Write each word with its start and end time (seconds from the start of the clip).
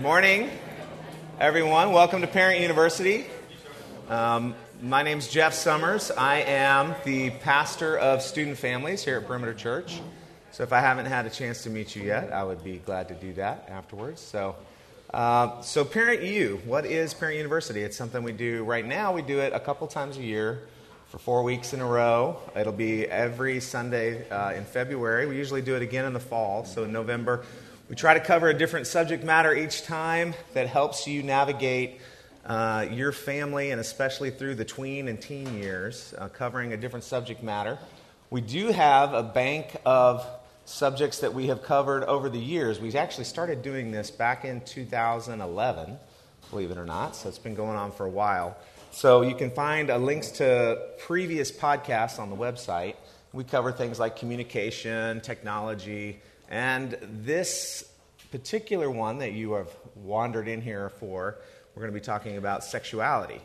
Morning, 0.00 0.48
everyone. 1.38 1.92
Welcome 1.92 2.22
to 2.22 2.26
Parent 2.26 2.62
University. 2.62 3.26
Um, 4.08 4.54
my 4.80 5.02
name's 5.02 5.28
Jeff 5.28 5.52
Summers. 5.52 6.10
I 6.10 6.36
am 6.36 6.94
the 7.04 7.28
pastor 7.28 7.98
of 7.98 8.22
student 8.22 8.56
families 8.56 9.04
here 9.04 9.18
at 9.18 9.26
Perimeter 9.26 9.52
Church. 9.52 10.00
So 10.50 10.62
if 10.62 10.72
I 10.72 10.80
haven't 10.80 11.06
had 11.06 11.26
a 11.26 11.30
chance 11.30 11.62
to 11.64 11.70
meet 11.70 11.94
you 11.94 12.04
yet, 12.04 12.32
I 12.32 12.42
would 12.42 12.64
be 12.64 12.78
glad 12.78 13.08
to 13.08 13.14
do 13.14 13.34
that 13.34 13.68
afterwards. 13.70 14.22
So, 14.22 14.56
uh, 15.12 15.60
so 15.60 15.84
Parent 15.84 16.22
U, 16.22 16.62
what 16.64 16.86
is 16.86 17.12
Parent 17.12 17.36
University? 17.36 17.82
It's 17.82 17.96
something 17.96 18.22
we 18.22 18.32
do 18.32 18.64
right 18.64 18.86
now. 18.86 19.12
We 19.12 19.20
do 19.20 19.40
it 19.40 19.52
a 19.52 19.60
couple 19.60 19.86
times 19.88 20.16
a 20.16 20.22
year 20.22 20.62
for 21.08 21.18
four 21.18 21.42
weeks 21.42 21.74
in 21.74 21.82
a 21.82 21.86
row. 21.86 22.38
It'll 22.56 22.72
be 22.72 23.06
every 23.06 23.60
Sunday 23.60 24.26
uh, 24.30 24.54
in 24.54 24.64
February. 24.64 25.26
We 25.26 25.36
usually 25.36 25.60
do 25.60 25.76
it 25.76 25.82
again 25.82 26.06
in 26.06 26.14
the 26.14 26.20
fall. 26.20 26.64
So 26.64 26.84
in 26.84 26.92
November, 26.92 27.44
we 27.92 27.96
try 27.96 28.14
to 28.14 28.20
cover 28.20 28.48
a 28.48 28.54
different 28.54 28.86
subject 28.86 29.22
matter 29.22 29.54
each 29.54 29.82
time 29.82 30.32
that 30.54 30.66
helps 30.66 31.06
you 31.06 31.22
navigate 31.22 32.00
uh, 32.46 32.86
your 32.90 33.12
family 33.12 33.70
and 33.70 33.78
especially 33.78 34.30
through 34.30 34.54
the 34.54 34.64
tween 34.64 35.08
and 35.08 35.20
teen 35.20 35.58
years, 35.58 36.14
uh, 36.16 36.26
covering 36.28 36.72
a 36.72 36.76
different 36.78 37.04
subject 37.04 37.42
matter. 37.42 37.78
We 38.30 38.40
do 38.40 38.68
have 38.68 39.12
a 39.12 39.22
bank 39.22 39.76
of 39.84 40.26
subjects 40.64 41.18
that 41.18 41.34
we 41.34 41.48
have 41.48 41.62
covered 41.62 42.04
over 42.04 42.30
the 42.30 42.38
years. 42.38 42.80
We 42.80 42.94
actually 42.94 43.24
started 43.24 43.60
doing 43.60 43.90
this 43.90 44.10
back 44.10 44.46
in 44.46 44.62
2011, 44.62 45.98
believe 46.48 46.70
it 46.70 46.78
or 46.78 46.86
not, 46.86 47.14
so 47.14 47.28
it's 47.28 47.36
been 47.36 47.54
going 47.54 47.76
on 47.76 47.92
for 47.92 48.06
a 48.06 48.10
while. 48.10 48.56
So 48.90 49.20
you 49.20 49.34
can 49.34 49.50
find 49.50 49.90
uh, 49.90 49.98
links 49.98 50.30
to 50.30 50.80
previous 51.00 51.52
podcasts 51.52 52.18
on 52.18 52.30
the 52.30 52.36
website. 52.36 52.94
We 53.34 53.44
cover 53.44 53.70
things 53.70 54.00
like 54.00 54.16
communication, 54.16 55.20
technology, 55.20 56.22
and 56.52 56.98
this 57.00 57.82
particular 58.30 58.90
one 58.90 59.18
that 59.18 59.32
you 59.32 59.54
have 59.54 59.70
wandered 59.96 60.46
in 60.46 60.60
here 60.60 60.90
for, 60.90 61.38
we're 61.74 61.80
going 61.80 61.92
to 61.92 61.98
be 61.98 62.04
talking 62.04 62.36
about 62.36 62.62
sexuality. 62.62 63.40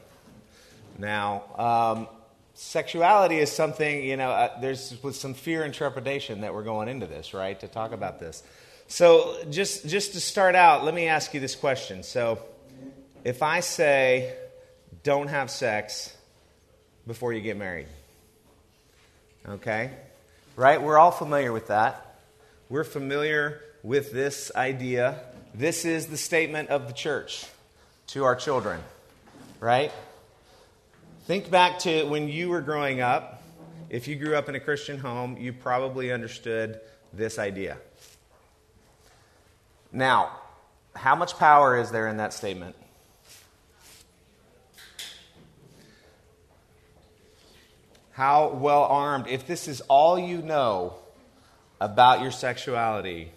Now, 1.00 1.44
um, 1.58 2.08
sexuality 2.54 3.38
is 3.38 3.50
something, 3.50 4.04
you 4.04 4.18
know, 4.18 4.30
uh, 4.30 4.60
there's 4.60 5.02
with 5.02 5.16
some 5.16 5.34
fear 5.34 5.64
and 5.64 5.74
trepidation 5.74 6.42
that 6.42 6.54
we're 6.54 6.64
going 6.64 6.90
into 6.90 7.08
this, 7.08 7.34
right, 7.34 7.58
to 7.62 7.68
talk 7.70 7.94
about 7.94 8.20
this. 8.20 8.44
So, 8.90 9.38
just, 9.52 9.88
just 9.88 10.12
to 10.14 10.20
start 10.20 10.56
out, 10.56 10.84
let 10.84 10.94
me 10.94 11.08
ask 11.08 11.34
you 11.34 11.40
this 11.40 11.56
question. 11.56 12.04
So, 12.04 12.40
if 13.24 13.42
I 13.42 13.62
say, 13.62 14.36
don't 15.04 15.30
have 15.30 15.50
sex 15.50 16.14
before 17.06 17.32
you 17.32 17.40
get 17.40 17.56
married, 17.56 17.88
okay? 19.48 19.92
Right? 20.58 20.82
We're 20.82 20.98
all 20.98 21.12
familiar 21.12 21.54
with 21.54 21.68
that. 21.68 22.07
We're 22.70 22.84
familiar 22.84 23.62
with 23.82 24.12
this 24.12 24.52
idea. 24.54 25.22
This 25.54 25.86
is 25.86 26.08
the 26.08 26.18
statement 26.18 26.68
of 26.68 26.88
the 26.88 26.94
church 26.94 27.46
to 28.08 28.26
our 28.26 28.36
children, 28.36 28.82
right? 29.62 29.94
Think 31.28 31.50
back 31.50 31.80
to 31.80 32.04
when 32.04 32.28
you 32.28 32.50
were 32.50 32.60
growing 32.60 33.00
up. 33.00 33.42
If 33.90 34.10
you 34.10 34.18
grew 34.18 34.36
up 34.36 34.50
in 34.50 34.56
a 34.56 34.60
Christian 34.60 34.98
home, 34.98 35.38
you 35.38 35.54
probably 35.54 36.12
understood 36.12 36.82
this 37.14 37.40
idea. 37.40 37.78
Now, 39.94 40.38
how 40.94 41.16
much 41.16 41.38
power 41.38 41.80
is 41.80 41.90
there 41.92 42.10
in 42.10 42.18
that 42.18 42.34
statement? 42.34 42.76
How 48.12 48.50
well 48.50 48.84
armed, 48.84 49.28
if 49.28 49.48
this 49.48 49.70
is 49.70 49.80
all 49.82 50.20
you 50.20 50.42
know, 50.42 50.96
about 51.80 52.22
your 52.22 52.32
sexuality 52.32 53.32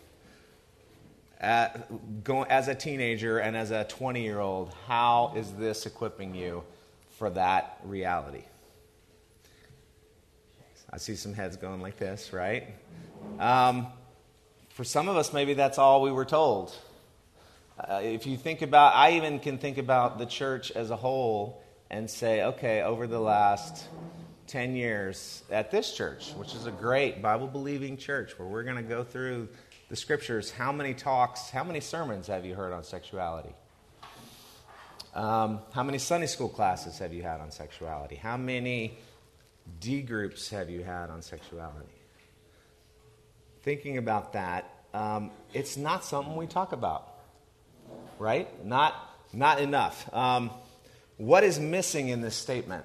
as 1.41 2.69
a 2.69 2.75
teenager 2.75 3.39
and 3.39 3.57
as 3.57 3.71
a 3.71 3.85
20 3.85 4.23
year 4.23 4.39
old, 4.39 4.75
how 4.87 5.33
is 5.37 5.51
this 5.53 5.87
equipping 5.87 6.35
you 6.35 6.63
for 7.19 7.31
that 7.31 7.79
reality? 7.85 8.45
I 10.93 10.99
see 10.99 11.15
some 11.15 11.35
heads 11.35 11.57
going 11.57 11.81
like 11.81 11.99
this, 11.99 12.33
right? 12.33 12.67
Um, 13.39 13.87
for 14.71 14.85
some 14.85 15.09
of 15.09 15.17
us, 15.17 15.33
maybe 15.33 15.55
that's 15.55 15.79
all 15.79 16.03
we 16.03 16.11
were 16.11 16.25
told. 16.25 16.75
Uh, 17.79 18.01
if 18.03 18.27
you 18.27 18.37
think 18.37 18.61
about, 18.61 18.95
I 18.95 19.13
even 19.13 19.39
can 19.39 19.57
think 19.57 19.79
about 19.79 20.19
the 20.19 20.27
church 20.27 20.71
as 20.73 20.91
a 20.91 20.97
whole 20.97 21.63
and 21.91 22.11
say, 22.11 22.43
okay, 22.43 22.83
over 22.83 23.07
the 23.07 23.21
last 23.21 23.87
10 24.51 24.75
years 24.75 25.45
at 25.49 25.71
this 25.71 25.93
church, 25.93 26.33
which 26.33 26.57
is 26.57 26.67
a 26.67 26.73
great 26.73 27.23
Bible 27.23 27.47
believing 27.47 27.97
church 27.97 28.37
where 28.37 28.49
we're 28.49 28.65
going 28.65 28.77
to 28.77 28.83
go 28.83 29.05
through 29.05 29.49
the 29.89 29.95
scriptures. 29.95 30.51
How 30.51 30.73
many 30.73 30.93
talks, 30.93 31.51
how 31.51 31.63
many 31.63 31.79
sermons 31.79 32.27
have 32.27 32.45
you 32.45 32.57
heard 32.57 32.73
on 32.73 32.83
sexuality? 32.83 33.55
Um, 35.15 35.61
how 35.73 35.85
many 35.85 35.99
Sunday 35.99 36.27
school 36.27 36.49
classes 36.49 36.99
have 36.99 37.15
you 37.15 37.23
had 37.23 37.41
on 37.41 37.53
sexuality? 37.53 38.17
How 38.17 38.37
many 38.37 38.99
D 39.79 40.03
groups 40.03 40.51
have 40.51 40.69
you 40.69 40.83
had 40.83 41.11
on 41.11 41.23
sexuality? 41.23 41.87
Thinking 43.63 43.99
about 43.99 44.33
that, 44.33 44.69
um, 44.93 45.31
it's 45.55 45.77
not 45.77 46.05
something 46.05 46.35
we 46.35 46.49
talk 46.49 46.73
about, 46.73 47.09
right? 48.19 48.65
Not, 48.67 48.97
not 49.33 49.61
enough. 49.61 50.13
Um, 50.13 50.51
what 51.19 51.45
is 51.45 51.61
missing 51.61 52.09
in 52.09 52.21
this 52.21 52.35
statement? 52.35 52.85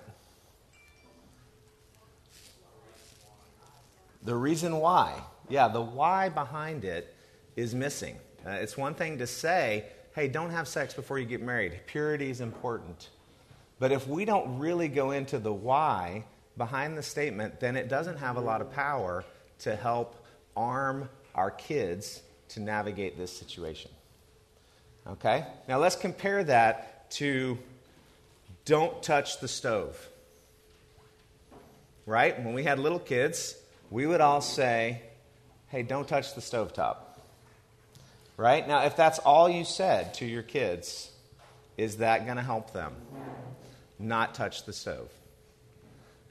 The 4.25 4.35
reason 4.35 4.77
why, 4.77 5.21
yeah, 5.49 5.67
the 5.67 5.81
why 5.81 6.29
behind 6.29 6.83
it 6.83 7.15
is 7.55 7.75
missing. 7.75 8.17
Uh, 8.45 8.51
it's 8.51 8.75
one 8.75 8.95
thing 8.95 9.19
to 9.19 9.27
say, 9.27 9.85
hey, 10.15 10.27
don't 10.27 10.49
have 10.49 10.67
sex 10.67 10.93
before 10.93 11.19
you 11.19 11.25
get 11.25 11.41
married. 11.41 11.79
Purity 11.85 12.31
is 12.31 12.41
important. 12.41 13.09
But 13.79 13.91
if 13.91 14.07
we 14.07 14.25
don't 14.25 14.57
really 14.57 14.87
go 14.87 15.11
into 15.11 15.37
the 15.37 15.53
why 15.53 16.23
behind 16.57 16.97
the 16.97 17.03
statement, 17.03 17.59
then 17.59 17.75
it 17.75 17.87
doesn't 17.87 18.17
have 18.17 18.37
a 18.37 18.41
lot 18.41 18.61
of 18.61 18.71
power 18.73 19.23
to 19.59 19.75
help 19.75 20.25
arm 20.55 21.07
our 21.35 21.51
kids 21.51 22.21
to 22.49 22.59
navigate 22.59 23.17
this 23.17 23.31
situation. 23.31 23.91
Okay? 25.07 25.45
Now 25.67 25.77
let's 25.77 25.95
compare 25.95 26.43
that 26.45 27.11
to 27.11 27.59
don't 28.63 29.03
touch 29.03 29.39
the 29.39 29.47
stove. 29.47 30.09
Right? 32.07 32.41
When 32.43 32.53
we 32.53 32.63
had 32.63 32.79
little 32.79 32.99
kids, 32.99 33.55
we 33.89 34.05
would 34.05 34.21
all 34.21 34.41
say, 34.41 35.01
hey, 35.67 35.83
don't 35.83 36.07
touch 36.07 36.35
the 36.35 36.41
stovetop. 36.41 36.97
Right? 38.37 38.67
Now, 38.67 38.85
if 38.85 38.95
that's 38.95 39.19
all 39.19 39.47
you 39.47 39.63
said 39.63 40.15
to 40.15 40.25
your 40.25 40.43
kids, 40.43 41.09
is 41.77 41.97
that 41.97 42.25
going 42.25 42.37
to 42.37 42.43
help 42.43 42.73
them 42.73 42.93
not 43.97 44.35
touch 44.35 44.65
the 44.65 44.73
stove? 44.73 45.09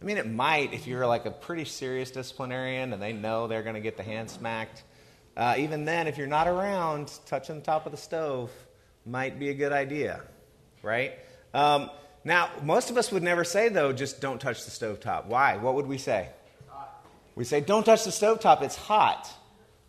I 0.00 0.04
mean, 0.04 0.18
it 0.18 0.30
might 0.30 0.74
if 0.74 0.86
you're 0.86 1.06
like 1.06 1.24
a 1.24 1.30
pretty 1.30 1.64
serious 1.64 2.10
disciplinarian 2.10 2.92
and 2.92 3.00
they 3.00 3.14
know 3.14 3.46
they're 3.46 3.62
going 3.62 3.76
to 3.76 3.80
get 3.80 3.96
the 3.96 4.02
hand 4.02 4.30
smacked. 4.30 4.82
Uh, 5.34 5.54
even 5.58 5.86
then, 5.86 6.06
if 6.06 6.18
you're 6.18 6.26
not 6.26 6.46
around, 6.46 7.10
touching 7.26 7.56
the 7.56 7.62
top 7.62 7.86
of 7.86 7.92
the 7.92 7.98
stove 7.98 8.50
might 9.06 9.38
be 9.38 9.48
a 9.48 9.54
good 9.54 9.72
idea, 9.72 10.20
right? 10.82 11.14
Um, 11.54 11.90
now, 12.22 12.50
most 12.62 12.90
of 12.90 12.96
us 12.96 13.10
would 13.12 13.22
never 13.22 13.44
say, 13.44 13.68
though, 13.68 13.92
just 13.92 14.20
don't 14.20 14.40
touch 14.40 14.64
the 14.64 14.70
stove 14.70 15.00
top. 15.00 15.26
Why? 15.26 15.56
What 15.56 15.74
would 15.74 15.86
we 15.86 15.98
say? 15.98 16.28
We 17.34 17.44
say, 17.44 17.60
don't 17.60 17.84
touch 17.84 18.04
the 18.04 18.10
stovetop, 18.10 18.62
it's 18.62 18.76
hot. 18.76 19.30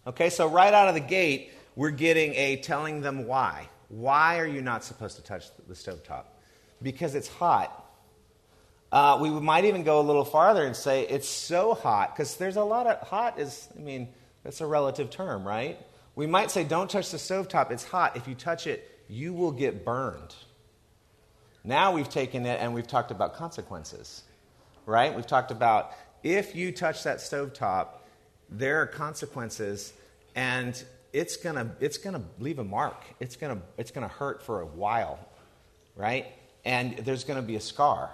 Okay, 0.08 0.30
so 0.30 0.48
right 0.48 0.74
out 0.74 0.88
of 0.88 0.94
the 0.94 1.00
gate, 1.00 1.52
we're 1.76 1.92
getting 1.92 2.34
a 2.36 2.58
telling 2.58 3.02
them 3.02 3.28
why. 3.28 3.70
Why 3.90 4.40
are 4.40 4.48
you 4.48 4.62
not 4.62 4.84
supposed 4.84 5.16
to 5.18 5.24
touch 5.24 5.46
the 5.68 5.74
stovetop? 5.74 6.26
Because 6.82 7.16
it's 7.16 7.28
hot. 7.28 7.84
Uh, 8.92 9.18
we 9.22 9.30
might 9.30 9.66
even 9.66 9.84
go 9.84 10.00
a 10.00 10.04
little 10.04 10.26
farther 10.26 10.66
and 10.66 10.76
say 10.76 11.08
it's 11.08 11.28
so 11.28 11.74
hot, 11.74 12.16
because 12.16 12.38
there's 12.38 12.56
a 12.56 12.64
lot 12.64 12.88
of 12.88 13.08
hot 13.08 13.40
is, 13.40 13.68
I 13.78 13.82
mean, 13.82 14.10
that's 14.44 14.62
a 14.62 14.66
relative 14.66 15.10
term, 15.10 15.46
right? 15.46 15.80
We 16.16 16.28
might 16.28 16.50
say, 16.50 16.64
don't 16.64 16.90
touch 16.90 17.12
the 17.12 17.18
stovetop, 17.18 17.72
it's 17.72 17.84
hot. 17.84 18.16
If 18.16 18.28
you 18.28 18.36
touch 18.36 18.68
it, 18.68 18.90
you 19.08 19.34
will 19.34 19.52
get 19.52 19.84
burned. 19.84 20.34
Now 21.64 21.94
we've 21.94 22.10
taken 22.10 22.46
it 22.46 22.60
and 22.62 22.74
we've 22.74 22.88
talked 22.88 23.12
about 23.12 23.36
consequences, 23.36 24.24
right? 24.86 25.14
We've 25.16 25.28
talked 25.28 25.52
about 25.52 25.92
if 26.26 26.56
you 26.56 26.72
touch 26.72 27.04
that 27.04 27.20
stovetop, 27.20 27.90
there 28.50 28.82
are 28.82 28.88
consequences, 28.88 29.94
and 30.36 30.84
it's 31.14 31.38
gonna 31.38 31.76
it's 31.80 32.00
gonna 32.00 32.24
leave 32.40 32.58
a 32.58 32.64
mark. 32.64 33.04
It's 33.20 33.36
gonna 33.36 33.62
it's 33.78 33.92
gonna 33.92 34.08
hurt 34.08 34.42
for 34.44 34.62
a 34.62 34.66
while, 34.66 35.20
right? 35.96 36.26
And 36.66 36.98
there's 36.98 37.24
gonna 37.24 37.44
be 37.44 37.56
a 37.58 37.62
scar 37.62 38.10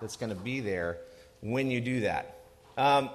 that's 0.00 0.16
gonna 0.16 0.34
be 0.34 0.58
there 0.58 0.98
when 1.40 1.70
you 1.70 1.80
do 1.80 2.00
that. 2.00 2.40
Um, 2.76 3.10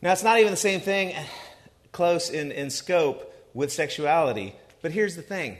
now 0.00 0.12
it's 0.12 0.24
not 0.24 0.40
even 0.40 0.50
the 0.50 0.56
same 0.56 0.80
thing, 0.80 1.14
close 1.92 2.30
in, 2.30 2.50
in 2.50 2.70
scope 2.70 3.30
with 3.52 3.70
sexuality. 3.70 4.56
But 4.80 4.92
here's 4.92 5.16
the 5.16 5.22
thing. 5.22 5.58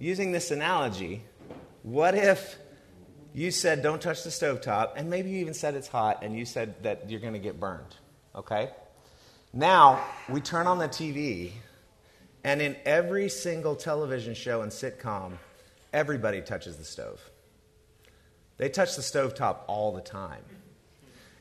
Using 0.00 0.32
this 0.32 0.50
analogy, 0.50 1.22
what 1.84 2.16
if 2.16 2.58
you 3.34 3.50
said 3.50 3.82
don't 3.82 4.00
touch 4.00 4.22
the 4.22 4.30
stovetop, 4.30 4.92
and 4.96 5.10
maybe 5.10 5.30
you 5.30 5.38
even 5.40 5.54
said 5.54 5.74
it's 5.74 5.88
hot, 5.88 6.22
and 6.22 6.36
you 6.36 6.44
said 6.44 6.82
that 6.84 7.10
you're 7.10 7.20
going 7.20 7.32
to 7.32 7.38
get 7.38 7.58
burned. 7.58 7.96
Okay? 8.34 8.70
Now, 9.52 10.04
we 10.28 10.40
turn 10.40 10.66
on 10.66 10.78
the 10.78 10.88
TV, 10.88 11.52
And 12.44 12.60
in 12.60 12.76
every 12.84 13.30
single 13.30 13.74
television 13.74 14.34
show 14.34 14.60
and 14.60 14.70
sitcom, 14.70 15.32
everybody 15.94 16.42
touches 16.42 16.76
the 16.76 16.84
stove. 16.84 17.18
They 18.58 18.68
touch 18.68 18.96
the 18.96 19.02
stovetop 19.02 19.60
all 19.66 19.92
the 19.92 20.02
time. 20.02 20.44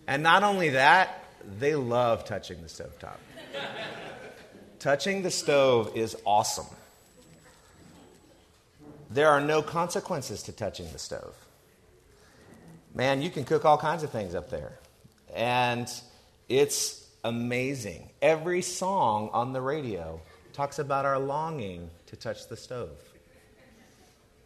And 0.07 0.24
not 0.24 0.44
only 0.44 0.69
that, 0.69 1.25
they 1.60 1.75
love 1.75 2.24
touching 2.24 2.62
the 2.62 2.68
stovetop. 2.68 3.18
touching 4.80 5.24
the 5.24 5.31
stove 5.31 5.92
is 5.95 6.16
awesome. 6.25 6.68
There 9.10 9.30
are 9.30 9.42
no 9.42 9.62
consequences 9.62 10.44
to 10.44 10.54
touching 10.54 10.90
the 10.94 11.00
stove. 11.00 11.36
Man, 12.95 13.22
you 13.22 13.31
can 13.31 13.44
cook 13.44 13.66
all 13.66 13.78
kinds 13.78 14.04
of 14.04 14.12
things 14.12 14.36
up 14.36 14.50
there. 14.50 14.78
And 15.34 15.90
it's 16.48 17.07
amazing. 17.24 18.10
Every 18.22 18.62
song 18.62 19.30
on 19.34 19.51
the 19.54 19.62
radio 19.62 20.22
talks 20.54 20.78
about 20.78 21.06
our 21.06 21.18
longing 21.18 21.90
to 22.07 22.16
touch 22.16 22.48
the 22.48 22.56
stove. 22.56 22.98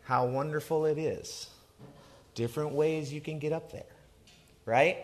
How 0.04 0.26
wonderful 0.26 0.86
it 0.86 0.98
is. 0.98 1.50
Different 2.36 2.72
ways 2.72 3.12
you 3.12 3.20
can 3.20 3.40
get 3.40 3.52
up 3.52 3.72
there, 3.72 3.84
right? 4.66 4.98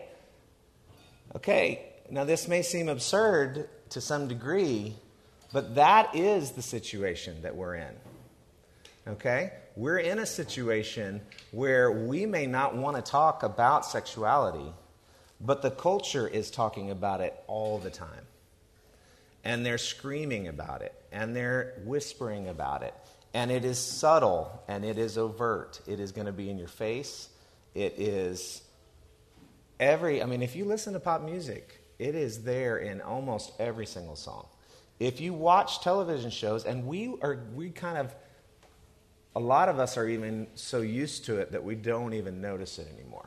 Okay, 1.36 1.84
now 2.10 2.24
this 2.24 2.48
may 2.48 2.62
seem 2.62 2.88
absurd 2.88 3.68
to 3.90 4.00
some 4.00 4.28
degree, 4.28 4.94
but 5.52 5.74
that 5.74 6.14
is 6.14 6.52
the 6.52 6.62
situation 6.62 7.42
that 7.42 7.54
we're 7.54 7.74
in. 7.74 7.94
Okay? 9.06 9.52
We're 9.76 9.98
in 9.98 10.18
a 10.18 10.26
situation 10.26 11.20
where 11.50 11.90
we 11.90 12.26
may 12.26 12.46
not 12.46 12.76
want 12.76 12.96
to 12.96 13.02
talk 13.02 13.42
about 13.42 13.84
sexuality, 13.84 14.72
but 15.40 15.62
the 15.62 15.70
culture 15.70 16.26
is 16.26 16.50
talking 16.50 16.90
about 16.90 17.20
it 17.20 17.34
all 17.46 17.78
the 17.78 17.90
time. 17.90 18.26
And 19.42 19.66
they're 19.66 19.78
screaming 19.78 20.48
about 20.48 20.80
it, 20.80 20.94
and 21.12 21.36
they're 21.36 21.82
whispering 21.84 22.48
about 22.48 22.82
it. 22.82 22.94
And 23.34 23.50
it 23.50 23.64
is 23.64 23.78
subtle 23.78 24.62
and 24.68 24.84
it 24.84 24.96
is 24.96 25.18
overt. 25.18 25.80
It 25.88 25.98
is 25.98 26.12
going 26.12 26.26
to 26.26 26.32
be 26.32 26.48
in 26.48 26.56
your 26.56 26.68
face. 26.68 27.28
It 27.74 27.98
is 27.98 28.62
every, 29.80 30.22
I 30.22 30.26
mean, 30.26 30.40
if 30.40 30.54
you 30.54 30.64
listen 30.64 30.92
to 30.92 31.00
pop 31.00 31.20
music, 31.22 31.80
it 31.98 32.14
is 32.14 32.44
there 32.44 32.78
in 32.78 33.00
almost 33.00 33.52
every 33.58 33.86
single 33.86 34.14
song. 34.16 34.46
If 35.00 35.20
you 35.20 35.34
watch 35.34 35.80
television 35.80 36.30
shows, 36.30 36.64
and 36.64 36.86
we 36.86 37.16
are, 37.20 37.40
we 37.54 37.70
kind 37.70 37.98
of, 37.98 38.14
a 39.36 39.40
lot 39.40 39.68
of 39.68 39.78
us 39.78 39.96
are 39.96 40.06
even 40.06 40.46
so 40.54 40.80
used 40.80 41.24
to 41.26 41.36
it 41.38 41.52
that 41.52 41.64
we 41.64 41.74
don't 41.74 42.14
even 42.14 42.40
notice 42.40 42.78
it 42.78 42.88
anymore. 42.96 43.26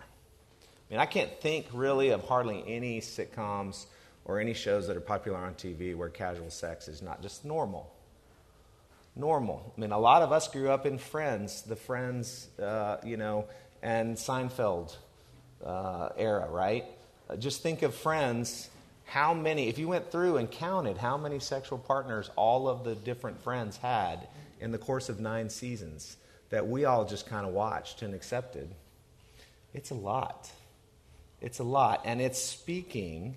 I 0.61 0.93
mean, 0.93 0.99
I 0.99 1.05
can't 1.05 1.31
think 1.41 1.65
really 1.73 2.09
of 2.09 2.23
hardly 2.23 2.63
any 2.65 3.01
sitcoms 3.01 3.85
or 4.23 4.39
any 4.39 4.53
shows 4.53 4.87
that 4.87 4.95
are 4.95 5.01
popular 5.01 5.37
on 5.37 5.53
TV 5.55 5.95
where 5.95 6.09
casual 6.09 6.49
sex 6.49 6.87
is 6.87 7.01
not 7.01 7.21
just 7.21 7.43
normal. 7.43 7.91
Normal. 9.15 9.73
I 9.75 9.81
mean, 9.81 9.91
a 9.91 9.99
lot 9.99 10.21
of 10.21 10.31
us 10.31 10.47
grew 10.47 10.69
up 10.69 10.85
in 10.85 10.97
Friends, 10.97 11.63
the 11.63 11.75
Friends, 11.75 12.47
uh, 12.61 12.97
you 13.03 13.17
know, 13.17 13.45
and 13.81 14.15
Seinfeld 14.15 14.95
uh, 15.65 16.09
era, 16.17 16.47
right? 16.49 16.85
Uh, 17.29 17.35
just 17.35 17.61
think 17.61 17.81
of 17.81 17.93
Friends. 17.93 18.69
How 19.05 19.33
many, 19.33 19.67
if 19.69 19.77
you 19.77 19.87
went 19.87 20.11
through 20.11 20.37
and 20.37 20.51
counted 20.51 20.97
how 20.97 21.17
many 21.17 21.39
sexual 21.39 21.77
partners 21.77 22.29
all 22.35 22.67
of 22.67 22.83
the 22.83 22.95
different 22.95 23.41
friends 23.41 23.77
had 23.77 24.27
in 24.59 24.71
the 24.71 24.77
course 24.77 25.09
of 25.09 25.19
nine 25.19 25.49
seasons 25.49 26.17
that 26.49 26.67
we 26.67 26.85
all 26.85 27.05
just 27.05 27.27
kind 27.27 27.45
of 27.45 27.53
watched 27.53 28.01
and 28.01 28.13
accepted, 28.13 28.73
it's 29.73 29.91
a 29.91 29.95
lot. 29.95 30.49
It's 31.41 31.59
a 31.59 31.63
lot. 31.63 32.01
And 32.05 32.21
it's 32.21 32.41
speaking. 32.41 33.35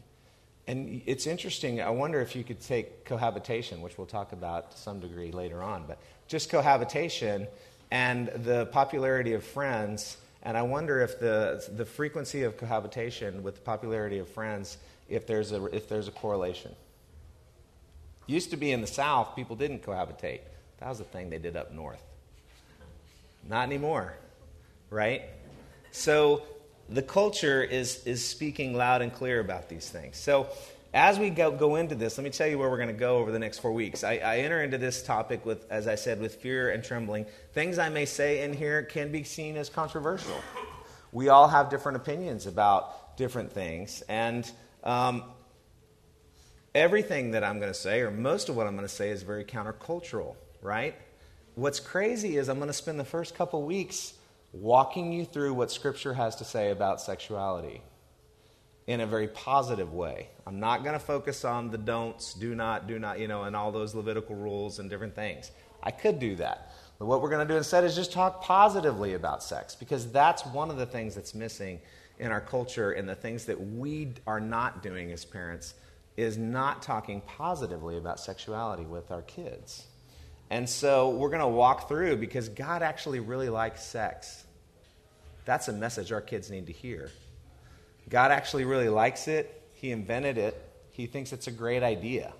And 0.67 1.02
it's 1.06 1.26
interesting. 1.26 1.81
I 1.81 1.90
wonder 1.90 2.20
if 2.20 2.37
you 2.37 2.44
could 2.44 2.61
take 2.61 3.05
cohabitation, 3.05 3.81
which 3.81 3.99
we'll 3.99 4.06
talk 4.06 4.32
about 4.32 4.72
to 4.72 4.78
some 4.78 5.00
degree 5.00 5.32
later 5.32 5.62
on, 5.62 5.84
but 5.87 5.99
just 6.28 6.50
cohabitation 6.50 7.49
and 7.90 8.28
the 8.28 8.67
popularity 8.67 9.34
of 9.34 9.44
friends. 9.44 10.17
And 10.43 10.56
I 10.56 10.62
wonder 10.62 11.00
if 11.00 11.19
the, 11.19 11.62
the 11.76 11.84
frequency 11.84 12.44
of 12.44 12.56
cohabitation 12.56 13.43
with 13.43 13.56
the 13.56 13.61
popularity 13.62 14.19
of 14.19 14.28
friends, 14.28 14.78
if 15.08 15.26
there's 15.26 15.52
a, 15.52 15.64
if 15.67 15.88
there's 15.88 16.08
a 16.08 16.12
correlation. 16.12 16.75
Used 18.26 18.50
to 18.50 18.56
be 18.56 18.70
in 18.70 18.81
the 18.81 18.87
South, 18.87 19.34
people 19.34 19.56
didn't 19.56 19.82
cohabitate. 19.82 20.40
That 20.81 20.88
was 20.88 21.00
a 21.00 21.05
thing 21.05 21.31
they 21.31 21.38
did 21.38 21.56
up 21.56 21.73
north. 21.73 22.03
Not 23.49 23.65
anymore, 23.65 24.15
right? 24.91 25.23
So 25.93 26.43
the 26.88 27.03
culture 27.03 27.62
is, 27.62 28.05
is 28.05 28.27
speaking 28.27 28.75
loud 28.75 29.03
and 29.03 29.12
clear 29.12 29.41
about 29.41 29.69
these 29.69 29.88
things. 29.88 30.17
So, 30.17 30.49
as 30.93 31.21
we 31.21 31.31
go, 31.31 31.53
go 31.53 31.77
into 31.77 31.94
this, 31.94 32.19
let 32.19 32.25
me 32.25 32.31
tell 32.31 32.49
you 32.49 32.59
where 32.59 32.69
we're 32.69 32.77
going 32.77 32.88
to 32.88 32.93
go 32.93 33.19
over 33.19 33.31
the 33.31 33.38
next 33.38 33.59
four 33.61 33.73
weeks. 33.73 34.03
I, 34.03 34.15
I, 34.15 34.38
enter 34.38 34.61
into 34.61 34.77
this 34.77 35.05
topic 35.05 35.47
with, 35.47 35.71
as 35.71 35.87
I 35.87 35.94
said, 35.94 36.21
with 36.21 36.37
fear 36.37 36.71
and 36.71 36.82
trembling. 36.82 37.27
Things 37.53 37.79
I 37.79 37.91
may 37.91 38.06
say 38.06 38.43
in 38.43 38.53
here 38.53 38.82
can 38.82 39.12
be 39.12 39.23
seen 39.23 39.56
as 39.56 39.69
controversial. 39.69 40.35
We 41.12 41.29
all 41.29 41.47
have 41.47 41.71
different 41.71 41.97
opinions 41.97 42.47
about 42.47 43.17
different 43.17 43.53
things. 43.53 44.03
And 44.09 44.50
um, 44.82 45.23
everything 46.75 47.32
that 47.32 47.44
I'm 47.44 47.61
going 47.61 47.73
to 47.73 47.79
say, 47.79 48.00
or 48.00 48.11
most 48.11 48.49
of 48.49 48.56
what 48.56 48.67
I'm 48.67 48.75
going 48.75 48.88
to 48.88 48.93
say, 48.93 49.11
is 49.11 49.23
very 49.23 49.44
countercultural, 49.44 50.35
right? 50.62 50.94
What's 51.54 51.80
crazy 51.80 52.36
is 52.36 52.48
I'm 52.48 52.58
going 52.58 52.68
to 52.68 52.72
spend 52.72 52.98
the 52.98 53.04
first 53.04 53.34
couple 53.34 53.62
weeks 53.62 54.14
walking 54.52 55.12
you 55.12 55.24
through 55.24 55.54
what 55.54 55.70
Scripture 55.70 56.14
has 56.14 56.36
to 56.36 56.44
say 56.44 56.70
about 56.70 57.00
sexuality 57.00 57.82
in 58.86 59.00
a 59.00 59.06
very 59.06 59.28
positive 59.28 59.92
way. 59.92 60.28
I'm 60.46 60.58
not 60.58 60.82
going 60.82 60.94
to 60.94 61.04
focus 61.04 61.44
on 61.44 61.70
the 61.70 61.78
don'ts, 61.78 62.34
do 62.34 62.54
not, 62.54 62.88
do 62.88 62.98
not, 62.98 63.20
you 63.20 63.28
know, 63.28 63.44
and 63.44 63.54
all 63.54 63.70
those 63.70 63.94
Levitical 63.94 64.34
rules 64.34 64.78
and 64.78 64.90
different 64.90 65.14
things. 65.14 65.52
I 65.82 65.90
could 65.90 66.18
do 66.18 66.34
that. 66.36 66.72
But 66.98 67.06
what 67.06 67.22
we're 67.22 67.30
going 67.30 67.46
to 67.46 67.52
do 67.52 67.56
instead 67.56 67.84
is 67.84 67.94
just 67.94 68.12
talk 68.12 68.42
positively 68.42 69.14
about 69.14 69.42
sex 69.42 69.74
because 69.74 70.10
that's 70.10 70.44
one 70.46 70.70
of 70.70 70.76
the 70.76 70.86
things 70.86 71.14
that's 71.14 71.34
missing 71.34 71.80
in 72.18 72.30
our 72.30 72.40
culture 72.40 72.92
and 72.92 73.08
the 73.08 73.14
things 73.14 73.46
that 73.46 73.58
we 73.58 74.12
are 74.26 74.40
not 74.40 74.82
doing 74.82 75.10
as 75.10 75.24
parents 75.24 75.74
is 76.16 76.36
not 76.36 76.82
talking 76.82 77.22
positively 77.22 77.96
about 77.96 78.20
sexuality 78.20 78.84
with 78.84 79.10
our 79.10 79.22
kids. 79.22 79.86
And 80.50 80.69
so 80.69 81.11
we're 81.11 81.31
going 81.31 81.41
to 81.41 81.47
walk 81.47 81.88
through 81.88 82.17
because 82.17 82.49
God 82.49 82.82
actually 82.82 83.20
really 83.20 83.49
likes 83.49 83.85
sex. 83.85 84.44
That's 85.44 85.69
a 85.69 85.73
message 85.73 86.11
our 86.11 86.20
kids 86.20 86.50
need 86.50 86.67
to 86.67 86.73
hear. 86.73 87.11
God 88.08 88.32
actually 88.32 88.64
really 88.64 88.88
likes 88.88 89.29
it. 89.29 89.62
He 89.75 89.93
invented 89.93 90.38
it. 90.38 90.61
He 90.91 91.06
thinks 91.06 91.32
it's 91.32 91.47
a 91.47 91.52
great 91.52 91.85
idea. 91.85 92.32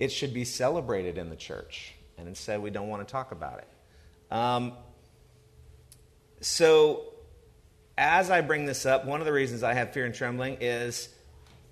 It 0.00 0.10
should 0.10 0.32
be 0.32 0.46
celebrated 0.46 1.18
in 1.18 1.28
the 1.28 1.36
church. 1.36 1.94
And 2.16 2.26
instead, 2.26 2.62
we 2.62 2.70
don't 2.70 2.88
want 2.88 3.06
to 3.06 3.12
talk 3.12 3.32
about 3.32 3.58
it. 3.58 4.34
Um, 4.34 4.72
so, 6.40 7.04
as 7.98 8.30
I 8.30 8.40
bring 8.40 8.64
this 8.64 8.86
up, 8.86 9.04
one 9.04 9.20
of 9.20 9.26
the 9.26 9.32
reasons 9.32 9.62
I 9.62 9.74
have 9.74 9.92
fear 9.92 10.06
and 10.06 10.14
trembling 10.14 10.58
is 10.60 11.10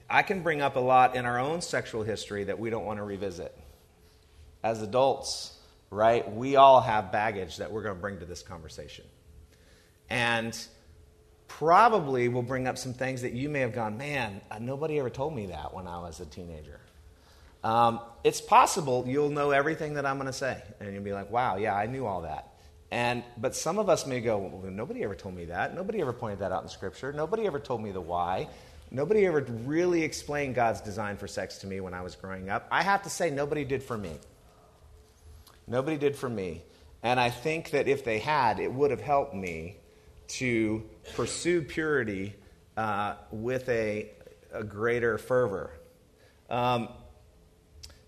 I 0.09 0.23
can 0.23 0.43
bring 0.43 0.61
up 0.61 0.77
a 0.77 0.81
lot 0.81 1.17
in 1.17 1.25
our 1.25 1.39
own 1.39 1.63
sexual 1.63 2.03
history 2.03 2.45
that 2.45 2.59
we 2.59 2.71
don't 2.71 2.85
want 2.85 2.99
to 2.99 3.03
revisit 3.03 3.57
as 4.63 4.83
adults, 4.83 5.59
right, 5.91 6.31
we 6.35 6.57
all 6.57 6.81
have 6.81 7.13
baggage 7.13 7.59
that 7.59 7.71
we're 7.73 7.83
going 7.83 7.95
to 7.95 8.01
bring 8.01 8.19
to 8.21 8.25
this 8.25 8.43
conversation. 8.43 9.05
And 10.09 10.57
probably 11.49 12.29
we'll 12.29 12.43
bring 12.43 12.67
up 12.67 12.79
some 12.79 12.95
things 12.95 13.23
that 13.23 13.33
you 13.33 13.49
may 13.49 13.61
have 13.61 13.73
gone, 13.73 13.99
man, 13.99 14.41
uh, 14.51 14.59
nobody 14.59 14.99
ever 14.99 15.11
told 15.11 15.35
me 15.35 15.47
that 15.47 15.75
when 15.75 15.87
I 15.87 15.99
was 16.01 16.21
a 16.21 16.27
teenager. 16.27 16.81
Um, 17.65 18.01
it's 18.25 18.41
possible 18.41 19.05
you'll 19.07 19.31
know 19.31 19.51
everything 19.51 19.95
that 19.95 20.07
I'm 20.07 20.17
going 20.17 20.27
to 20.27 20.33
say, 20.33 20.61
and 20.81 20.93
you'll 20.93 21.05
be 21.05 21.13
like, 21.13 21.31
wow, 21.31 21.57
yeah, 21.57 21.75
I 21.75 21.87
knew 21.87 22.07
all 22.07 22.23
that. 22.23 22.49
And, 22.91 23.23
but 23.39 23.55
some 23.57 23.79
of 23.79 23.89
us 23.89 24.07
may 24.07 24.21
go, 24.21 24.39
well, 24.39 24.71
nobody 24.71 25.03
ever 25.03 25.15
told 25.15 25.35
me 25.35 25.47
that. 25.47 25.75
Nobody 25.75 26.01
ever 26.01 26.13
pointed 26.13 26.41
that 26.41 26.53
out 26.53 26.63
in 26.63 26.69
Scripture. 26.69 27.13
Nobody 27.13 27.47
ever 27.47 27.59
told 27.59 27.83
me 27.83 27.91
the 27.91 28.01
why. 28.01 28.49
Nobody 28.91 29.25
ever 29.25 29.41
really 29.65 30.03
explained 30.03 30.55
God's 30.55 30.83
design 30.83 31.17
for 31.17 31.27
sex 31.27 31.59
to 31.59 31.67
me 31.67 31.81
when 31.81 31.95
I 31.95 32.03
was 32.03 32.17
growing 32.17 32.51
up. 32.51 32.67
I 32.71 32.83
have 32.83 33.03
to 33.05 33.11
say, 33.11 33.31
nobody 33.31 33.65
did 33.65 33.83
for 33.83 33.97
me. 33.97 34.19
Nobody 35.67 35.97
did 35.97 36.17
for 36.17 36.29
me. 36.29 36.63
And 37.03 37.19
I 37.19 37.31
think 37.31 37.71
that 37.71 37.89
if 37.89 38.05
they 38.05 38.19
had, 38.19 38.61
it 38.61 38.73
would 38.73 38.91
have 38.91 39.01
helped 39.01 39.35
me 39.35 39.77
to 40.29 40.83
pursue 41.15 41.63
purity 41.63 42.35
uh, 42.77 43.15
with 43.31 43.69
a, 43.69 44.09
a, 44.53 44.65
greater 44.65 45.19
fervor. 45.19 45.73
Um, 46.49 46.89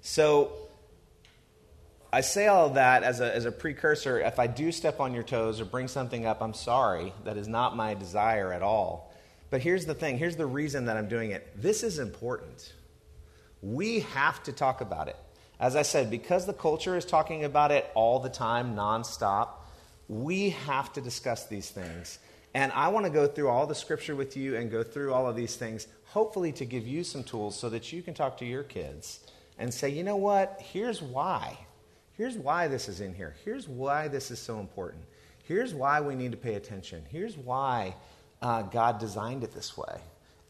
so 0.00 0.52
I 2.12 2.20
say 2.20 2.46
all 2.46 2.70
that 2.70 3.02
as 3.02 3.20
a, 3.20 3.34
as 3.34 3.44
a 3.44 3.52
precursor. 3.52 4.20
If 4.20 4.38
I 4.38 4.46
do 4.46 4.70
step 4.70 5.00
on 5.00 5.12
your 5.12 5.23
toes 5.23 5.61
or 5.61 5.64
bring 5.64 5.88
something 5.88 6.25
up, 6.25 6.40
I'm 6.40 6.54
sorry. 6.54 7.12
That 7.25 7.37
is 7.37 7.49
not 7.49 7.76
my 7.76 7.94
desire 7.94 8.52
at 8.52 8.62
all. 8.62 9.12
But 9.50 9.61
here's 9.61 9.84
the 9.84 9.94
thing 9.94 10.18
here's 10.18 10.37
the 10.37 10.46
reason 10.46 10.87
that 10.87 10.96
I'm 10.96 11.08
doing 11.08 11.30
it. 11.30 11.61
This 11.61 11.82
is 11.82 11.99
important. 11.99 12.73
We 13.62 14.00
have 14.00 14.42
to 14.44 14.52
talk 14.52 14.80
about 14.80 15.08
it. 15.08 15.16
As 15.61 15.76
I 15.76 15.82
said, 15.82 16.11
because 16.11 16.46
the 16.46 16.52
culture 16.52 16.96
is 16.96 17.04
talking 17.04 17.44
about 17.44 17.70
it 17.70 17.88
all 17.94 18.18
the 18.18 18.28
time, 18.28 18.75
nonstop, 18.75 19.50
we 20.08 20.50
have 20.50 20.92
to 20.94 21.00
discuss 21.00 21.46
these 21.46 21.70
things. 21.70 22.18
And 22.54 22.70
I 22.73 22.88
want 22.88 23.06
to 23.06 23.11
go 23.11 23.26
through 23.26 23.49
all 23.49 23.66
the 23.66 23.75
scripture 23.75 24.14
with 24.14 24.37
you 24.37 24.56
and 24.56 24.70
go 24.70 24.82
through 24.82 25.12
all 25.12 25.28
of 25.28 25.37
these 25.37 25.56
things, 25.56 25.87
hopefully 26.06 26.52
to 26.52 26.64
give 26.64 26.87
you 26.87 27.02
some 27.02 27.25
tools 27.25 27.58
so 27.58 27.68
that 27.70 27.92
you 27.92 28.02
can 28.02 28.14
talk 28.14 28.38
to 28.38 28.44
your 28.44 28.62
kids 28.62 29.20
and 29.58 29.73
say, 29.73 29.88
you 29.88 30.04
know 30.04 30.16
what? 30.16 30.61
Here's 30.61 31.00
why. 31.00 31.58
Here's 32.16 32.37
why 32.37 32.68
this 32.68 32.88
is 32.88 33.00
in 33.00 33.14
here. 33.14 33.34
Here's 33.44 33.68
why 33.68 34.08
this 34.08 34.30
is 34.30 34.38
so 34.38 34.61
important. 34.61 35.04
Here's 35.44 35.75
why 35.75 36.00
we 36.00 36.14
need 36.14 36.30
to 36.30 36.37
pay 36.37 36.54
attention. 36.54 37.02
Here's 37.11 37.37
why 37.37 37.94
uh, 38.40 38.62
God 38.62 38.99
designed 38.99 39.42
it 39.42 39.52
this 39.52 39.76
way. 39.76 40.00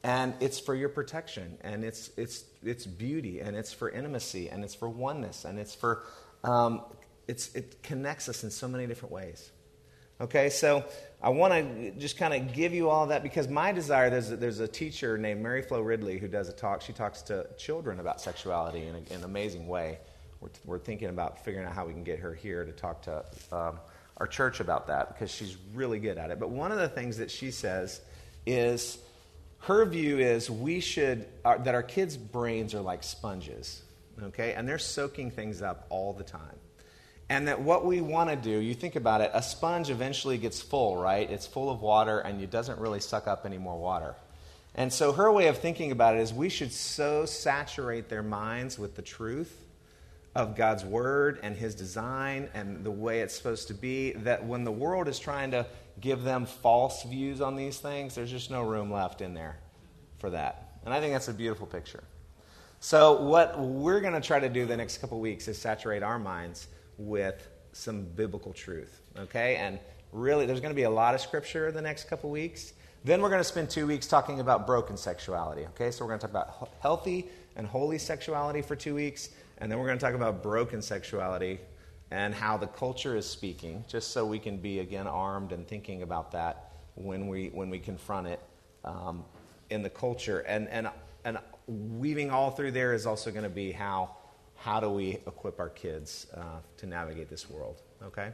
And 0.04 0.34
it's 0.38 0.60
for 0.60 0.74
your 0.74 0.90
protection, 0.90 1.56
and 1.62 1.82
it's, 1.82 2.10
it's, 2.18 2.44
it's 2.62 2.84
beauty, 2.84 3.40
and 3.40 3.56
it's 3.56 3.72
for 3.72 3.88
intimacy, 3.88 4.50
and 4.50 4.62
it's 4.62 4.74
for 4.74 4.86
oneness, 4.86 5.46
and 5.46 5.58
it's 5.58 5.74
for, 5.74 6.04
um, 6.44 6.82
it's, 7.26 7.54
it 7.54 7.82
connects 7.82 8.28
us 8.28 8.44
in 8.44 8.50
so 8.50 8.68
many 8.68 8.86
different 8.86 9.12
ways. 9.12 9.50
Okay, 10.20 10.50
so 10.50 10.84
I 11.22 11.30
want 11.30 11.54
to 11.54 11.90
just 11.92 12.18
kind 12.18 12.34
of 12.34 12.54
give 12.54 12.74
you 12.74 12.90
all 12.90 13.06
that 13.06 13.22
because 13.22 13.48
my 13.48 13.72
desire 13.72 14.10
there's 14.10 14.30
a, 14.30 14.36
there's 14.36 14.60
a 14.60 14.68
teacher 14.68 15.16
named 15.16 15.42
Mary 15.42 15.62
Flo 15.62 15.80
Ridley 15.80 16.18
who 16.18 16.28
does 16.28 16.50
a 16.50 16.52
talk. 16.52 16.82
She 16.82 16.92
talks 16.92 17.22
to 17.22 17.46
children 17.56 17.98
about 17.98 18.20
sexuality 18.20 18.86
in, 18.86 18.94
a, 18.94 18.98
in 18.98 19.18
an 19.20 19.24
amazing 19.24 19.66
way. 19.66 19.98
We're, 20.40 20.50
we're, 20.66 20.78
thinking 20.78 21.08
about 21.08 21.42
figuring 21.44 21.66
out 21.66 21.72
how 21.72 21.86
we 21.86 21.94
can 21.94 22.04
get 22.04 22.18
her 22.18 22.34
here 22.34 22.64
to 22.64 22.72
talk 22.72 23.02
to 23.02 23.24
um, 23.50 23.80
our 24.18 24.26
church 24.26 24.60
about 24.60 24.86
that 24.88 25.14
because 25.14 25.30
she's 25.30 25.56
really 25.72 25.98
good 25.98 26.18
at 26.18 26.30
it. 26.30 26.38
But 26.38 26.50
one 26.50 26.70
of 26.70 26.78
the 26.78 26.88
things 26.88 27.16
that 27.16 27.30
she 27.30 27.50
says 27.50 28.00
is 28.46 28.98
her 29.64 29.84
view 29.86 30.18
is 30.18 30.50
we 30.50 30.80
should, 30.80 31.26
that 31.42 31.74
our 31.74 31.82
kids' 31.82 32.16
brains 32.16 32.74
are 32.74 32.82
like 32.82 33.02
sponges, 33.02 33.82
okay? 34.22 34.52
And 34.52 34.68
they're 34.68 34.78
soaking 34.78 35.30
things 35.30 35.62
up 35.62 35.86
all 35.88 36.12
the 36.12 36.24
time. 36.24 36.58
And 37.30 37.48
that 37.48 37.62
what 37.62 37.86
we 37.86 38.02
want 38.02 38.28
to 38.28 38.36
do, 38.36 38.50
you 38.50 38.74
think 38.74 38.96
about 38.96 39.22
it, 39.22 39.30
a 39.32 39.42
sponge 39.42 39.88
eventually 39.88 40.36
gets 40.36 40.60
full, 40.60 40.96
right? 40.96 41.28
It's 41.30 41.46
full 41.46 41.70
of 41.70 41.80
water 41.80 42.18
and 42.18 42.42
it 42.42 42.50
doesn't 42.50 42.78
really 42.78 43.00
suck 43.00 43.26
up 43.26 43.46
any 43.46 43.56
more 43.56 43.78
water. 43.78 44.14
And 44.74 44.92
so 44.92 45.12
her 45.12 45.32
way 45.32 45.46
of 45.48 45.56
thinking 45.56 45.92
about 45.92 46.16
it 46.16 46.20
is 46.20 46.34
we 46.34 46.50
should 46.50 46.72
so 46.72 47.24
saturate 47.24 48.10
their 48.10 48.22
minds 48.22 48.78
with 48.78 48.96
the 48.96 49.02
truth 49.02 49.63
of 50.34 50.56
God's 50.56 50.84
word 50.84 51.38
and 51.42 51.56
his 51.56 51.74
design 51.74 52.48
and 52.54 52.84
the 52.84 52.90
way 52.90 53.20
it's 53.20 53.34
supposed 53.34 53.68
to 53.68 53.74
be 53.74 54.12
that 54.12 54.44
when 54.44 54.64
the 54.64 54.72
world 54.72 55.08
is 55.08 55.18
trying 55.18 55.52
to 55.52 55.66
give 56.00 56.24
them 56.24 56.44
false 56.46 57.04
views 57.04 57.40
on 57.40 57.56
these 57.56 57.78
things, 57.78 58.14
there's 58.14 58.30
just 58.30 58.50
no 58.50 58.62
room 58.62 58.92
left 58.92 59.20
in 59.20 59.34
there 59.34 59.56
for 60.18 60.30
that. 60.30 60.78
And 60.84 60.92
I 60.92 61.00
think 61.00 61.12
that's 61.12 61.28
a 61.28 61.34
beautiful 61.34 61.66
picture. 61.66 62.02
So, 62.80 63.22
what 63.22 63.58
we're 63.58 64.00
going 64.00 64.12
to 64.12 64.20
try 64.20 64.38
to 64.38 64.48
do 64.48 64.66
the 64.66 64.76
next 64.76 64.98
couple 64.98 65.18
weeks 65.18 65.48
is 65.48 65.56
saturate 65.56 66.02
our 66.02 66.18
minds 66.18 66.68
with 66.98 67.48
some 67.72 68.04
biblical 68.04 68.52
truth, 68.52 69.00
okay? 69.18 69.56
And 69.56 69.78
really, 70.12 70.44
there's 70.44 70.60
going 70.60 70.72
to 70.72 70.76
be 70.76 70.82
a 70.82 70.90
lot 70.90 71.14
of 71.14 71.22
scripture 71.22 71.72
the 71.72 71.80
next 71.80 72.10
couple 72.10 72.28
weeks. 72.28 72.74
Then 73.02 73.22
we're 73.22 73.30
going 73.30 73.40
to 73.40 73.48
spend 73.48 73.70
two 73.70 73.86
weeks 73.86 74.06
talking 74.06 74.40
about 74.40 74.66
broken 74.66 74.98
sexuality, 74.98 75.62
okay? 75.68 75.90
So, 75.90 76.04
we're 76.04 76.10
going 76.10 76.20
to 76.20 76.26
talk 76.26 76.30
about 76.30 76.72
healthy 76.80 77.30
and 77.56 77.66
holy 77.66 77.96
sexuality 77.96 78.60
for 78.60 78.76
two 78.76 78.94
weeks, 78.94 79.30
and 79.58 79.70
then 79.70 79.78
we're 79.78 79.86
going 79.86 79.98
to 79.98 80.04
talk 80.04 80.14
about 80.14 80.42
broken 80.42 80.82
sexuality 80.82 81.60
and 82.10 82.34
how 82.34 82.56
the 82.56 82.66
culture 82.66 83.16
is 83.16 83.26
speaking, 83.26 83.84
just 83.88 84.12
so 84.12 84.24
we 84.24 84.38
can 84.38 84.56
be 84.56 84.80
again 84.80 85.06
armed 85.06 85.52
and 85.52 85.66
thinking 85.66 86.02
about 86.02 86.32
that 86.32 86.72
when 86.94 87.28
we 87.28 87.48
when 87.48 87.70
we 87.70 87.78
confront 87.78 88.26
it 88.26 88.40
um, 88.84 89.24
in 89.70 89.82
the 89.82 89.90
culture. 89.90 90.40
And 90.40 90.68
and 90.68 90.88
and 91.24 91.38
weaving 91.66 92.30
all 92.30 92.50
through 92.50 92.72
there 92.72 92.94
is 92.94 93.06
also 93.06 93.30
going 93.30 93.44
to 93.44 93.48
be 93.48 93.72
how 93.72 94.16
how 94.56 94.80
do 94.80 94.88
we 94.90 95.18
equip 95.26 95.58
our 95.58 95.70
kids 95.70 96.26
uh, 96.36 96.60
to 96.78 96.86
navigate 96.86 97.28
this 97.28 97.50
world? 97.50 97.80
Okay, 98.02 98.30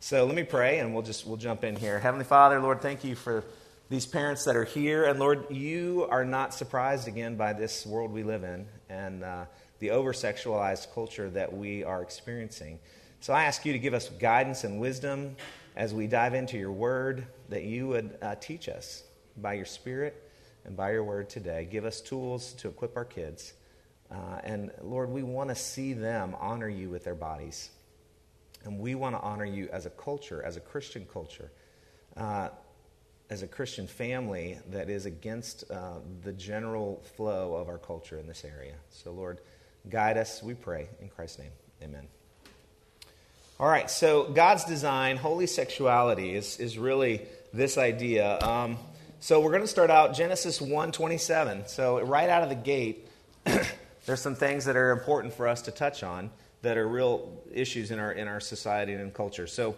so 0.00 0.24
let 0.24 0.34
me 0.34 0.42
pray, 0.42 0.78
and 0.78 0.92
we'll 0.92 1.02
just 1.02 1.26
we'll 1.26 1.36
jump 1.36 1.64
in 1.64 1.76
here. 1.76 1.98
Heavenly 1.98 2.24
Father, 2.24 2.60
Lord, 2.60 2.80
thank 2.80 3.04
you 3.04 3.14
for 3.14 3.44
these 3.88 4.06
parents 4.06 4.44
that 4.44 4.56
are 4.56 4.64
here, 4.64 5.04
and 5.04 5.18
Lord, 5.18 5.50
you 5.50 6.06
are 6.10 6.24
not 6.24 6.54
surprised 6.54 7.08
again 7.08 7.36
by 7.36 7.52
this 7.52 7.84
world 7.84 8.12
we 8.12 8.22
live 8.22 8.44
in 8.44 8.66
and 8.88 9.24
uh, 9.24 9.44
the 9.80 9.90
over 9.90 10.12
sexualized 10.12 10.94
culture 10.94 11.28
that 11.30 11.52
we 11.52 11.82
are 11.84 12.02
experiencing. 12.02 12.78
So 13.20 13.34
I 13.34 13.44
ask 13.44 13.66
you 13.66 13.72
to 13.72 13.78
give 13.78 13.92
us 13.92 14.08
guidance 14.08 14.64
and 14.64 14.80
wisdom 14.80 15.36
as 15.76 15.92
we 15.92 16.06
dive 16.06 16.34
into 16.34 16.56
your 16.58 16.72
word, 16.72 17.26
that 17.48 17.64
you 17.64 17.88
would 17.88 18.16
uh, 18.22 18.34
teach 18.36 18.68
us 18.68 19.02
by 19.36 19.54
your 19.54 19.64
spirit 19.64 20.30
and 20.64 20.76
by 20.76 20.92
your 20.92 21.04
word 21.04 21.28
today. 21.28 21.66
Give 21.70 21.84
us 21.84 22.00
tools 22.00 22.52
to 22.54 22.68
equip 22.68 22.96
our 22.96 23.04
kids. 23.04 23.54
Uh, 24.10 24.40
and 24.42 24.70
Lord, 24.82 25.10
we 25.10 25.22
want 25.22 25.50
to 25.50 25.54
see 25.54 25.92
them 25.92 26.36
honor 26.40 26.68
you 26.68 26.90
with 26.90 27.04
their 27.04 27.14
bodies. 27.14 27.70
And 28.64 28.78
we 28.78 28.94
want 28.94 29.14
to 29.14 29.20
honor 29.22 29.44
you 29.44 29.68
as 29.72 29.86
a 29.86 29.90
culture, 29.90 30.42
as 30.42 30.56
a 30.56 30.60
Christian 30.60 31.06
culture, 31.10 31.50
uh, 32.16 32.50
as 33.30 33.42
a 33.42 33.46
Christian 33.46 33.86
family 33.86 34.58
that 34.70 34.90
is 34.90 35.06
against 35.06 35.70
uh, 35.70 36.00
the 36.22 36.32
general 36.32 37.02
flow 37.16 37.54
of 37.54 37.68
our 37.68 37.78
culture 37.78 38.18
in 38.18 38.26
this 38.26 38.44
area. 38.44 38.74
So, 38.90 39.12
Lord, 39.12 39.40
guide 39.88 40.16
us, 40.16 40.42
we 40.42 40.54
pray. 40.54 40.88
In 41.00 41.08
Christ's 41.08 41.38
name, 41.38 41.52
amen. 41.82 42.06
All 43.58 43.68
right, 43.68 43.90
so 43.90 44.24
God's 44.24 44.64
design, 44.64 45.16
holy 45.16 45.46
sexuality, 45.46 46.34
is, 46.34 46.58
is 46.58 46.78
really 46.78 47.22
this 47.52 47.76
idea. 47.76 48.38
Um, 48.40 48.78
so 49.22 49.40
we're 49.40 49.50
going 49.50 49.62
to 49.62 49.68
start 49.68 49.90
out 49.90 50.14
Genesis 50.14 50.60
1:27. 50.60 51.68
So 51.68 52.00
right 52.00 52.30
out 52.30 52.42
of 52.42 52.48
the 52.48 52.54
gate, 52.54 53.06
there's 54.06 54.22
some 54.22 54.34
things 54.34 54.64
that 54.64 54.76
are 54.76 54.92
important 54.92 55.34
for 55.34 55.46
us 55.46 55.60
to 55.62 55.70
touch 55.70 56.02
on 56.02 56.30
that 56.62 56.78
are 56.78 56.88
real 56.88 57.30
issues 57.52 57.90
in 57.90 57.98
our 57.98 58.12
in 58.12 58.28
our 58.28 58.40
society 58.40 58.94
and 58.94 59.12
culture. 59.12 59.46
So 59.46 59.76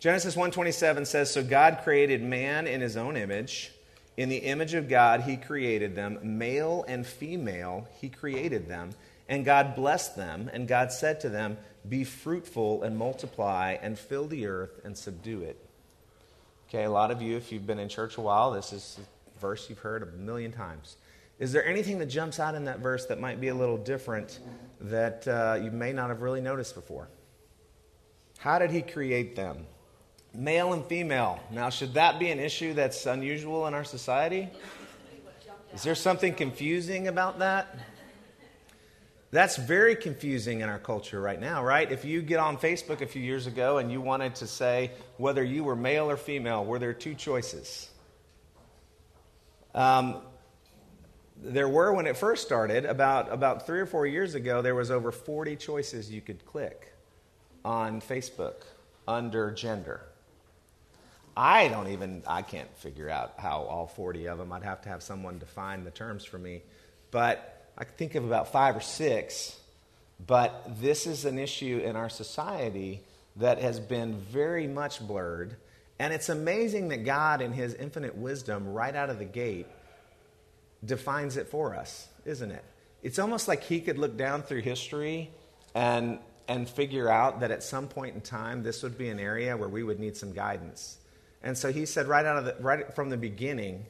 Genesis 0.00 0.36
1:27 0.36 1.06
says, 1.06 1.30
"So 1.30 1.42
God 1.42 1.80
created 1.82 2.22
man 2.22 2.66
in 2.66 2.82
his 2.82 2.98
own 2.98 3.16
image, 3.16 3.72
in 4.18 4.28
the 4.28 4.36
image 4.36 4.74
of 4.74 4.86
God 4.86 5.22
he 5.22 5.38
created 5.38 5.94
them, 5.94 6.18
male 6.22 6.84
and 6.86 7.06
female 7.06 7.88
he 8.00 8.10
created 8.10 8.68
them, 8.68 8.90
and 9.28 9.44
God 9.44 9.74
blessed 9.74 10.16
them, 10.16 10.50
and 10.52 10.66
God 10.66 10.90
said 10.90 11.20
to 11.20 11.28
them, 11.28 11.58
be 11.88 12.04
fruitful 12.04 12.82
and 12.82 12.96
multiply 12.96 13.76
and 13.80 13.98
fill 13.98 14.26
the 14.26 14.46
earth 14.46 14.80
and 14.84 14.96
subdue 14.96 15.42
it. 15.42 15.64
Okay, 16.68 16.84
a 16.84 16.90
lot 16.90 17.10
of 17.10 17.22
you, 17.22 17.36
if 17.36 17.50
you've 17.50 17.66
been 17.66 17.78
in 17.78 17.88
church 17.88 18.18
a 18.18 18.20
while, 18.20 18.50
this 18.50 18.72
is 18.72 18.98
a 19.36 19.40
verse 19.40 19.68
you've 19.68 19.78
heard 19.78 20.02
a 20.02 20.06
million 20.06 20.52
times. 20.52 20.96
Is 21.38 21.52
there 21.52 21.64
anything 21.64 21.98
that 22.00 22.06
jumps 22.06 22.40
out 22.40 22.54
in 22.54 22.64
that 22.64 22.80
verse 22.80 23.06
that 23.06 23.20
might 23.20 23.40
be 23.40 23.48
a 23.48 23.54
little 23.54 23.78
different 23.78 24.40
that 24.80 25.26
uh, 25.28 25.58
you 25.62 25.70
may 25.70 25.92
not 25.92 26.08
have 26.08 26.20
really 26.20 26.40
noticed 26.40 26.74
before? 26.74 27.08
How 28.38 28.58
did 28.58 28.70
he 28.70 28.82
create 28.82 29.34
them? 29.36 29.66
Male 30.34 30.72
and 30.74 30.84
female. 30.84 31.40
Now, 31.50 31.70
should 31.70 31.94
that 31.94 32.18
be 32.18 32.30
an 32.30 32.38
issue 32.38 32.74
that's 32.74 33.06
unusual 33.06 33.66
in 33.66 33.74
our 33.74 33.84
society? 33.84 34.48
Is 35.74 35.82
there 35.82 35.94
something 35.94 36.34
confusing 36.34 37.08
about 37.08 37.38
that? 37.38 37.78
That's 39.30 39.56
very 39.56 39.94
confusing 39.94 40.62
in 40.62 40.70
our 40.70 40.78
culture 40.78 41.20
right 41.20 41.38
now, 41.38 41.62
right? 41.62 41.90
If 41.90 42.04
you 42.04 42.22
get 42.22 42.38
on 42.38 42.56
Facebook 42.56 43.02
a 43.02 43.06
few 43.06 43.20
years 43.20 43.46
ago 43.46 43.76
and 43.76 43.92
you 43.92 44.00
wanted 44.00 44.36
to 44.36 44.46
say 44.46 44.92
whether 45.18 45.44
you 45.44 45.64
were 45.64 45.76
male 45.76 46.10
or 46.10 46.16
female, 46.16 46.64
were 46.64 46.78
there 46.78 46.94
two 46.94 47.14
choices? 47.14 47.90
Um, 49.74 50.22
there 51.42 51.68
were 51.68 51.92
when 51.92 52.06
it 52.06 52.16
first 52.16 52.44
started, 52.46 52.86
about, 52.86 53.30
about 53.30 53.66
three 53.66 53.80
or 53.80 53.86
four 53.86 54.06
years 54.06 54.34
ago, 54.34 54.62
there 54.62 54.74
was 54.74 54.90
over 54.90 55.12
40 55.12 55.56
choices 55.56 56.10
you 56.10 56.22
could 56.22 56.44
click 56.46 56.94
on 57.66 58.00
Facebook 58.00 58.64
under 59.06 59.50
gender. 59.50 60.00
I 61.36 61.68
don't 61.68 61.88
even, 61.88 62.22
I 62.26 62.42
can't 62.42 62.74
figure 62.78 63.10
out 63.10 63.34
how 63.36 63.62
all 63.62 63.86
40 63.86 64.26
of 64.26 64.38
them, 64.38 64.52
I'd 64.52 64.64
have 64.64 64.80
to 64.82 64.88
have 64.88 65.02
someone 65.02 65.38
define 65.38 65.84
the 65.84 65.90
terms 65.90 66.24
for 66.24 66.38
me. 66.38 66.62
But 67.10 67.57
I 67.78 67.84
can 67.84 67.94
think 67.94 68.16
of 68.16 68.24
about 68.24 68.50
five 68.50 68.74
or 68.76 68.80
six, 68.80 69.56
but 70.26 70.80
this 70.80 71.06
is 71.06 71.24
an 71.24 71.38
issue 71.38 71.80
in 71.84 71.94
our 71.94 72.08
society 72.08 73.02
that 73.36 73.58
has 73.58 73.78
been 73.78 74.16
very 74.16 74.66
much 74.66 75.00
blurred. 75.00 75.54
And 76.00 76.12
it's 76.12 76.28
amazing 76.28 76.88
that 76.88 77.04
God, 77.04 77.40
in 77.40 77.52
His 77.52 77.74
infinite 77.74 78.16
wisdom, 78.16 78.72
right 78.72 78.94
out 78.94 79.10
of 79.10 79.20
the 79.20 79.24
gate, 79.24 79.66
defines 80.84 81.36
it 81.36 81.46
for 81.46 81.76
us, 81.76 82.08
isn't 82.24 82.50
it? 82.50 82.64
It's 83.04 83.20
almost 83.20 83.46
like 83.46 83.62
He 83.62 83.80
could 83.80 83.96
look 83.96 84.16
down 84.16 84.42
through 84.42 84.62
history 84.62 85.30
and, 85.72 86.18
and 86.48 86.68
figure 86.68 87.08
out 87.08 87.40
that 87.40 87.52
at 87.52 87.62
some 87.62 87.86
point 87.86 88.16
in 88.16 88.20
time, 88.20 88.64
this 88.64 88.82
would 88.82 88.98
be 88.98 89.08
an 89.08 89.20
area 89.20 89.56
where 89.56 89.68
we 89.68 89.84
would 89.84 90.00
need 90.00 90.16
some 90.16 90.32
guidance. 90.32 90.98
And 91.44 91.56
so 91.56 91.72
He 91.72 91.86
said 91.86 92.08
right, 92.08 92.26
out 92.26 92.38
of 92.38 92.44
the, 92.44 92.56
right 92.58 92.92
from 92.96 93.10
the 93.10 93.16
beginning, 93.16 93.86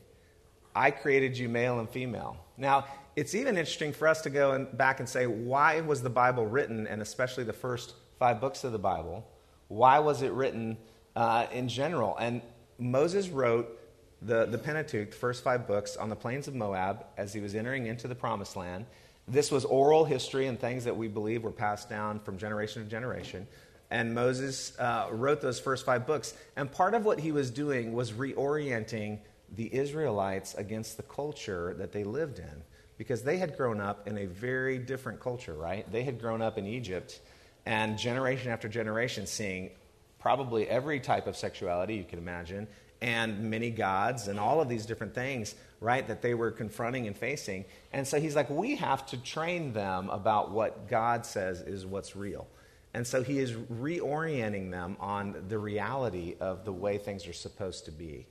I 0.74 0.90
created 0.90 1.36
you 1.36 1.48
male 1.48 1.80
and 1.80 1.88
female. 1.88 2.36
Now, 2.56 2.86
it's 3.16 3.34
even 3.34 3.56
interesting 3.56 3.92
for 3.92 4.06
us 4.06 4.20
to 4.22 4.30
go 4.30 4.52
and 4.52 4.76
back 4.76 5.00
and 5.00 5.08
say, 5.08 5.26
why 5.26 5.80
was 5.80 6.02
the 6.02 6.10
Bible 6.10 6.46
written, 6.46 6.86
and 6.86 7.02
especially 7.02 7.44
the 7.44 7.52
first 7.52 7.94
five 8.18 8.40
books 8.40 8.64
of 8.64 8.72
the 8.72 8.78
Bible, 8.78 9.26
why 9.68 9.98
was 9.98 10.22
it 10.22 10.32
written 10.32 10.76
uh, 11.16 11.46
in 11.52 11.68
general? 11.68 12.16
And 12.16 12.42
Moses 12.78 13.28
wrote 13.28 13.78
the, 14.22 14.46
the 14.46 14.58
Pentateuch, 14.58 15.10
the 15.10 15.16
first 15.16 15.42
five 15.42 15.66
books, 15.66 15.96
on 15.96 16.08
the 16.08 16.16
plains 16.16 16.48
of 16.48 16.54
Moab 16.54 17.06
as 17.16 17.32
he 17.32 17.40
was 17.40 17.54
entering 17.54 17.86
into 17.86 18.08
the 18.08 18.14
promised 18.14 18.56
land. 18.56 18.86
This 19.26 19.50
was 19.50 19.64
oral 19.64 20.04
history 20.04 20.46
and 20.46 20.58
things 20.58 20.84
that 20.84 20.96
we 20.96 21.08
believe 21.08 21.42
were 21.42 21.50
passed 21.50 21.90
down 21.90 22.20
from 22.20 22.38
generation 22.38 22.82
to 22.84 22.88
generation. 22.88 23.46
And 23.90 24.14
Moses 24.14 24.78
uh, 24.78 25.08
wrote 25.10 25.40
those 25.40 25.60
first 25.60 25.84
five 25.84 26.06
books. 26.06 26.34
And 26.56 26.70
part 26.70 26.94
of 26.94 27.04
what 27.04 27.20
he 27.20 27.32
was 27.32 27.50
doing 27.50 27.92
was 27.92 28.12
reorienting 28.12 29.18
the 29.54 29.74
Israelites 29.74 30.54
against 30.54 30.96
the 30.96 31.02
culture 31.02 31.74
that 31.78 31.92
they 31.92 32.04
lived 32.04 32.38
in 32.38 32.62
because 32.96 33.22
they 33.22 33.38
had 33.38 33.56
grown 33.56 33.80
up 33.80 34.06
in 34.08 34.18
a 34.18 34.26
very 34.26 34.78
different 34.78 35.20
culture, 35.20 35.54
right? 35.54 35.90
They 35.90 36.02
had 36.02 36.20
grown 36.20 36.42
up 36.42 36.58
in 36.58 36.66
Egypt 36.66 37.20
and 37.64 37.96
generation 37.98 38.50
after 38.50 38.68
generation 38.68 39.26
seeing 39.26 39.70
probably 40.18 40.68
every 40.68 41.00
type 41.00 41.26
of 41.26 41.36
sexuality 41.36 41.94
you 41.94 42.04
can 42.04 42.18
imagine 42.18 42.66
and 43.00 43.50
many 43.50 43.70
gods 43.70 44.26
and 44.26 44.40
all 44.40 44.60
of 44.60 44.68
these 44.68 44.84
different 44.84 45.14
things, 45.14 45.54
right, 45.80 46.06
that 46.08 46.22
they 46.22 46.34
were 46.34 46.50
confronting 46.50 47.06
and 47.06 47.16
facing. 47.16 47.64
And 47.92 48.06
so 48.06 48.20
he's 48.20 48.34
like, 48.34 48.50
we 48.50 48.76
have 48.76 49.06
to 49.06 49.16
train 49.22 49.72
them 49.72 50.10
about 50.10 50.50
what 50.50 50.88
God 50.88 51.24
says 51.24 51.60
is 51.60 51.86
what's 51.86 52.16
real. 52.16 52.48
And 52.94 53.06
so 53.06 53.22
he 53.22 53.38
is 53.38 53.52
reorienting 53.52 54.70
them 54.70 54.96
on 54.98 55.44
the 55.48 55.58
reality 55.58 56.34
of 56.40 56.64
the 56.64 56.72
way 56.72 56.98
things 56.98 57.28
are 57.28 57.32
supposed 57.32 57.84
to 57.84 57.92
be. 57.92 58.26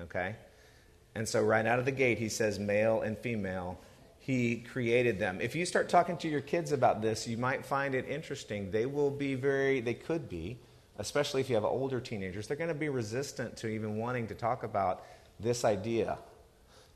Okay? 0.00 0.36
And 1.14 1.28
so, 1.28 1.42
right 1.42 1.64
out 1.64 1.78
of 1.78 1.84
the 1.84 1.92
gate, 1.92 2.18
he 2.18 2.28
says 2.28 2.58
male 2.58 3.02
and 3.02 3.16
female. 3.16 3.78
He 4.18 4.56
created 4.56 5.18
them. 5.18 5.40
If 5.40 5.54
you 5.54 5.66
start 5.66 5.88
talking 5.88 6.16
to 6.18 6.28
your 6.28 6.40
kids 6.40 6.72
about 6.72 7.02
this, 7.02 7.28
you 7.28 7.36
might 7.36 7.64
find 7.64 7.94
it 7.94 8.08
interesting. 8.08 8.70
They 8.70 8.86
will 8.86 9.10
be 9.10 9.34
very, 9.34 9.80
they 9.80 9.94
could 9.94 10.28
be, 10.28 10.58
especially 10.98 11.42
if 11.42 11.48
you 11.50 11.54
have 11.56 11.64
older 11.64 12.00
teenagers, 12.00 12.46
they're 12.46 12.56
going 12.56 12.68
to 12.68 12.74
be 12.74 12.88
resistant 12.88 13.56
to 13.58 13.68
even 13.68 13.98
wanting 13.98 14.26
to 14.28 14.34
talk 14.34 14.62
about 14.62 15.04
this 15.38 15.64
idea. 15.64 16.18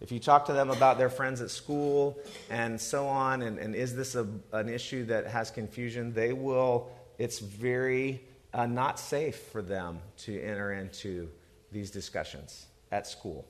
If 0.01 0.11
you 0.11 0.21
talk 0.21 0.47
to 0.47 0.53
them 0.53 0.71
about 0.71 0.97
their 0.97 1.11
friends 1.11 1.41
at 1.43 1.51
school 1.51 2.19
and 2.49 2.81
so 2.81 3.07
on, 3.07 3.43
and, 3.43 3.59
and 3.59 3.75
is 3.75 3.95
this 3.95 4.15
a, 4.15 4.27
an 4.53 4.69
issue 4.69 5.05
that 5.07 5.27
has 5.27 5.51
confusion, 5.51 6.15
they 6.15 6.33
will, 6.33 6.89
it's 7.19 7.41
very 7.41 8.23
uh, 8.55 8.67
not 8.67 8.99
safe 8.99 9.37
for 9.37 9.61
them 9.61 9.99
to 10.19 10.41
enter 10.41 10.73
into 10.73 11.29
these 11.73 11.91
discussions 11.91 12.68
at 12.91 13.07
school 13.07 13.47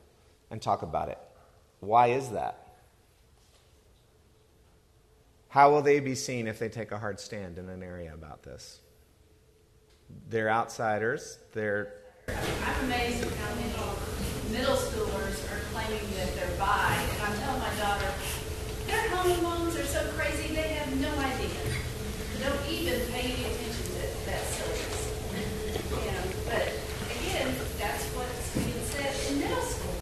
and 0.50 0.60
talk 0.60 0.82
about 0.82 1.08
it. 1.08 1.18
Why 1.80 2.08
is 2.08 2.30
that? 2.30 2.68
How 5.48 5.70
will 5.70 5.82
they 5.82 6.00
be 6.00 6.14
seen 6.14 6.46
if 6.46 6.58
they 6.58 6.68
take 6.68 6.92
a 6.92 6.98
hard 6.98 7.20
stand 7.20 7.58
in 7.58 7.68
an 7.68 7.82
area 7.82 8.12
about 8.12 8.42
this? 8.42 8.80
They're 10.28 10.50
outsiders. 10.50 11.38
They're. 11.52 11.94
I'm 12.28 12.84
amazed 12.84 13.24
at 13.24 13.32
how 13.32 13.54
many 13.54 13.68
middle 14.52 14.76
schoolers 14.76 15.44
are 15.52 15.60
claiming 15.72 16.04
that 16.16 16.34
they're 16.34 16.56
bi, 16.58 16.96
and 17.12 17.22
I'm 17.22 17.38
telling 17.38 17.60
my 17.60 17.74
daughter, 17.76 18.12
their 18.86 19.08
home 19.10 19.42
moms 19.42 19.76
are 19.76 19.84
so 19.84 20.06
crazy 20.16 20.54
they 20.54 20.68
have 20.74 21.00
no 21.00 21.10
idea. 21.18 21.48
They 22.36 22.44
don't 22.44 22.68
even 22.68 23.00
pay 23.12 23.32
any 23.32 23.44
attention 23.44 23.84
to 23.84 24.26
that 24.26 24.42
silliness. 24.44 25.12
You 25.90 26.12
know, 26.12 26.24
but 26.46 26.72
again, 27.16 27.54
that's 27.78 28.04
what's 28.16 28.54
being 28.54 28.84
said 28.84 29.32
in 29.32 29.40
middle 29.40 29.62
school. 29.62 29.94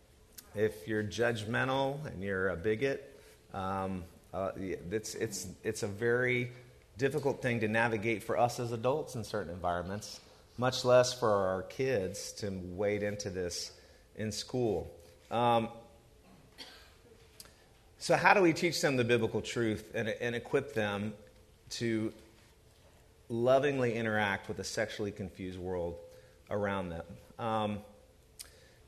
If 0.56 0.88
you're 0.88 1.04
judgmental 1.04 2.02
and 2.06 2.22
you're 2.22 2.48
a 2.48 2.56
bigot, 2.56 3.20
um, 3.52 4.04
uh, 4.32 4.52
it's, 4.56 5.14
it's, 5.14 5.48
it's 5.62 5.82
a 5.82 5.86
very 5.86 6.50
difficult 6.96 7.42
thing 7.42 7.60
to 7.60 7.68
navigate 7.68 8.22
for 8.22 8.38
us 8.38 8.58
as 8.58 8.72
adults 8.72 9.16
in 9.16 9.22
certain 9.22 9.52
environments, 9.52 10.18
much 10.56 10.82
less 10.82 11.12
for 11.12 11.30
our 11.30 11.62
kids 11.64 12.32
to 12.32 12.50
wade 12.70 13.02
into 13.02 13.28
this 13.28 13.72
in 14.16 14.32
school. 14.32 14.90
Um, 15.30 15.68
so, 17.98 18.16
how 18.16 18.32
do 18.32 18.40
we 18.40 18.54
teach 18.54 18.80
them 18.80 18.96
the 18.96 19.04
biblical 19.04 19.42
truth 19.42 19.92
and, 19.94 20.08
and 20.08 20.34
equip 20.34 20.72
them 20.72 21.12
to 21.70 22.14
lovingly 23.28 23.94
interact 23.94 24.48
with 24.48 24.58
a 24.58 24.64
sexually 24.64 25.12
confused 25.12 25.58
world 25.58 25.96
around 26.50 26.88
them? 26.88 27.04
Um, 27.38 27.78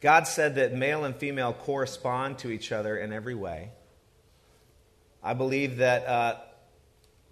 God 0.00 0.26
said 0.28 0.54
that 0.54 0.74
male 0.74 1.04
and 1.04 1.14
female 1.16 1.52
correspond 1.52 2.38
to 2.38 2.50
each 2.50 2.70
other 2.70 2.96
in 2.96 3.12
every 3.12 3.34
way. 3.34 3.70
I 5.22 5.34
believe 5.34 5.78
that, 5.78 6.06
uh, 6.06 6.36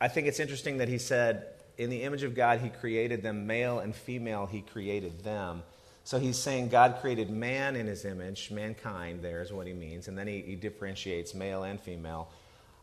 I 0.01 0.09
think 0.09 0.27
it's 0.27 0.41
interesting 0.41 0.79
that 0.79 0.89
he 0.89 0.99
said, 0.99 1.47
in 1.79 1.91
the 1.91 2.03
image 2.03 2.23
of 2.23 2.35
God, 2.35 2.61
he 2.61 2.69
created 2.69 3.23
them, 3.23 3.47
male 3.47 3.79
and 3.79 3.95
female, 3.95 4.47
he 4.47 4.63
created 4.63 5.23
them. 5.23 5.63
So 6.05 6.19
he's 6.19 6.39
saying 6.39 6.69
God 6.69 6.99
created 7.01 7.31
man 7.31 7.77
in 7.77 7.87
his 7.87 8.05
image, 8.05 8.51
mankind, 8.51 9.23
there 9.23 9.43
is 9.43 9.53
what 9.53 9.67
he 9.67 9.73
means, 9.73 10.09
and 10.09 10.17
then 10.17 10.27
he, 10.27 10.41
he 10.41 10.55
differentiates 10.55 11.35
male 11.35 11.65
and 11.65 11.81
female. 11.81 12.29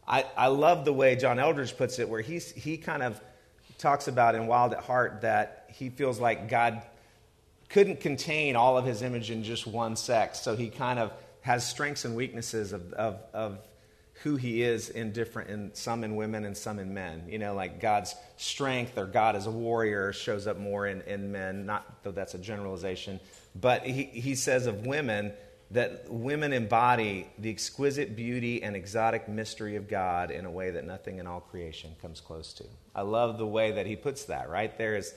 I, 0.07 0.25
I 0.35 0.47
love 0.47 0.85
the 0.85 0.93
way 0.93 1.15
John 1.15 1.37
Eldredge 1.37 1.77
puts 1.77 1.99
it, 1.99 2.07
where 2.07 2.21
he's, 2.21 2.51
he 2.51 2.77
kind 2.77 3.01
of 3.01 3.19
talks 3.77 4.07
about 4.07 4.35
in 4.35 4.47
Wild 4.47 4.73
at 4.73 4.83
Heart 4.83 5.21
that 5.21 5.69
he 5.73 5.89
feels 5.89 6.19
like 6.19 6.49
God 6.49 6.81
couldn't 7.73 7.99
contain 7.99 8.55
all 8.55 8.77
of 8.77 8.85
his 8.85 9.01
image 9.01 9.31
in 9.31 9.43
just 9.43 9.65
one 9.65 9.95
sex. 9.95 10.39
So 10.39 10.55
he 10.55 10.69
kind 10.69 10.99
of 10.99 11.11
has 11.41 11.67
strengths 11.67 12.05
and 12.05 12.15
weaknesses 12.15 12.71
of, 12.71 12.93
of, 12.93 13.19
of 13.33 13.57
who 14.21 14.35
he 14.35 14.61
is 14.61 14.89
in 14.89 15.11
different, 15.11 15.49
in 15.49 15.73
some 15.73 16.03
in 16.03 16.15
women 16.15 16.45
and 16.45 16.55
some 16.55 16.77
in 16.77 16.93
men. 16.93 17.23
You 17.27 17.39
know, 17.39 17.55
like 17.55 17.81
God's 17.81 18.13
strength 18.37 18.95
or 18.95 19.07
God 19.07 19.35
as 19.35 19.47
a 19.47 19.51
warrior 19.51 20.13
shows 20.13 20.45
up 20.45 20.59
more 20.59 20.85
in, 20.85 21.01
in 21.01 21.31
men, 21.31 21.65
not 21.65 22.03
though 22.03 22.11
that's 22.11 22.35
a 22.35 22.37
generalization. 22.37 23.19
But 23.59 23.81
he, 23.81 24.03
he 24.03 24.35
says 24.35 24.67
of 24.67 24.85
women 24.85 25.33
that 25.71 26.05
women 26.07 26.53
embody 26.53 27.27
the 27.39 27.49
exquisite 27.49 28.15
beauty 28.15 28.61
and 28.61 28.75
exotic 28.75 29.27
mystery 29.27 29.77
of 29.77 29.89
God 29.89 30.29
in 30.29 30.45
a 30.45 30.51
way 30.51 30.69
that 30.69 30.85
nothing 30.85 31.17
in 31.17 31.25
all 31.25 31.39
creation 31.39 31.95
comes 32.03 32.21
close 32.21 32.53
to. 32.53 32.65
I 32.93 33.01
love 33.01 33.39
the 33.39 33.47
way 33.47 33.71
that 33.71 33.87
he 33.87 33.95
puts 33.95 34.25
that, 34.25 34.47
right? 34.47 34.77
There 34.77 34.95
is 34.95 35.15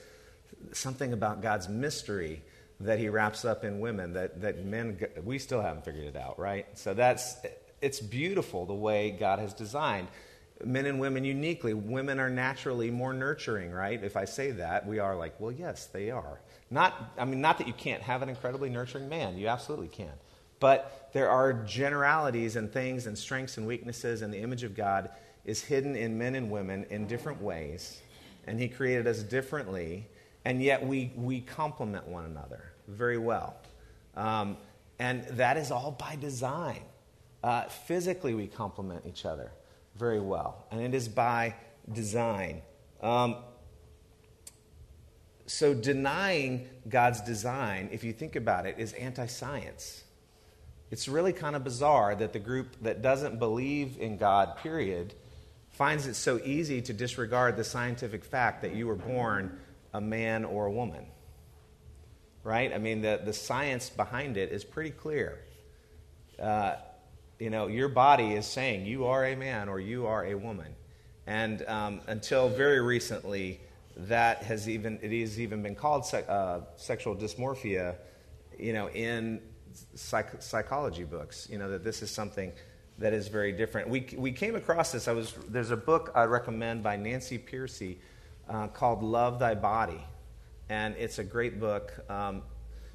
something 0.72 1.12
about 1.12 1.42
God's 1.42 1.68
mystery 1.68 2.42
that 2.80 2.98
he 2.98 3.08
wraps 3.08 3.44
up 3.44 3.64
in 3.64 3.80
women 3.80 4.12
that, 4.12 4.40
that 4.42 4.64
men, 4.64 4.98
we 5.24 5.38
still 5.38 5.62
haven't 5.62 5.84
figured 5.84 6.04
it 6.04 6.16
out, 6.16 6.38
right? 6.38 6.66
So 6.74 6.92
that's, 6.92 7.36
it's 7.80 8.00
beautiful 8.00 8.66
the 8.66 8.74
way 8.74 9.10
God 9.10 9.38
has 9.38 9.54
designed 9.54 10.08
men 10.64 10.86
and 10.86 10.98
women 10.98 11.24
uniquely. 11.24 11.74
Women 11.74 12.18
are 12.18 12.30
naturally 12.30 12.90
more 12.90 13.12
nurturing, 13.12 13.72
right? 13.72 14.02
If 14.02 14.16
I 14.16 14.24
say 14.24 14.52
that, 14.52 14.86
we 14.86 14.98
are 14.98 15.16
like, 15.16 15.38
well, 15.38 15.52
yes, 15.52 15.86
they 15.86 16.10
are. 16.10 16.40
Not, 16.70 17.12
I 17.18 17.24
mean, 17.24 17.40
not 17.40 17.58
that 17.58 17.66
you 17.66 17.72
can't 17.72 18.02
have 18.02 18.22
an 18.22 18.28
incredibly 18.28 18.70
nurturing 18.70 19.08
man. 19.08 19.36
You 19.36 19.48
absolutely 19.48 19.88
can. 19.88 20.12
But 20.58 21.10
there 21.12 21.28
are 21.28 21.52
generalities 21.52 22.56
and 22.56 22.72
things 22.72 23.06
and 23.06 23.16
strengths 23.16 23.58
and 23.58 23.66
weaknesses, 23.66 24.22
and 24.22 24.32
the 24.32 24.38
image 24.38 24.62
of 24.62 24.74
God 24.74 25.10
is 25.44 25.62
hidden 25.62 25.94
in 25.94 26.16
men 26.16 26.34
and 26.34 26.50
women 26.50 26.86
in 26.90 27.06
different 27.06 27.42
ways. 27.42 28.00
And 28.46 28.58
He 28.58 28.68
created 28.68 29.06
us 29.06 29.22
differently 29.22 30.06
and 30.46 30.62
yet 30.62 30.86
we, 30.86 31.10
we 31.16 31.40
complement 31.40 32.06
one 32.06 32.24
another 32.24 32.62
very 32.86 33.18
well. 33.18 33.56
Um, 34.16 34.56
and 35.00 35.24
that 35.30 35.56
is 35.56 35.72
all 35.72 35.90
by 35.90 36.14
design. 36.14 36.82
Uh, 37.42 37.64
physically, 37.64 38.32
we 38.32 38.46
complement 38.46 39.02
each 39.08 39.26
other 39.26 39.50
very 39.96 40.20
well, 40.20 40.64
and 40.70 40.80
it 40.80 40.94
is 40.94 41.08
by 41.08 41.56
design. 41.92 42.62
Um, 43.02 43.38
so, 45.46 45.74
denying 45.74 46.68
God's 46.88 47.22
design, 47.22 47.88
if 47.90 48.04
you 48.04 48.12
think 48.12 48.36
about 48.36 48.66
it, 48.66 48.76
is 48.78 48.92
anti 48.92 49.26
science. 49.26 50.04
It's 50.92 51.08
really 51.08 51.32
kind 51.32 51.56
of 51.56 51.64
bizarre 51.64 52.14
that 52.14 52.32
the 52.32 52.38
group 52.38 52.76
that 52.82 53.02
doesn't 53.02 53.40
believe 53.40 53.98
in 53.98 54.16
God, 54.16 54.58
period, 54.58 55.12
finds 55.70 56.06
it 56.06 56.14
so 56.14 56.40
easy 56.44 56.80
to 56.82 56.92
disregard 56.92 57.56
the 57.56 57.64
scientific 57.64 58.24
fact 58.24 58.62
that 58.62 58.76
you 58.76 58.86
were 58.86 58.94
born 58.94 59.58
a 59.96 60.00
man 60.00 60.44
or 60.44 60.66
a 60.66 60.70
woman. 60.70 61.06
Right? 62.44 62.72
I 62.72 62.78
mean, 62.78 63.00
the, 63.00 63.20
the 63.24 63.32
science 63.32 63.90
behind 63.90 64.36
it 64.36 64.52
is 64.52 64.62
pretty 64.62 64.90
clear. 64.90 65.38
Uh, 66.40 66.76
you 67.38 67.50
know, 67.50 67.66
your 67.66 67.88
body 67.88 68.34
is 68.34 68.46
saying 68.46 68.86
you 68.86 69.06
are 69.06 69.26
a 69.26 69.34
man 69.34 69.68
or 69.68 69.80
you 69.80 70.06
are 70.06 70.26
a 70.26 70.34
woman. 70.34 70.74
And 71.26 71.66
um, 71.66 72.00
until 72.06 72.48
very 72.48 72.80
recently, 72.80 73.60
that 73.96 74.42
has 74.42 74.68
even, 74.68 74.98
it 75.02 75.18
has 75.20 75.40
even 75.40 75.62
been 75.62 75.74
called 75.74 76.04
sec, 76.04 76.28
uh, 76.28 76.60
sexual 76.76 77.16
dysmorphia, 77.16 77.96
you 78.58 78.72
know, 78.74 78.90
in 78.90 79.40
psych- 79.94 80.42
psychology 80.42 81.04
books, 81.04 81.48
you 81.50 81.58
know, 81.58 81.70
that 81.70 81.82
this 81.82 82.02
is 82.02 82.10
something 82.10 82.52
that 82.98 83.12
is 83.12 83.28
very 83.28 83.52
different. 83.52 83.88
We, 83.88 84.06
we 84.16 84.30
came 84.30 84.54
across 84.54 84.92
this. 84.92 85.08
I 85.08 85.12
was, 85.12 85.34
there's 85.48 85.70
a 85.70 85.76
book 85.76 86.12
I 86.14 86.24
recommend 86.24 86.82
by 86.82 86.96
Nancy 86.96 87.38
Pearcey 87.38 87.96
uh, 88.48 88.68
called 88.68 89.02
Love 89.02 89.38
Thy 89.38 89.54
Body. 89.54 90.00
And 90.68 90.94
it's 90.96 91.18
a 91.18 91.24
great 91.24 91.60
book. 91.60 91.92
Um, 92.10 92.42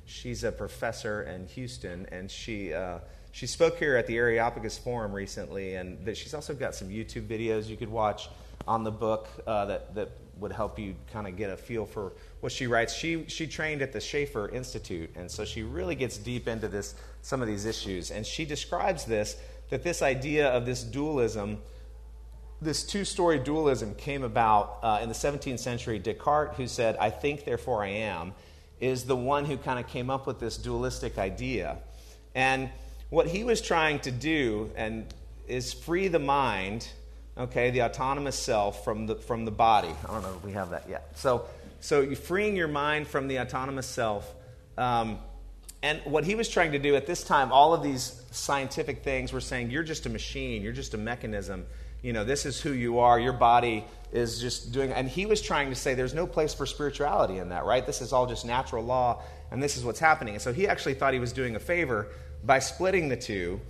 she's 0.05 0.43
a 0.43 0.51
professor 0.51 1.23
in 1.23 1.47
Houston, 1.47 2.05
and 2.11 2.29
she, 2.29 2.73
uh, 2.73 2.99
she 3.31 3.47
spoke 3.47 3.77
here 3.77 3.95
at 3.95 4.07
the 4.07 4.17
Areopagus 4.17 4.77
Forum 4.77 5.13
recently. 5.13 5.75
And 5.75 6.15
she's 6.17 6.33
also 6.33 6.53
got 6.53 6.75
some 6.75 6.89
YouTube 6.89 7.27
videos 7.27 7.67
you 7.67 7.77
could 7.77 7.89
watch 7.89 8.29
on 8.67 8.83
the 8.83 8.91
book 8.91 9.27
uh, 9.47 9.65
that, 9.65 9.95
that 9.95 10.11
would 10.39 10.51
help 10.51 10.79
you 10.79 10.95
kind 11.13 11.27
of 11.27 11.37
get 11.37 11.49
a 11.49 11.57
feel 11.57 11.85
for 11.85 12.13
what 12.41 12.51
she 12.51 12.67
writes. 12.67 12.93
She, 12.93 13.25
she 13.27 13.47
trained 13.47 13.81
at 13.81 13.93
the 13.93 14.01
Schaeffer 14.01 14.49
Institute, 14.49 15.11
and 15.15 15.29
so 15.29 15.45
she 15.45 15.63
really 15.63 15.95
gets 15.95 16.17
deep 16.17 16.47
into 16.47 16.67
this, 16.67 16.95
some 17.21 17.41
of 17.41 17.47
these 17.47 17.65
issues. 17.65 18.11
And 18.11 18.25
she 18.25 18.45
describes 18.45 19.05
this 19.05 19.37
that 19.69 19.83
this 19.83 20.01
idea 20.01 20.49
of 20.49 20.65
this 20.65 20.83
dualism 20.83 21.57
this 22.61 22.83
two 22.83 23.03
story 23.03 23.39
dualism 23.39 23.95
came 23.95 24.23
about 24.23 24.77
uh, 24.83 24.99
in 25.01 25.09
the 25.09 25.15
17th 25.15 25.59
century. 25.59 25.97
Descartes, 25.97 26.55
who 26.57 26.67
said, 26.67 26.95
I 26.97 27.09
think, 27.09 27.43
therefore 27.43 27.83
I 27.83 27.89
am, 27.89 28.33
is 28.79 29.05
the 29.05 29.15
one 29.15 29.45
who 29.45 29.57
kind 29.57 29.79
of 29.79 29.87
came 29.87 30.09
up 30.09 30.27
with 30.27 30.39
this 30.39 30.57
dualistic 30.57 31.17
idea. 31.17 31.77
And 32.35 32.69
what 33.09 33.27
he 33.27 33.43
was 33.43 33.61
trying 33.61 33.99
to 34.01 34.11
do, 34.11 34.69
and 34.75 35.11
is 35.47 35.73
free 35.73 36.07
the 36.07 36.19
mind, 36.19 36.87
okay, 37.37 37.71
the 37.71 37.83
autonomous 37.83 38.37
self 38.37 38.83
from 38.83 39.07
the, 39.07 39.15
from 39.15 39.45
the 39.45 39.51
body. 39.51 39.93
I 40.07 40.13
don't 40.13 40.21
know 40.21 40.33
if 40.35 40.43
we 40.43 40.51
have 40.53 40.69
that 40.69 40.85
yet. 40.87 41.11
So, 41.15 41.45
so 41.79 42.01
you're 42.01 42.15
freeing 42.15 42.55
your 42.55 42.67
mind 42.67 43.07
from 43.07 43.27
the 43.27 43.39
autonomous 43.39 43.87
self. 43.87 44.31
Um, 44.77 45.17
and 45.83 45.99
what 46.05 46.25
he 46.25 46.35
was 46.35 46.47
trying 46.47 46.73
to 46.73 46.79
do 46.79 46.95
at 46.95 47.07
this 47.07 47.23
time, 47.23 47.51
all 47.51 47.73
of 47.73 47.81
these 47.81 48.21
scientific 48.29 49.03
things 49.03 49.33
were 49.33 49.41
saying, 49.41 49.71
you're 49.71 49.83
just 49.83 50.05
a 50.05 50.09
machine, 50.09 50.61
you're 50.61 50.73
just 50.73 50.93
a 50.93 50.97
mechanism. 50.97 51.65
You 52.01 52.13
know, 52.13 52.23
this 52.23 52.45
is 52.45 52.59
who 52.59 52.71
you 52.71 52.99
are. 52.99 53.19
Your 53.19 53.33
body 53.33 53.85
is 54.11 54.41
just 54.41 54.71
doing. 54.71 54.91
And 54.91 55.07
he 55.07 55.25
was 55.25 55.41
trying 55.41 55.69
to 55.69 55.75
say 55.75 55.93
there's 55.93 56.13
no 56.13 56.27
place 56.27 56.53
for 56.53 56.65
spirituality 56.65 57.37
in 57.37 57.49
that, 57.49 57.65
right? 57.65 57.85
This 57.85 58.01
is 58.01 58.11
all 58.11 58.25
just 58.25 58.45
natural 58.45 58.83
law, 58.83 59.21
and 59.51 59.61
this 59.61 59.77
is 59.77 59.85
what's 59.85 59.99
happening. 59.99 60.33
And 60.33 60.41
so 60.41 60.51
he 60.51 60.67
actually 60.67 60.95
thought 60.95 61.13
he 61.13 61.19
was 61.19 61.33
doing 61.33 61.55
a 61.55 61.59
favor 61.59 62.07
by 62.43 62.59
splitting 62.59 63.09
the 63.09 63.17
two 63.17 63.61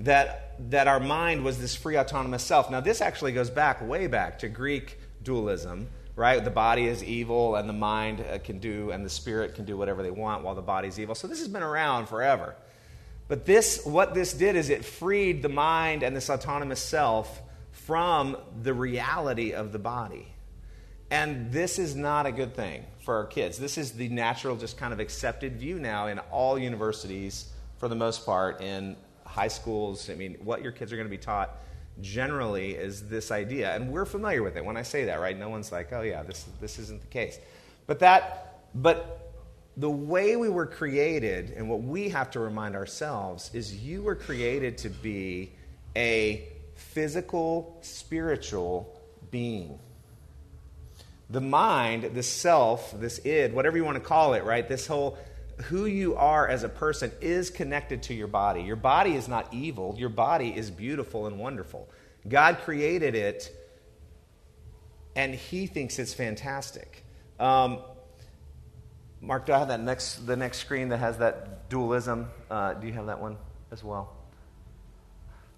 that, 0.00 0.54
that 0.70 0.88
our 0.88 1.00
mind 1.00 1.44
was 1.44 1.58
this 1.58 1.74
free 1.74 1.98
autonomous 1.98 2.42
self. 2.42 2.70
Now, 2.70 2.80
this 2.80 3.00
actually 3.00 3.32
goes 3.32 3.50
back, 3.50 3.86
way 3.86 4.06
back 4.06 4.38
to 4.40 4.48
Greek 4.48 4.98
dualism, 5.22 5.88
right? 6.16 6.42
The 6.42 6.50
body 6.50 6.86
is 6.86 7.02
evil 7.02 7.56
and 7.56 7.68
the 7.68 7.74
mind 7.74 8.20
uh, 8.30 8.38
can 8.38 8.58
do, 8.58 8.90
and 8.90 9.04
the 9.04 9.10
spirit 9.10 9.54
can 9.54 9.64
do 9.64 9.76
whatever 9.76 10.02
they 10.02 10.10
want 10.10 10.44
while 10.44 10.54
the 10.54 10.62
body's 10.62 10.98
evil. 10.98 11.14
So 11.14 11.26
this 11.26 11.38
has 11.38 11.48
been 11.48 11.62
around 11.62 12.06
forever. 12.06 12.54
But 13.28 13.46
this, 13.46 13.84
what 13.84 14.14
this 14.14 14.32
did 14.32 14.56
is 14.56 14.70
it 14.70 14.84
freed 14.84 15.42
the 15.42 15.48
mind 15.48 16.02
and 16.02 16.16
this 16.16 16.28
autonomous 16.30 16.80
self 16.80 17.40
from 17.90 18.36
the 18.62 18.72
reality 18.72 19.52
of 19.52 19.72
the 19.72 19.78
body. 19.80 20.32
And 21.10 21.50
this 21.50 21.76
is 21.76 21.96
not 21.96 22.24
a 22.24 22.30
good 22.30 22.54
thing 22.54 22.84
for 23.00 23.16
our 23.16 23.26
kids. 23.26 23.58
This 23.58 23.76
is 23.76 23.90
the 23.90 24.08
natural, 24.08 24.54
just 24.54 24.78
kind 24.78 24.92
of 24.92 25.00
accepted 25.00 25.56
view 25.56 25.80
now 25.80 26.06
in 26.06 26.20
all 26.30 26.56
universities, 26.56 27.50
for 27.78 27.88
the 27.88 27.96
most 27.96 28.24
part, 28.24 28.60
in 28.60 28.94
high 29.26 29.48
schools, 29.48 30.08
I 30.08 30.14
mean, 30.14 30.36
what 30.44 30.62
your 30.62 30.70
kids 30.70 30.92
are 30.92 30.96
going 30.96 31.08
to 31.08 31.10
be 31.10 31.18
taught 31.18 31.56
generally 32.00 32.76
is 32.76 33.08
this 33.08 33.32
idea. 33.32 33.74
And 33.74 33.90
we're 33.90 34.04
familiar 34.04 34.44
with 34.44 34.56
it 34.56 34.64
when 34.64 34.76
I 34.76 34.82
say 34.82 35.06
that, 35.06 35.18
right? 35.18 35.36
No 35.36 35.48
one's 35.48 35.72
like, 35.72 35.92
oh, 35.92 36.02
yeah, 36.02 36.22
this, 36.22 36.46
this 36.60 36.78
isn't 36.78 37.00
the 37.00 37.08
case. 37.08 37.40
But 37.88 37.98
that, 37.98 38.68
but 38.72 39.32
the 39.76 39.90
way 39.90 40.36
we 40.36 40.48
were 40.48 40.66
created 40.66 41.54
and 41.56 41.68
what 41.68 41.82
we 41.82 42.08
have 42.10 42.30
to 42.30 42.38
remind 42.38 42.76
ourselves 42.76 43.50
is 43.52 43.74
you 43.74 44.04
were 44.04 44.14
created 44.14 44.78
to 44.78 44.90
be 44.90 45.50
a 45.96 46.46
physical, 46.80 47.78
spiritual 47.82 49.00
being. 49.30 49.78
The 51.28 51.40
mind, 51.40 52.14
the 52.14 52.22
self, 52.22 52.98
this 52.98 53.24
id, 53.24 53.52
whatever 53.52 53.76
you 53.76 53.84
want 53.84 53.96
to 53.96 54.02
call 54.02 54.34
it, 54.34 54.42
right? 54.44 54.68
This 54.68 54.86
whole 54.86 55.16
who 55.64 55.84
you 55.84 56.16
are 56.16 56.48
as 56.48 56.64
a 56.64 56.68
person 56.68 57.12
is 57.20 57.50
connected 57.50 58.02
to 58.04 58.14
your 58.14 58.26
body. 58.26 58.62
Your 58.62 58.76
body 58.76 59.14
is 59.14 59.28
not 59.28 59.52
evil, 59.52 59.94
your 59.98 60.08
body 60.08 60.48
is 60.56 60.70
beautiful 60.70 61.26
and 61.26 61.38
wonderful. 61.38 61.88
God 62.28 62.58
created 62.64 63.14
it, 63.14 63.54
and 65.14 65.34
He 65.34 65.66
thinks 65.66 65.98
it's 65.98 66.14
fantastic. 66.14 67.04
Um, 67.38 67.78
Mark, 69.20 69.46
do 69.46 69.52
I 69.52 69.58
have 69.58 69.68
that 69.68 69.80
next, 69.80 70.26
the 70.26 70.36
next 70.36 70.58
screen 70.58 70.88
that 70.88 70.98
has 70.98 71.18
that 71.18 71.68
dualism? 71.68 72.28
Uh, 72.50 72.74
do 72.74 72.86
you 72.86 72.94
have 72.94 73.06
that 73.06 73.20
one 73.20 73.36
as 73.70 73.84
well? 73.84 74.16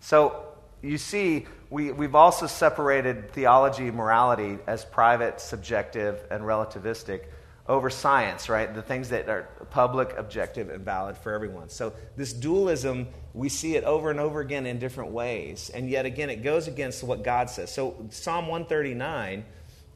So 0.00 0.51
you 0.82 0.98
see, 0.98 1.46
we, 1.70 1.92
we've 1.92 2.14
also 2.14 2.46
separated 2.46 3.32
theology, 3.32 3.88
and 3.88 3.96
morality 3.96 4.58
as 4.66 4.84
private, 4.84 5.40
subjective, 5.40 6.24
and 6.30 6.42
relativistic 6.42 7.24
over 7.68 7.88
science, 7.88 8.48
right? 8.48 8.74
The 8.74 8.82
things 8.82 9.10
that 9.10 9.28
are 9.28 9.48
public, 9.70 10.14
objective, 10.18 10.68
and 10.68 10.84
valid 10.84 11.16
for 11.16 11.32
everyone. 11.32 11.68
So, 11.68 11.92
this 12.16 12.32
dualism, 12.32 13.08
we 13.32 13.48
see 13.48 13.76
it 13.76 13.84
over 13.84 14.10
and 14.10 14.18
over 14.18 14.40
again 14.40 14.66
in 14.66 14.80
different 14.80 15.12
ways. 15.12 15.70
And 15.72 15.88
yet 15.88 16.04
again, 16.04 16.28
it 16.28 16.42
goes 16.42 16.66
against 16.66 17.02
what 17.04 17.22
God 17.22 17.48
says. 17.48 17.72
So, 17.72 17.94
Psalm 18.10 18.48
139 18.48 19.44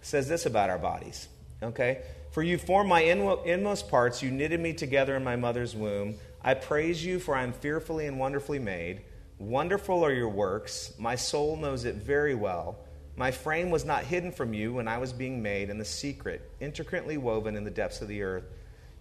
says 0.00 0.28
this 0.28 0.46
about 0.46 0.70
our 0.70 0.78
bodies, 0.78 1.28
okay? 1.62 2.02
For 2.30 2.42
you 2.42 2.58
formed 2.58 2.88
my 2.88 3.00
inmost 3.00 3.88
parts, 3.88 4.22
you 4.22 4.30
knitted 4.30 4.60
me 4.60 4.72
together 4.72 5.16
in 5.16 5.24
my 5.24 5.36
mother's 5.36 5.74
womb. 5.74 6.16
I 6.44 6.54
praise 6.54 7.04
you, 7.04 7.18
for 7.18 7.34
I 7.34 7.42
am 7.42 7.52
fearfully 7.52 8.06
and 8.06 8.20
wonderfully 8.20 8.60
made. 8.60 9.02
Wonderful 9.38 10.04
are 10.04 10.12
your 10.12 10.28
works. 10.28 10.94
My 10.98 11.16
soul 11.16 11.56
knows 11.56 11.84
it 11.84 11.96
very 11.96 12.34
well. 12.34 12.78
My 13.16 13.30
frame 13.30 13.70
was 13.70 13.84
not 13.84 14.04
hidden 14.04 14.32
from 14.32 14.54
you 14.54 14.74
when 14.74 14.88
I 14.88 14.98
was 14.98 15.12
being 15.12 15.42
made 15.42 15.70
in 15.70 15.78
the 15.78 15.84
secret, 15.84 16.50
intricately 16.60 17.16
woven 17.16 17.56
in 17.56 17.64
the 17.64 17.70
depths 17.70 18.00
of 18.02 18.08
the 18.08 18.22
earth. 18.22 18.44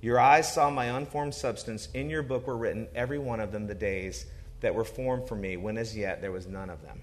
Your 0.02 0.19
eyes 0.19 0.52
saw 0.52 0.69
my 0.69 0.86
unformed 0.86 1.34
substance. 1.34 1.89
In 1.93 2.10
your 2.10 2.24
book 2.24 2.48
were 2.48 2.58
written, 2.58 2.88
every 2.95 3.19
one 3.19 3.39
of 3.39 3.52
them, 3.52 3.67
the 3.67 3.76
days 3.76 4.26
that 4.62 4.76
were 4.76 4.84
formed 4.86 5.28
for 5.28 5.36
me, 5.36 5.58
when 5.58 5.78
as 5.78 5.95
yet 5.95 6.21
there 6.21 6.32
was 6.32 6.48
none 6.48 6.69
of 6.69 6.82
them. 6.82 7.02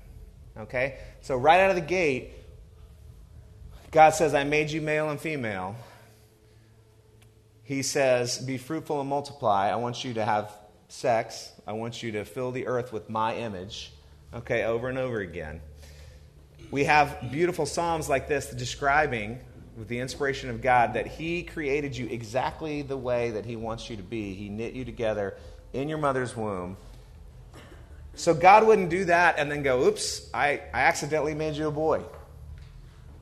Okay? 0.57 0.99
So, 1.21 1.37
right 1.37 1.61
out 1.61 1.71
of 1.71 1.77
the 1.77 1.83
gate, 1.83 2.33
God 3.91 4.11
says, 4.11 4.35
I 4.35 4.45
made 4.45 4.71
you 4.71 4.81
male 4.81 5.11
and 5.11 5.21
female. 5.21 5.77
He 7.65 7.83
says, 7.83 8.39
Be 8.39 8.57
fruitful 8.57 9.01
and 9.01 9.09
multiply. 9.09 9.69
I 9.71 9.77
want 9.77 10.05
you 10.05 10.15
to 10.15 10.25
have 10.25 10.51
sex. 10.93 11.53
I 11.67 11.73
want 11.73 12.03
you 12.03 12.13
to 12.13 12.25
fill 12.25 12.51
the 12.51 12.67
earth 12.67 12.93
with 12.93 13.09
my 13.09 13.37
image. 13.37 13.93
Okay, 14.35 14.65
over 14.65 14.89
and 14.89 14.99
over 14.99 15.21
again 15.21 15.61
we 16.73 16.85
have 16.85 17.31
beautiful 17.31 17.67
Psalms 17.67 18.09
like 18.09 18.27
this 18.27 18.51
describing, 18.51 19.39
with 19.77 19.89
the 19.89 19.99
inspiration 19.99 20.49
of 20.49 20.63
God, 20.63 20.95
that 20.95 21.07
He 21.07 21.43
created 21.43 21.95
you 21.97 22.09
exactly 22.09 22.81
the 22.81 22.97
way 22.97 23.31
that 23.33 23.45
He 23.45 23.57
wants 23.57 23.89
you 23.91 23.97
to 23.97 24.03
be. 24.03 24.35
He 24.35 24.49
knit 24.49 24.73
you 24.73 24.85
together 24.85 25.37
in 25.75 25.89
your 25.89 25.99
mother's 25.99 26.35
womb. 26.35 26.79
So 28.15 28.33
God 28.33 28.67
wouldn't 28.67 28.89
do 28.89 29.05
that 29.05 29.39
and 29.39 29.51
then 29.51 29.63
go, 29.63 29.85
oops, 29.85 30.31
I, 30.33 30.63
I 30.73 30.81
accidentally 30.81 31.35
made 31.35 31.57
you 31.57 31.69
a 31.69 31.71
boy 31.71 32.03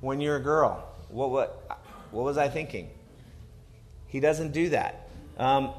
when 0.00 0.20
you're 0.20 0.36
a 0.36 0.42
girl. 0.42 0.88
What, 1.08 1.30
what, 1.30 1.80
what 2.12 2.24
was 2.24 2.38
I 2.38 2.48
thinking? 2.48 2.88
He 4.06 4.20
doesn't 4.20 4.52
do 4.52 4.68
that. 4.70 5.08
Um, 5.38 5.72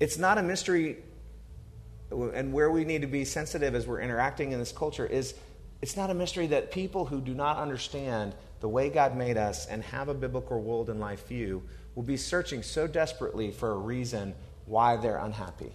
it's 0.00 0.18
not 0.18 0.38
a 0.38 0.42
mystery 0.42 0.98
and 2.10 2.52
where 2.52 2.70
we 2.70 2.84
need 2.84 3.02
to 3.02 3.08
be 3.08 3.24
sensitive 3.24 3.74
as 3.74 3.86
we're 3.86 4.00
interacting 4.00 4.52
in 4.52 4.58
this 4.58 4.72
culture 4.72 5.06
is 5.06 5.34
it's 5.82 5.96
not 5.96 6.10
a 6.10 6.14
mystery 6.14 6.46
that 6.46 6.70
people 6.70 7.04
who 7.04 7.20
do 7.20 7.34
not 7.34 7.58
understand 7.58 8.34
the 8.60 8.68
way 8.68 8.88
God 8.88 9.16
made 9.16 9.36
us 9.36 9.66
and 9.66 9.82
have 9.84 10.08
a 10.08 10.14
biblical 10.14 10.60
world 10.62 10.88
and 10.88 11.00
life 11.00 11.26
view 11.28 11.62
will 11.94 12.02
be 12.02 12.16
searching 12.16 12.62
so 12.62 12.86
desperately 12.86 13.50
for 13.50 13.72
a 13.72 13.76
reason 13.76 14.34
why 14.66 14.96
they're 14.96 15.18
unhappy, 15.18 15.72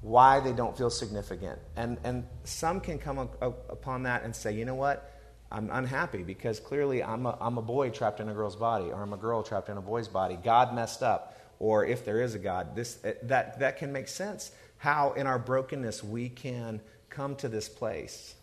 why 0.00 0.40
they 0.40 0.52
don't 0.52 0.76
feel 0.76 0.90
significant. 0.90 1.58
And, 1.76 1.98
and 2.02 2.26
some 2.44 2.80
can 2.80 2.98
come 2.98 3.18
up, 3.18 3.40
up 3.40 3.70
upon 3.70 4.02
that 4.04 4.24
and 4.24 4.34
say, 4.34 4.52
you 4.52 4.64
know 4.64 4.74
what? 4.74 5.12
I'm 5.50 5.70
unhappy 5.70 6.24
because 6.24 6.58
clearly 6.58 7.04
I'm 7.04 7.26
a, 7.26 7.38
I'm 7.40 7.56
a 7.58 7.62
boy 7.62 7.90
trapped 7.90 8.18
in 8.18 8.28
a 8.28 8.34
girl's 8.34 8.56
body, 8.56 8.86
or 8.86 9.00
I'm 9.00 9.12
a 9.12 9.16
girl 9.16 9.42
trapped 9.42 9.68
in 9.68 9.76
a 9.76 9.80
boy's 9.82 10.08
body. 10.08 10.36
God 10.42 10.74
messed 10.74 11.02
up, 11.02 11.35
or 11.58 11.84
if 11.84 12.04
there 12.04 12.20
is 12.20 12.34
a 12.34 12.38
God, 12.38 12.76
this, 12.76 12.98
eh, 13.04 13.14
that, 13.22 13.58
that 13.60 13.78
can 13.78 13.92
make 13.92 14.08
sense 14.08 14.50
how 14.78 15.12
in 15.12 15.26
our 15.26 15.38
brokenness 15.38 16.04
we 16.04 16.28
can 16.28 16.80
come 17.08 17.34
to 17.36 17.48
this 17.48 17.68
place. 17.68 18.34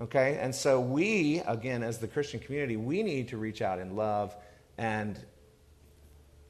Okay? 0.00 0.38
And 0.40 0.54
so 0.54 0.80
we, 0.80 1.40
again, 1.46 1.82
as 1.82 1.98
the 1.98 2.08
Christian 2.08 2.40
community, 2.40 2.76
we 2.76 3.02
need 3.02 3.28
to 3.28 3.36
reach 3.36 3.62
out 3.62 3.78
in 3.78 3.96
love 3.96 4.34
and 4.78 5.18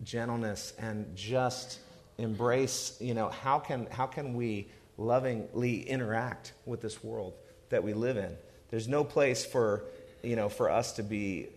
gentleness 0.03 0.73
and 0.79 1.15
just 1.17 1.81
embrace, 2.19 2.97
you 3.01 3.15
know, 3.15 3.29
how 3.29 3.59
can, 3.59 3.87
how 3.91 4.07
can 4.07 4.35
we 4.35 4.69
lovingly 4.97 5.81
interact 5.83 6.53
with 6.65 6.81
this 6.81 7.03
world 7.03 7.35
that 7.71 7.83
we 7.83 7.93
live 7.93 8.17
in? 8.17 8.37
There's 8.71 8.89
no 8.89 9.05
place 9.05 9.45
for, 9.45 9.85
you 10.23 10.37
know, 10.37 10.49
for 10.49 10.71
us 10.71 10.93
to 10.93 11.03
be 11.03 11.49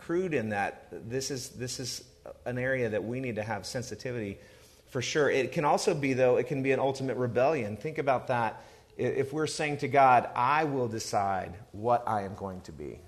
crude 0.00 0.34
in 0.34 0.50
that. 0.50 0.88
This 1.08 1.30
is, 1.30 1.50
this 1.50 1.80
is 1.80 2.04
an 2.44 2.58
area 2.58 2.88
that 2.88 3.02
we 3.02 3.20
need 3.20 3.36
to 3.36 3.42
have 3.42 3.66
sensitivity 3.66 4.38
for 4.88 5.02
sure. 5.02 5.28
It 5.30 5.52
can 5.52 5.64
also 5.64 5.94
be, 5.94 6.12
though, 6.12 6.36
it 6.36 6.46
can 6.46 6.62
be 6.62 6.72
an 6.72 6.80
ultimate 6.80 7.16
rebellion. 7.16 7.76
Think 7.76 7.98
about 7.98 8.28
that. 8.28 8.62
If 8.96 9.32
we're 9.32 9.46
saying 9.46 9.78
to 9.78 9.88
God, 9.88 10.30
I 10.34 10.64
will 10.64 10.88
decide 10.88 11.54
what 11.72 12.02
I 12.06 12.22
am 12.22 12.34
going 12.34 12.62
to 12.62 12.72
be, 12.72 12.98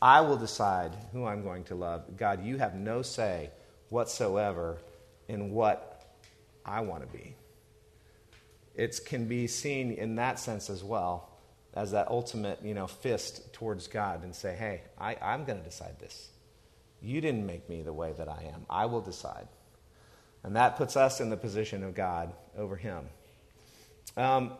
I 0.00 0.22
will 0.22 0.38
decide 0.38 0.96
who 1.12 1.26
I'm 1.26 1.42
going 1.42 1.64
to 1.64 1.74
love. 1.74 2.16
God, 2.16 2.42
you 2.42 2.56
have 2.56 2.74
no 2.74 3.02
say 3.02 3.50
whatsoever 3.90 4.78
in 5.28 5.50
what 5.50 6.16
I 6.64 6.80
want 6.80 7.02
to 7.02 7.18
be. 7.18 7.34
It 8.74 8.98
can 9.04 9.26
be 9.26 9.46
seen 9.46 9.92
in 9.92 10.14
that 10.14 10.38
sense 10.38 10.70
as 10.70 10.82
well 10.82 11.28
as 11.74 11.90
that 11.90 12.08
ultimate, 12.08 12.60
you 12.64 12.72
know, 12.72 12.86
fist 12.86 13.52
towards 13.52 13.86
God 13.86 14.24
and 14.24 14.34
say, 14.34 14.54
hey, 14.54 14.80
I, 14.98 15.16
I'm 15.20 15.44
going 15.44 15.58
to 15.58 15.64
decide 15.64 15.98
this. 15.98 16.30
You 17.02 17.20
didn't 17.20 17.46
make 17.46 17.68
me 17.68 17.82
the 17.82 17.92
way 17.92 18.12
that 18.18 18.28
I 18.28 18.50
am. 18.54 18.66
I 18.68 18.86
will 18.86 19.00
decide. 19.00 19.48
And 20.42 20.56
that 20.56 20.76
puts 20.76 20.96
us 20.96 21.20
in 21.20 21.30
the 21.30 21.36
position 21.36 21.82
of 21.84 21.94
God 21.94 22.32
over 22.56 22.76
him. 22.76 23.04
Um, 24.16 24.52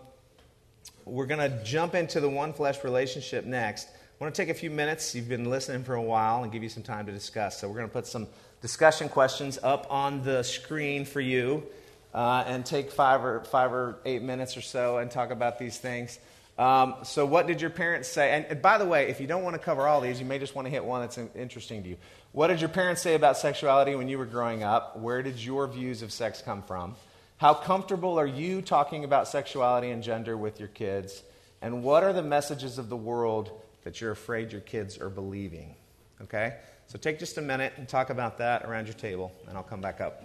we're 1.05 1.27
going 1.27 1.51
to 1.51 1.65
jump 1.65 1.95
into 1.95 2.21
the 2.21 2.29
one 2.29 2.53
flesh 2.53 2.85
relationship 2.85 3.45
next. 3.45 3.89
I 3.89 4.25
want 4.25 4.35
to 4.35 4.43
take 4.43 4.51
a 4.51 4.59
few 4.59 4.71
minutes. 4.71 5.15
You've 5.15 5.29
been 5.29 5.49
listening 5.49 5.85
for 5.85 5.95
a 5.95 6.03
while 6.03 6.43
and 6.43 6.53
give 6.53 6.63
you 6.63 6.69
some 6.69 6.83
time 6.83 7.07
to 7.07 7.13
discuss. 7.13 7.59
So, 7.59 7.69
we're 7.69 7.77
going 7.77 7.89
to 7.89 7.93
put 7.93 8.07
some 8.07 8.27
discussion 8.61 9.09
questions 9.09 9.59
up 9.63 9.87
on 9.91 10.23
the 10.23 10.43
screen 10.43 11.05
for 11.05 11.21
you. 11.21 11.67
uh, 12.15 12.45
and 12.47 12.67
take 12.67 12.91
five 12.91 13.25
or, 13.25 13.41
five 13.45 13.73
or 13.73 13.99
eight 14.05 14.23
minutes 14.23 14.57
or 14.57 14.61
so 14.61 14.99
and 14.99 15.11
talk 15.11 15.31
about 15.31 15.59
these 15.59 15.79
things. 15.79 16.19
Um, 16.61 16.97
so, 17.05 17.25
what 17.25 17.47
did 17.47 17.63
your 17.63 17.71
parents 17.71 18.07
say? 18.07 18.45
And, 18.47 18.61
by 18.61 18.77
the 18.77 18.85
way, 18.85 19.09
if 19.09 19.19
you 19.19 19.27
don't 19.27 19.43
want 19.43 19.55
to 19.55 19.59
cover 19.59 19.89
all 19.89 20.03
these, 20.03 20.21
you 20.21 20.27
may 20.27 20.39
just 20.39 20.55
want 20.55 20.67
to 20.67 20.71
hit 20.71 20.85
one 20.85 21.01
that's 21.01 21.17
interesting 21.35 21.83
to 21.85 21.89
you. 21.89 21.97
What 22.33 22.49
did 22.49 22.61
your 22.61 22.69
parents 22.69 23.01
say 23.01 23.15
about 23.15 23.39
sexuality 23.39 23.95
when 23.95 24.09
you 24.09 24.19
were 24.19 24.27
growing 24.27 24.63
up? 24.63 24.99
Where 24.99 25.23
did 25.23 25.43
your 25.43 25.67
views 25.67 26.03
of 26.03 26.13
sex 26.13 26.43
come 26.43 26.63
from? 26.63 26.97
How 27.39 27.55
comfortable 27.55 28.19
are 28.19 28.27
you 28.27 28.61
talking 28.61 29.05
about 29.05 29.27
sexuality 29.27 29.89
and 29.89 30.03
gender 30.03 30.37
with 30.37 30.61
your 30.61 30.69
kids? 30.69 31.23
And 31.63 31.83
what 31.83 32.05
are 32.05 32.13
the 32.13 32.23
messages 32.23 32.77
of 32.77 32.91
the 32.91 32.97
world 32.97 33.51
that 33.85 34.03
you're 34.03 34.11
afraid 34.11 34.53
your 34.53 34.61
kids 34.61 34.99
are 34.99 35.09
believing? 35.09 35.77
Okay? 36.21 36.57
So 36.89 36.99
take 36.99 37.19
just 37.19 37.39
a 37.39 37.43
minute 37.43 37.73
and 37.79 37.89
talk 37.89 38.11
about 38.11 38.37
that 38.37 38.67
around 38.67 38.85
your 38.85 38.97
table, 38.97 39.33
and 39.49 39.57
I'll 39.57 39.63
come 39.63 39.81
back 39.81 40.03
up. 40.03 40.25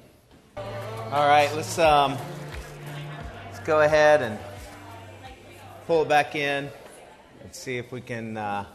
All 0.57 1.29
right, 1.29 1.49
let's, 1.55 1.79
um, 1.79 2.17
let's 3.45 3.59
go 3.59 3.79
ahead 3.83 4.21
and 4.21 4.37
pull 5.87 6.01
it 6.01 6.09
back 6.09 6.35
in 6.35 6.67
and 7.43 7.53
see 7.53 7.77
if 7.77 7.91
we 7.91 8.01
can 8.01 8.37
uh, 8.37 8.65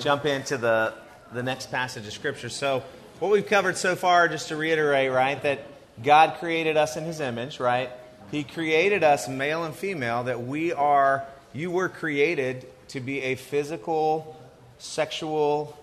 jump 0.00 0.24
into 0.24 0.56
the, 0.56 0.94
the 1.32 1.42
next 1.42 1.70
passage 1.70 2.06
of 2.06 2.12
Scripture. 2.14 2.48
So, 2.48 2.82
what 3.20 3.30
we've 3.30 3.46
covered 3.46 3.76
so 3.76 3.94
far, 3.94 4.26
just 4.26 4.48
to 4.48 4.56
reiterate, 4.56 5.12
right, 5.12 5.40
that 5.42 5.66
God 6.02 6.38
created 6.40 6.78
us 6.78 6.96
in 6.96 7.04
His 7.04 7.20
image, 7.20 7.60
right? 7.60 7.90
He 8.30 8.42
created 8.42 9.04
us 9.04 9.28
male 9.28 9.64
and 9.64 9.74
female, 9.74 10.24
that 10.24 10.42
we 10.42 10.72
are, 10.72 11.24
you 11.52 11.70
were 11.70 11.90
created 11.90 12.66
to 12.88 13.00
be 13.00 13.20
a 13.20 13.34
physical, 13.34 14.40
sexual, 14.78 15.78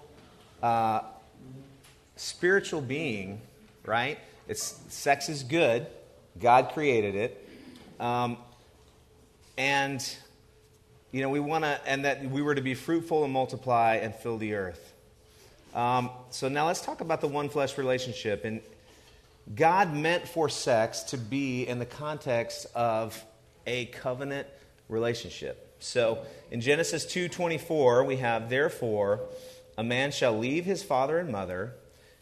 uh, 0.64 1.02
spiritual 2.16 2.82
being, 2.82 3.42
right? 3.86 4.18
It's, 4.48 4.82
sex 4.90 5.30
is 5.30 5.44
good. 5.44 5.86
God 6.40 6.72
created 6.74 7.16
it. 7.16 7.50
Um, 8.00 8.38
and, 9.58 10.16
you 11.12 11.22
know, 11.22 11.30
we 11.30 11.40
want 11.40 11.64
to, 11.64 11.80
and 11.86 12.06
that 12.06 12.24
we 12.24 12.42
were 12.42 12.56
to 12.56 12.62
be 12.62 12.74
fruitful 12.74 13.24
and 13.24 13.34
multiply 13.34 13.96
and 13.96 14.14
fill 14.16 14.38
the 14.38 14.54
earth. 14.56 14.94
Um, 15.74 16.10
so 16.32 16.50
now 16.50 16.68
let's 16.68 16.82
talk 16.82 17.02
about 17.02 17.22
the 17.22 17.28
one 17.28 17.50
flesh 17.50 17.78
relationship. 17.78 18.44
And 18.44 18.62
God 19.56 19.94
meant 19.94 20.28
for 20.28 20.50
sex 20.50 21.04
to 21.04 21.18
be 21.18 21.68
in 21.68 21.80
the 21.80 21.86
context 21.86 22.68
of 22.76 23.24
a 23.66 23.86
covenant 23.86 24.48
relationship. 24.90 25.76
So 25.80 26.24
in 26.52 26.62
Genesis 26.62 27.06
2:24 27.06 28.04
we 28.06 28.18
have 28.18 28.50
therefore 28.50 29.22
a 29.78 29.84
man 29.84 30.12
shall 30.12 30.38
leave 30.38 30.66
his 30.66 30.84
father 30.84 31.18
and 31.18 31.32
mother 31.32 31.74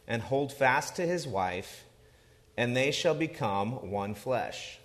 and 0.07 0.21
hold 0.21 0.53
fast 0.53 0.95
to 0.95 1.01
his 1.01 1.27
wife 1.27 1.83
and 2.55 2.75
they 2.75 2.91
shall 2.91 3.15
become 3.15 3.89
one 3.91 4.15
flesh. 4.15 4.79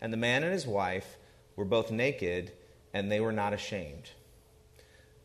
And 0.00 0.12
the 0.12 0.16
man 0.16 0.42
and 0.42 0.52
his 0.52 0.66
wife 0.66 1.17
were 1.58 1.64
both 1.64 1.90
naked 1.90 2.52
and 2.94 3.10
they 3.10 3.18
were 3.18 3.32
not 3.32 3.52
ashamed. 3.52 4.08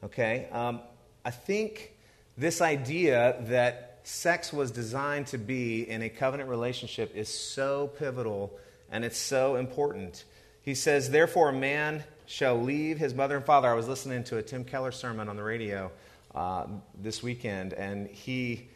Okay? 0.04 0.48
Um, 0.52 0.82
I 1.24 1.30
think 1.30 1.93
this 2.36 2.60
idea 2.60 3.38
that 3.41 4.00
sex 4.04 4.52
was 4.52 4.72
designed 4.72 5.28
to 5.28 5.38
be 5.38 5.88
in 5.88 6.02
a 6.02 6.10
covenant 6.10 6.50
relationship 6.50 7.15
is 7.15 7.30
so 7.30 7.88
pivotal 8.00 8.58
and 8.91 9.06
it's 9.06 9.17
so 9.17 9.58
important. 9.58 10.24
He 10.63 10.74
says, 10.74 11.12
Therefore, 11.12 11.50
a 11.50 11.54
man 11.54 12.04
shall 12.26 12.60
leave 12.60 12.98
his 12.98 13.13
mother 13.13 13.38
and 13.38 13.46
father. 13.46 13.67
I 13.69 13.76
was 13.76 13.88
listening 13.88 14.24
to 14.26 14.38
a 14.38 14.41
Tim 14.41 14.63
Keller 14.65 14.91
sermon 14.91 15.30
on 15.30 15.38
the 15.38 15.43
radio 15.43 15.91
uh, 16.34 16.65
this 17.00 17.22
weekend, 17.22 17.74
and 17.74 18.08
he, 18.08 18.69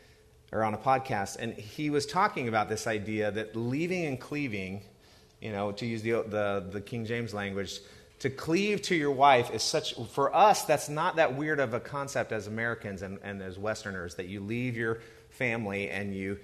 or 0.51 0.63
on 0.63 0.75
a 0.75 0.77
podcast, 0.77 1.37
and 1.39 1.53
he 1.53 1.89
was 1.89 2.05
talking 2.05 2.47
about 2.47 2.69
this 2.69 2.85
idea 2.85 3.31
that 3.31 3.55
leaving 3.55 4.05
and 4.05 4.19
cleaving, 4.19 4.83
you 5.41 5.51
know, 5.51 5.71
to 5.73 5.85
use 5.85 6.01
the, 6.01 6.23
the, 6.27 6.65
the 6.71 6.81
King 6.81 7.05
James 7.05 7.33
language, 7.33 7.79
to 8.19 8.29
cleave 8.29 8.81
to 8.83 8.95
your 8.95 9.11
wife 9.11 9.51
is 9.53 9.61
such 9.61 9.93
for 10.11 10.35
us 10.35 10.63
that's 10.63 10.89
not 10.89 11.17
that 11.17 11.35
weird 11.35 11.59
of 11.59 11.75
a 11.75 11.79
concept 11.79 12.31
as 12.31 12.47
americans 12.47 13.03
and, 13.03 13.19
and 13.21 13.43
as 13.43 13.59
westerners 13.59 14.15
that 14.15 14.25
you 14.25 14.39
leave 14.39 14.75
your 14.75 14.97
family 15.29 15.91
and 15.91 16.15
you 16.15 16.39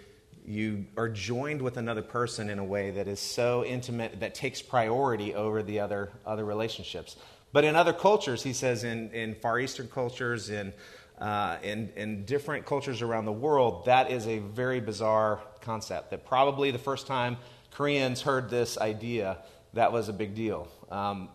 you 0.46 0.86
are 0.98 1.10
joined 1.10 1.62
with 1.62 1.78
another 1.78 2.02
person 2.02 2.50
in 2.50 2.60
a 2.60 2.64
way 2.64 2.92
that 2.92 3.08
is 3.08 3.20
so 3.20 3.64
intimate 3.64 4.20
that 4.20 4.36
takes 4.36 4.62
priority 4.62 5.34
over 5.34 5.64
the 5.64 5.80
other 5.80 6.12
other 6.26 6.46
relationships. 6.46 7.16
But 7.52 7.64
in 7.64 7.76
other 7.76 7.94
cultures, 7.94 8.44
he 8.44 8.54
says 8.54 8.84
in, 8.84 9.12
in 9.12 9.36
Far 9.36 9.60
Eastern 9.60 9.88
cultures, 9.88 10.50
in, 10.50 10.74
uh, 11.20 11.58
in, 11.62 11.92
in 11.96 12.26
different 12.26 12.66
cultures 12.66 13.04
around 13.04 13.26
the 13.26 13.32
world, 13.32 13.86
that 13.86 14.10
is 14.10 14.28
a 14.28 14.40
very 14.40 14.80
bizarre 14.80 15.40
concept. 15.62 16.10
That 16.10 16.26
probably 16.26 16.72
the 16.72 16.80
first 16.80 17.06
time 17.06 17.38
Koreans 17.74 18.22
heard 18.22 18.50
this 18.50 18.78
idea, 18.78 19.40
that 19.74 19.92
was 19.92 20.08
a 20.08 20.14
big 20.14 20.36
deal. 20.36 20.68
Um, 20.92 21.30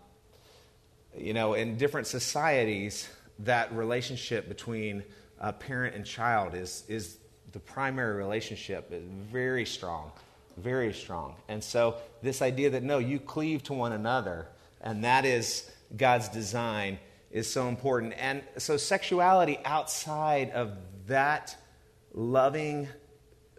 you 1.16 1.34
know, 1.34 1.54
in 1.54 1.76
different 1.76 2.06
societies, 2.06 3.08
that 3.40 3.72
relationship 3.72 4.48
between 4.48 5.02
a 5.40 5.52
parent 5.52 5.96
and 5.96 6.06
child 6.06 6.54
is, 6.54 6.84
is 6.88 7.18
the 7.50 7.58
primary 7.58 8.16
relationship 8.16 8.92
is 8.92 9.02
very 9.32 9.64
strong, 9.64 10.12
very 10.56 10.92
strong. 10.92 11.34
And 11.48 11.62
so, 11.62 11.96
this 12.22 12.40
idea 12.40 12.70
that 12.70 12.84
no, 12.84 12.98
you 12.98 13.18
cleave 13.18 13.64
to 13.64 13.72
one 13.72 13.92
another, 13.92 14.46
and 14.80 15.02
that 15.02 15.24
is 15.24 15.68
God's 15.96 16.28
design, 16.28 16.98
is 17.32 17.50
so 17.50 17.68
important. 17.68 18.14
And 18.16 18.42
so, 18.58 18.76
sexuality 18.76 19.58
outside 19.64 20.50
of 20.50 20.72
that 21.08 21.56
loving, 22.12 22.86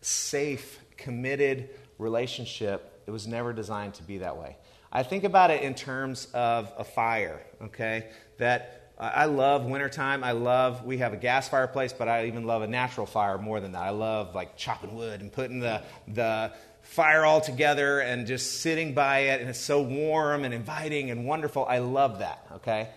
safe, 0.01 0.79
committed 0.95 1.69
relationship, 1.99 3.03
it 3.05 3.11
was 3.11 3.27
never 3.27 3.53
designed 3.53 3.93
to 3.95 4.03
be 4.03 4.17
that 4.19 4.37
way. 4.37 4.57
I 4.91 5.03
think 5.03 5.23
about 5.23 5.51
it 5.51 5.61
in 5.61 5.75
terms 5.75 6.27
of 6.33 6.73
a 6.77 6.83
fire, 6.83 7.39
okay? 7.61 8.07
That 8.39 8.91
I 8.97 9.25
love 9.25 9.65
wintertime. 9.65 10.23
I 10.23 10.31
love, 10.31 10.83
we 10.83 10.97
have 10.97 11.13
a 11.13 11.17
gas 11.17 11.47
fireplace, 11.47 11.93
but 11.93 12.09
I 12.09 12.25
even 12.25 12.45
love 12.45 12.63
a 12.63 12.67
natural 12.67 13.05
fire 13.05 13.37
more 13.37 13.61
than 13.61 13.71
that. 13.73 13.83
I 13.83 13.91
love 13.91 14.35
like 14.35 14.57
chopping 14.57 14.93
wood 14.95 15.21
and 15.21 15.31
putting 15.31 15.59
the, 15.59 15.83
the 16.07 16.51
fire 16.81 17.23
all 17.23 17.39
together 17.39 17.99
and 18.01 18.27
just 18.27 18.61
sitting 18.61 18.93
by 18.93 19.19
it, 19.19 19.39
and 19.39 19.49
it's 19.49 19.59
so 19.59 19.81
warm 19.81 20.43
and 20.43 20.53
inviting 20.53 21.11
and 21.11 21.25
wonderful. 21.25 21.65
I 21.65 21.77
love 21.79 22.19
that, 22.19 22.45
okay? 22.55 22.89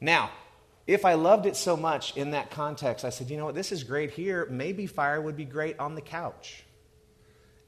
Now, 0.00 0.30
if 0.86 1.04
I 1.04 1.14
loved 1.14 1.46
it 1.46 1.56
so 1.56 1.76
much 1.76 2.16
in 2.16 2.32
that 2.32 2.50
context, 2.50 3.04
I 3.04 3.10
said, 3.10 3.30
you 3.30 3.36
know 3.36 3.44
what, 3.44 3.54
this 3.54 3.70
is 3.70 3.84
great 3.84 4.10
here. 4.10 4.48
Maybe 4.50 4.86
fire 4.86 5.20
would 5.20 5.36
be 5.36 5.44
great 5.44 5.78
on 5.78 5.94
the 5.94 6.00
couch. 6.00 6.63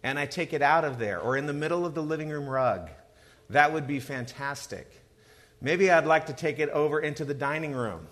And 0.06 0.20
I 0.20 0.26
take 0.26 0.52
it 0.52 0.62
out 0.62 0.84
of 0.84 1.00
there 1.00 1.18
or 1.18 1.36
in 1.36 1.46
the 1.46 1.52
middle 1.52 1.84
of 1.84 1.96
the 1.96 2.02
living 2.02 2.28
room 2.28 2.48
rug. 2.48 2.90
That 3.50 3.72
would 3.72 3.88
be 3.88 3.98
fantastic. 3.98 4.88
Maybe 5.60 5.90
I'd 5.90 6.06
like 6.06 6.26
to 6.26 6.32
take 6.32 6.60
it 6.60 6.68
over 6.68 7.00
into 7.00 7.24
the 7.24 7.34
dining 7.34 7.72
room. 7.72 8.06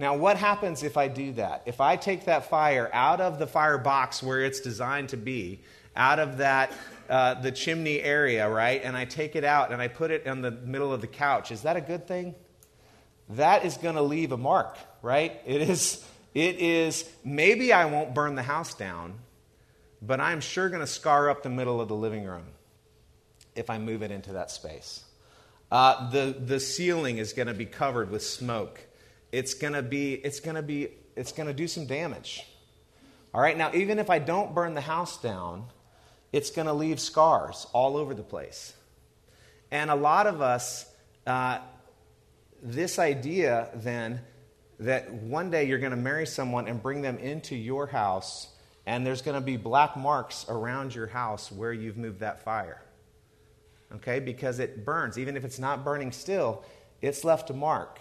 Now, 0.00 0.16
what 0.16 0.36
happens 0.36 0.82
if 0.82 0.96
I 0.96 1.06
do 1.06 1.34
that? 1.34 1.62
If 1.66 1.80
I 1.80 1.94
take 1.94 2.24
that 2.24 2.50
fire 2.50 2.90
out 2.92 3.20
of 3.20 3.38
the 3.38 3.46
fire 3.46 3.78
box 3.78 4.24
where 4.24 4.40
it's 4.40 4.58
designed 4.58 5.10
to 5.10 5.16
be, 5.16 5.60
out 5.94 6.18
of 6.18 6.38
that 6.38 6.72
uh, 7.08 7.34
the 7.34 7.52
chimney 7.52 8.00
area, 8.00 8.50
right? 8.50 8.82
And 8.82 8.96
I 8.96 9.04
take 9.04 9.36
it 9.36 9.44
out 9.44 9.70
and 9.70 9.80
I 9.80 9.86
put 9.86 10.10
it 10.10 10.26
in 10.26 10.42
the 10.42 10.50
middle 10.50 10.92
of 10.92 11.00
the 11.00 11.06
couch. 11.06 11.52
Is 11.52 11.62
that 11.62 11.76
a 11.76 11.80
good 11.80 12.08
thing? 12.08 12.34
That 13.28 13.64
is 13.64 13.76
going 13.76 13.94
to 13.94 14.02
leave 14.02 14.32
a 14.32 14.36
mark, 14.36 14.76
right? 15.00 15.40
It 15.46 15.62
is. 15.62 16.04
It 16.34 16.58
is. 16.58 17.08
Maybe 17.24 17.72
I 17.72 17.84
won't 17.84 18.14
burn 18.14 18.34
the 18.34 18.42
house 18.42 18.74
down, 18.74 19.14
but 20.00 20.20
I'm 20.20 20.40
sure 20.40 20.68
going 20.68 20.80
to 20.80 20.86
scar 20.86 21.30
up 21.30 21.42
the 21.42 21.50
middle 21.50 21.80
of 21.80 21.88
the 21.88 21.94
living 21.94 22.24
room 22.24 22.46
if 23.54 23.70
I 23.70 23.78
move 23.78 24.02
it 24.02 24.10
into 24.10 24.34
that 24.34 24.50
space. 24.50 25.04
Uh, 25.70 26.10
the, 26.10 26.34
the 26.38 26.60
ceiling 26.60 27.18
is 27.18 27.32
going 27.32 27.48
to 27.48 27.54
be 27.54 27.66
covered 27.66 28.10
with 28.10 28.22
smoke. 28.22 28.80
It's 29.32 29.54
going 29.54 29.74
to 29.74 29.82
be, 29.82 30.14
it's 30.14 30.40
going 30.40 30.56
to 30.56 30.62
be, 30.62 30.88
it's 31.16 31.32
going 31.32 31.46
to 31.46 31.52
do 31.52 31.68
some 31.68 31.86
damage. 31.86 32.46
All 33.34 33.40
right, 33.40 33.56
now, 33.56 33.70
even 33.74 33.98
if 33.98 34.08
I 34.08 34.18
don't 34.18 34.54
burn 34.54 34.74
the 34.74 34.80
house 34.80 35.20
down, 35.20 35.66
it's 36.32 36.50
going 36.50 36.66
to 36.66 36.72
leave 36.72 37.00
scars 37.00 37.66
all 37.72 37.96
over 37.96 38.14
the 38.14 38.22
place. 38.22 38.72
And 39.70 39.90
a 39.90 39.94
lot 39.94 40.26
of 40.26 40.40
us, 40.40 40.90
uh, 41.26 41.58
this 42.62 42.98
idea 42.98 43.68
then 43.74 44.20
that 44.80 45.12
one 45.12 45.50
day 45.50 45.64
you're 45.64 45.78
going 45.78 45.90
to 45.90 45.96
marry 45.96 46.26
someone 46.26 46.68
and 46.68 46.82
bring 46.82 47.02
them 47.02 47.18
into 47.18 47.54
your 47.54 47.86
house, 47.86 48.48
and 48.88 49.06
there's 49.06 49.22
going 49.22 49.36
to 49.36 49.40
be 49.40 49.56
black 49.56 49.96
marks 49.96 50.46
around 50.48 50.94
your 50.94 51.06
house 51.06 51.52
where 51.52 51.72
you've 51.72 51.96
moved 51.96 52.20
that 52.20 52.42
fire 52.42 52.82
okay, 53.94 54.20
because 54.20 54.58
it 54.58 54.84
burns. 54.84 55.18
Even 55.18 55.36
if 55.36 55.44
it's 55.44 55.58
not 55.58 55.84
burning 55.84 56.12
still, 56.12 56.64
it's 57.00 57.24
left 57.24 57.50
a 57.50 57.54
mark. 57.54 57.98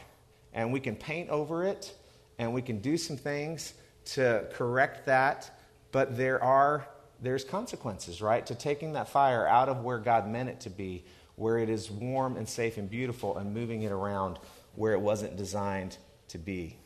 And 0.53 0.73
we 0.73 0.79
can 0.79 0.95
paint 0.95 1.29
over 1.29 1.63
it 1.63 1.93
and 2.39 2.53
we 2.53 2.61
can 2.61 2.79
do 2.79 2.97
some 2.97 3.17
things 3.17 3.73
to 4.05 4.47
correct 4.53 5.05
that, 5.05 5.59
but 5.91 6.17
there 6.17 6.41
are 6.43 6.87
there's 7.19 7.43
consequences, 7.43 8.21
right, 8.21 8.45
to 8.45 8.53
taking 8.53 8.93
that 8.93 9.09
fire 9.09 9.47
out 9.47 9.69
of 9.69 9.83
where 9.83 9.97
God 9.97 10.29
meant 10.29 10.49
it 10.49 10.59
to 10.61 10.69
be, 10.69 11.03
where 11.35 11.57
it 11.57 11.67
is 11.67 11.89
warm 11.89 12.37
and 12.37 12.47
safe 12.47 12.77
and 12.77 12.87
beautiful, 12.87 13.37
and 13.39 13.55
moving 13.55 13.81
it 13.81 13.91
around 13.91 14.37
where 14.75 14.93
it 14.93 15.01
wasn't 15.01 15.35
designed 15.35 15.97
to 16.27 16.37
be. 16.37 16.77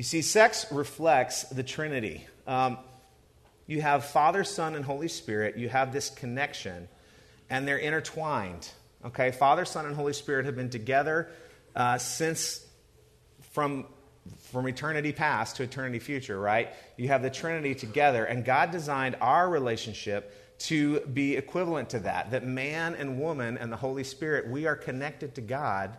You 0.00 0.04
see, 0.04 0.22
sex 0.22 0.64
reflects 0.72 1.42
the 1.42 1.62
Trinity. 1.62 2.26
Um, 2.46 2.78
you 3.66 3.82
have 3.82 4.06
Father, 4.06 4.44
Son, 4.44 4.74
and 4.74 4.82
Holy 4.82 5.08
Spirit. 5.08 5.58
You 5.58 5.68
have 5.68 5.92
this 5.92 6.08
connection, 6.08 6.88
and 7.50 7.68
they're 7.68 7.76
intertwined. 7.76 8.66
Okay? 9.04 9.30
Father, 9.30 9.66
Son, 9.66 9.84
and 9.84 9.94
Holy 9.94 10.14
Spirit 10.14 10.46
have 10.46 10.56
been 10.56 10.70
together 10.70 11.28
uh, 11.76 11.98
since 11.98 12.66
from 13.52 13.84
from 14.50 14.66
eternity 14.68 15.12
past 15.12 15.56
to 15.56 15.64
eternity 15.64 15.98
future, 15.98 16.40
right? 16.40 16.70
You 16.96 17.08
have 17.08 17.20
the 17.20 17.28
Trinity 17.28 17.74
together, 17.74 18.24
and 18.24 18.42
God 18.42 18.70
designed 18.70 19.16
our 19.20 19.50
relationship 19.50 20.58
to 20.60 21.00
be 21.00 21.36
equivalent 21.36 21.90
to 21.90 21.98
that. 21.98 22.30
That 22.30 22.46
man 22.46 22.94
and 22.94 23.20
woman 23.20 23.58
and 23.58 23.70
the 23.70 23.76
Holy 23.76 24.04
Spirit, 24.04 24.48
we 24.48 24.66
are 24.66 24.76
connected 24.76 25.34
to 25.34 25.42
God 25.42 25.98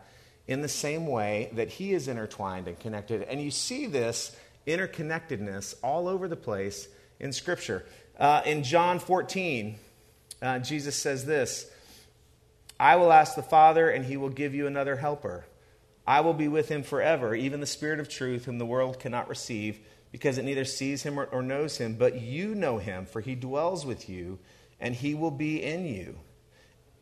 in 0.52 0.62
the 0.62 0.70
same 0.70 1.08
way 1.08 1.50
that 1.54 1.70
He 1.70 1.94
is 1.94 2.08
intertwined 2.08 2.68
and 2.68 2.80
connected. 2.80 3.24
And 3.24 3.42
you 3.42 3.52
see 3.52 3.88
this 3.88 4.36
interconnectedness 4.68 5.76
all 5.82 6.08
over 6.08 6.28
the 6.28 6.36
place 6.36 6.88
in 7.20 7.34
Scripture. 7.34 7.86
Uh, 8.20 8.42
in 8.46 8.64
John 8.64 9.00
14, 9.00 9.76
uh, 10.42 10.60
Jesus 10.60 10.96
says 10.96 11.26
this 11.26 11.70
I 12.80 12.96
will 12.96 13.12
ask 13.12 13.36
the 13.36 13.44
Father, 13.44 13.90
and 13.90 14.06
He 14.06 14.18
will 14.18 14.30
give 14.30 14.54
you 14.54 14.68
another 14.68 14.96
helper 14.96 15.46
I 16.06 16.22
will 16.22 16.34
be 16.34 16.48
with 16.48 16.70
him 16.70 16.84
forever, 16.84 17.36
even 17.36 17.60
the 17.60 17.66
Spirit 17.66 18.00
of 18.00 18.10
truth, 18.10 18.46
whom 18.46 18.58
the 18.58 18.66
world 18.66 19.00
cannot 19.00 19.30
receive, 19.30 19.80
because 20.12 20.38
it 20.38 20.44
neither 20.46 20.66
sees 20.66 21.04
him 21.04 21.20
or, 21.20 21.26
or, 21.26 21.42
knows 21.42 21.78
him. 21.78 21.96
But 21.96 22.20
you 22.20 22.56
know 22.56 22.80
him, 22.80 23.06
for 23.06 23.22
he 23.22 23.36
dwells 23.36 23.86
with 23.86 24.10
you, 24.10 24.40
and 24.80 24.96
he 24.96 25.14
will 25.14 25.32
be 25.32 25.64
in 25.64 25.86
you. 25.86 26.18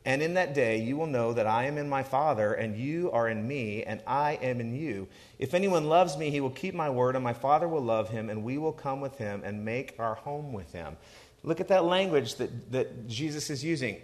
And 0.09 0.23
in 0.23 0.33
that 0.33 0.55
day 0.55 0.77
you 0.77 0.97
will 0.97 1.05
know 1.05 1.33
that 1.33 1.45
I 1.45 1.65
am 1.65 1.77
in 1.77 1.87
my 1.87 2.01
Father, 2.01 2.55
and 2.55 2.75
you 2.75 3.11
are 3.11 3.29
in 3.29 3.47
me, 3.47 3.83
and 3.83 4.01
I 4.07 4.39
am 4.41 4.59
in 4.59 4.73
you. 4.73 5.07
If 5.37 5.53
anyone 5.53 5.87
loves 5.87 6.17
me, 6.17 6.31
he 6.31 6.41
will 6.41 6.49
keep 6.49 6.73
my 6.73 6.89
word, 6.89 7.13
and 7.13 7.23
my 7.23 7.33
Father 7.33 7.67
will 7.67 7.83
love 7.83 8.09
him, 8.09 8.27
and 8.27 8.43
we 8.43 8.57
will 8.57 8.71
come 8.71 9.01
with 9.01 9.19
him 9.19 9.43
and 9.45 9.63
make 9.63 9.93
our 9.99 10.15
home 10.15 10.51
with 10.51 10.73
him. 10.73 10.97
Look 11.43 11.61
at 11.61 11.67
that 11.67 11.85
language 11.85 12.35
that, 12.37 12.71
that 12.71 13.07
Jesus 13.07 13.51
is 13.51 13.63
using. 13.63 13.97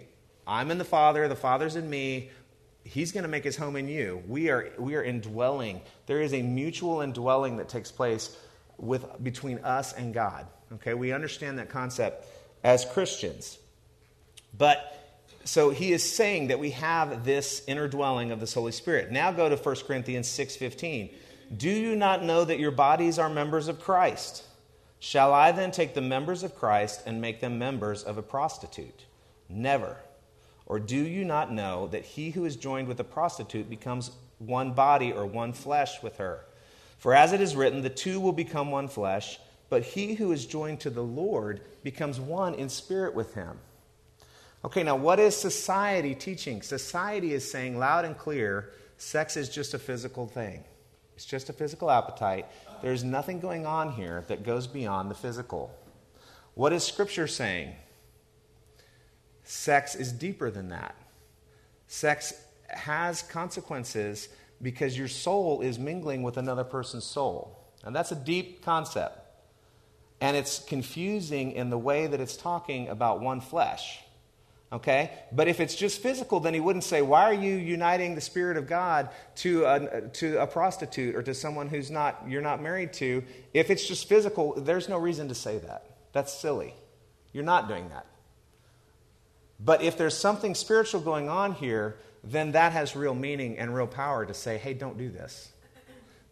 I'm 0.46 0.70
in 0.70 0.78
the 0.78 0.84
Father, 0.84 1.26
the 1.26 1.34
Father's 1.34 1.74
in 1.74 1.90
me, 1.90 2.30
He's 2.84 3.10
going 3.10 3.24
to 3.24 3.28
make 3.28 3.42
his 3.42 3.56
home 3.56 3.74
in 3.74 3.88
you. 3.88 4.22
We 4.28 4.48
are, 4.48 4.72
we 4.78 4.94
are 4.94 5.02
indwelling. 5.02 5.80
There 6.06 6.20
is 6.20 6.32
a 6.32 6.40
mutual 6.40 7.00
indwelling 7.00 7.56
that 7.56 7.68
takes 7.68 7.90
place 7.90 8.36
with, 8.76 9.04
between 9.24 9.58
us 9.58 9.92
and 9.92 10.14
God. 10.14 10.46
Okay, 10.74 10.94
we 10.94 11.10
understand 11.10 11.58
that 11.58 11.68
concept 11.68 12.28
as 12.62 12.84
Christians. 12.84 13.58
But 14.56 14.95
so 15.46 15.70
he 15.70 15.92
is 15.92 16.02
saying 16.02 16.48
that 16.48 16.58
we 16.58 16.70
have 16.72 17.24
this 17.24 17.62
inner 17.68 17.86
dwelling 17.86 18.32
of 18.32 18.40
this 18.40 18.54
Holy 18.54 18.72
Spirit. 18.72 19.12
Now 19.12 19.30
go 19.30 19.48
to 19.48 19.56
1 19.56 19.86
Corinthians 19.86 20.28
6:15. 20.28 21.10
Do 21.56 21.70
you 21.70 21.94
not 21.94 22.24
know 22.24 22.44
that 22.44 22.58
your 22.58 22.72
bodies 22.72 23.18
are 23.18 23.28
members 23.28 23.68
of 23.68 23.80
Christ? 23.80 24.42
Shall 24.98 25.32
I 25.32 25.52
then 25.52 25.70
take 25.70 25.94
the 25.94 26.00
members 26.00 26.42
of 26.42 26.56
Christ 26.56 27.02
and 27.06 27.20
make 27.20 27.40
them 27.40 27.58
members 27.58 28.02
of 28.02 28.18
a 28.18 28.22
prostitute? 28.22 29.04
Never. 29.48 29.98
Or 30.66 30.80
do 30.80 30.96
you 30.96 31.24
not 31.24 31.52
know 31.52 31.86
that 31.88 32.04
he 32.04 32.30
who 32.30 32.44
is 32.44 32.56
joined 32.56 32.88
with 32.88 32.98
a 32.98 33.04
prostitute 33.04 33.70
becomes 33.70 34.10
one 34.38 34.72
body 34.72 35.12
or 35.12 35.24
one 35.24 35.52
flesh 35.52 36.02
with 36.02 36.16
her? 36.16 36.44
For 36.98 37.14
as 37.14 37.32
it 37.32 37.40
is 37.40 37.54
written, 37.54 37.82
the 37.82 37.90
two 37.90 38.18
will 38.18 38.32
become 38.32 38.72
one 38.72 38.88
flesh, 38.88 39.38
but 39.68 39.82
he 39.82 40.14
who 40.14 40.32
is 40.32 40.44
joined 40.44 40.80
to 40.80 40.90
the 40.90 41.04
Lord 41.04 41.60
becomes 41.84 42.18
one 42.18 42.54
in 42.54 42.68
spirit 42.68 43.14
with 43.14 43.34
him. 43.34 43.60
Okay, 44.64 44.82
now 44.82 44.96
what 44.96 45.20
is 45.20 45.36
society 45.36 46.14
teaching? 46.14 46.62
Society 46.62 47.32
is 47.32 47.48
saying 47.48 47.78
loud 47.78 48.04
and 48.04 48.16
clear 48.16 48.70
sex 48.96 49.36
is 49.36 49.48
just 49.48 49.74
a 49.74 49.78
physical 49.78 50.26
thing, 50.26 50.64
it's 51.14 51.24
just 51.24 51.48
a 51.48 51.52
physical 51.52 51.90
appetite. 51.90 52.46
There's 52.82 53.04
nothing 53.04 53.40
going 53.40 53.66
on 53.66 53.92
here 53.92 54.24
that 54.28 54.44
goes 54.44 54.66
beyond 54.66 55.10
the 55.10 55.14
physical. 55.14 55.74
What 56.54 56.72
is 56.72 56.84
Scripture 56.84 57.26
saying? 57.26 57.74
Sex 59.44 59.94
is 59.94 60.12
deeper 60.12 60.50
than 60.50 60.68
that. 60.70 60.94
Sex 61.86 62.34
has 62.68 63.22
consequences 63.22 64.28
because 64.60 64.98
your 64.98 65.08
soul 65.08 65.60
is 65.60 65.78
mingling 65.78 66.22
with 66.22 66.36
another 66.36 66.64
person's 66.64 67.04
soul. 67.04 67.58
And 67.84 67.94
that's 67.94 68.10
a 68.10 68.16
deep 68.16 68.64
concept. 68.64 69.18
And 70.20 70.36
it's 70.36 70.58
confusing 70.58 71.52
in 71.52 71.70
the 71.70 71.78
way 71.78 72.06
that 72.06 72.20
it's 72.20 72.36
talking 72.36 72.88
about 72.88 73.20
one 73.20 73.40
flesh. 73.40 74.00
Okay? 74.72 75.12
But 75.30 75.48
if 75.48 75.60
it's 75.60 75.74
just 75.74 76.02
physical, 76.02 76.40
then 76.40 76.52
he 76.52 76.60
wouldn't 76.60 76.84
say, 76.84 77.02
Why 77.02 77.24
are 77.24 77.34
you 77.34 77.54
uniting 77.54 78.14
the 78.14 78.20
Spirit 78.20 78.56
of 78.56 78.66
God 78.66 79.10
to 79.36 79.64
a, 79.64 80.00
to 80.14 80.40
a 80.40 80.46
prostitute 80.46 81.14
or 81.14 81.22
to 81.22 81.34
someone 81.34 81.68
who's 81.68 81.90
not, 81.90 82.24
you're 82.26 82.42
not 82.42 82.60
married 82.60 82.92
to? 82.94 83.22
If 83.54 83.70
it's 83.70 83.86
just 83.86 84.08
physical, 84.08 84.54
there's 84.54 84.88
no 84.88 84.98
reason 84.98 85.28
to 85.28 85.34
say 85.34 85.58
that. 85.58 85.84
That's 86.12 86.32
silly. 86.32 86.74
You're 87.32 87.44
not 87.44 87.68
doing 87.68 87.88
that. 87.90 88.06
But 89.60 89.82
if 89.82 89.96
there's 89.96 90.16
something 90.16 90.54
spiritual 90.54 91.00
going 91.00 91.28
on 91.28 91.52
here, 91.52 91.96
then 92.24 92.52
that 92.52 92.72
has 92.72 92.96
real 92.96 93.14
meaning 93.14 93.58
and 93.58 93.74
real 93.74 93.86
power 93.86 94.26
to 94.26 94.34
say, 94.34 94.58
hey, 94.58 94.74
don't 94.74 94.98
do 94.98 95.08
this. 95.08 95.50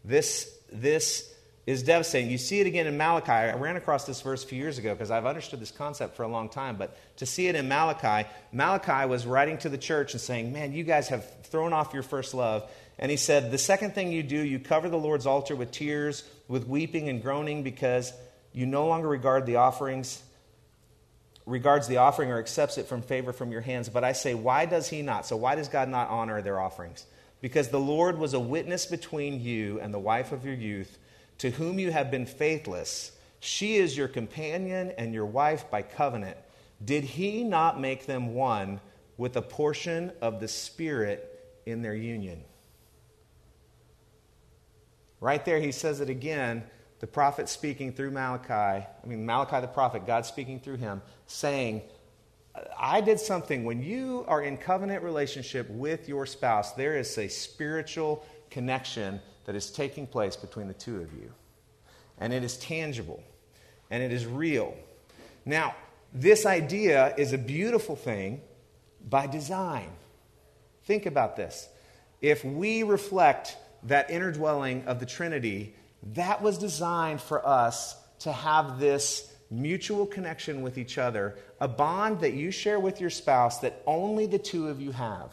This, 0.05 0.53
this 0.71 1.34
is 1.67 1.83
devastating. 1.83 2.31
You 2.31 2.39
see 2.39 2.61
it 2.61 2.67
again 2.67 2.87
in 2.87 2.97
Malachi. 2.97 3.33
I 3.33 3.55
ran 3.55 3.77
across 3.77 4.05
this 4.05 4.21
verse 4.21 4.45
a 4.45 4.47
few 4.47 4.59
years 4.59 4.79
ago 4.79 4.95
because 4.95 5.11
I've 5.11 5.27
understood 5.27 5.61
this 5.61 5.71
concept 5.71 6.17
for 6.17 6.23
a 6.23 6.29
long 6.29 6.49
time. 6.49 6.77
But 6.77 6.97
to 7.19 7.27
see 7.27 7.47
it 7.47 7.55
in 7.55 7.69
Malachi, 7.69 8.29
Malachi 8.53 9.09
was 9.09 9.27
writing 9.27 9.59
to 9.59 9.69
the 9.69 9.79
church 9.79 10.13
and 10.13 10.21
saying, 10.21 10.53
Man, 10.53 10.73
you 10.73 10.85
guys 10.85 11.09
have 11.09 11.25
thrown 11.45 11.73
off 11.73 11.95
your 11.95 12.03
first 12.03 12.35
love. 12.35 12.71
And 12.99 13.11
he 13.11 13.17
said, 13.17 13.51
The 13.51 13.59
second 13.59 13.95
thing 13.95 14.13
you 14.13 14.23
do, 14.23 14.37
you 14.37 14.59
cover 14.59 14.89
the 14.89 14.99
Lord's 14.99 15.27
altar 15.27 15.57
with 15.57 15.71
tears, 15.71 16.23
with 16.49 16.67
weeping 16.67 17.09
and 17.09 17.23
groaning 17.23 17.63
because 17.63 18.13
you 18.53 18.67
no 18.67 18.87
longer 18.87 19.09
regard 19.09 19.47
the 19.47 19.57
offerings 19.57 20.23
regards 21.47 21.89
the 21.89 21.99
offering 21.99 22.31
or 22.31 22.39
accepts 22.39 22.79
it 22.79 22.87
from 22.87 23.03
favor 23.03 23.33
from 23.33 23.53
your 23.53 23.61
hands. 23.61 23.89
But 23.89 24.05
I 24.05 24.13
say, 24.13 24.35
why 24.35 24.67
does 24.67 24.89
he 24.89 25.03
not? 25.03 25.27
So, 25.27 25.37
why 25.37 25.55
does 25.55 25.69
God 25.69 25.89
not 25.89 26.09
honor 26.09 26.41
their 26.43 26.61
offerings? 26.61 27.05
Because 27.41 27.69
the 27.69 27.81
Lord 27.81 28.19
was 28.19 28.33
a 28.33 28.41
witness 28.41 28.87
between 28.87 29.41
you 29.41 29.81
and 29.81 29.93
the 29.93 29.99
wife 29.99 30.33
of 30.33 30.45
your 30.45 30.55
youth, 30.55 30.99
to 31.45 31.51
whom 31.51 31.79
you 31.79 31.93
have 31.93 32.11
been 32.11 32.25
faithless. 32.25 33.13
She 33.39 33.77
is 33.77 33.95
your 33.95 34.09
companion 34.09 34.95
and 34.97 35.13
your 35.13 35.27
wife 35.27 35.71
by 35.71 35.83
covenant. 35.83 36.39
Did 36.83 37.05
he 37.05 37.45
not 37.45 37.79
make 37.79 38.07
them 38.07 38.33
one 38.33 38.81
with 39.19 39.37
a 39.37 39.43
portion 39.43 40.11
of 40.23 40.41
the 40.41 40.49
Spirit 40.49 41.61
in 41.67 41.83
their 41.83 41.95
union? 41.95 42.43
Right 45.21 45.45
there, 45.45 45.61
he 45.61 45.71
says 45.71 46.01
it 46.01 46.09
again 46.09 46.65
the 47.01 47.07
prophet 47.07 47.51
speaking 47.51 47.93
through 47.93 48.13
Malachi, 48.13 48.87
I 49.05 49.07
mean, 49.07 49.27
Malachi 49.27 49.61
the 49.61 49.69
prophet, 49.69 50.07
God 50.07 50.25
speaking 50.25 50.61
through 50.61 50.79
him, 50.79 51.03
saying, 51.27 51.83
I 52.79 53.03
did 53.03 53.21
something. 53.21 53.65
When 53.65 53.83
you 53.83 54.25
are 54.29 54.41
in 54.41 54.57
covenant 54.57 55.03
relationship 55.03 55.69
with 55.69 56.09
your 56.09 56.25
spouse, 56.25 56.73
there 56.73 56.97
is 56.97 57.19
a 57.19 57.29
spiritual 57.29 58.25
connection 58.49 59.21
that 59.45 59.55
is 59.55 59.71
taking 59.71 60.07
place 60.07 60.37
between 60.37 60.69
the 60.69 60.75
two 60.75 61.01
of 61.01 61.13
you. 61.13 61.33
And 62.19 62.33
it 62.33 62.45
is 62.45 62.57
tangible 62.57 63.23
and 63.91 64.03
it 64.03 64.13
is 64.13 64.27
real. 64.27 64.75
Now, 65.45 65.75
this 66.13 66.47
idea 66.47 67.15
is 67.19 67.33
a 67.33 67.39
beautiful 67.39 67.97
thing 67.97 68.41
by 69.09 69.27
design. 69.27 69.91
Think 70.85 71.07
about 71.07 71.37
this. 71.37 71.69
If 72.21 72.45
we 72.45 72.83
reflect 72.83 73.57
that 73.85 74.11
inner 74.11 74.33
dwelling 74.33 74.85
of 74.87 75.01
the 75.01 75.07
Trinity 75.07 75.75
that 76.15 76.43
was 76.43 76.59
designed 76.59 77.21
for 77.21 77.47
us 77.47 77.97
to 78.21 78.33
have 78.33 78.79
this 78.79 79.33
mutual 79.51 80.07
connection 80.07 80.63
with 80.63 80.79
each 80.79 80.99
other, 80.99 81.37
a 81.61 81.69
bond 81.69 82.21
that 82.21 82.35
you 82.35 82.51
share 82.51 82.81
with 82.81 83.01
your 83.01 83.11
spouse 83.11 83.59
that 83.61 83.83
only 83.87 84.27
the 84.27 84.39
two 84.39 84.69
of 84.69 84.81
you 84.81 84.93
have. 84.93 85.33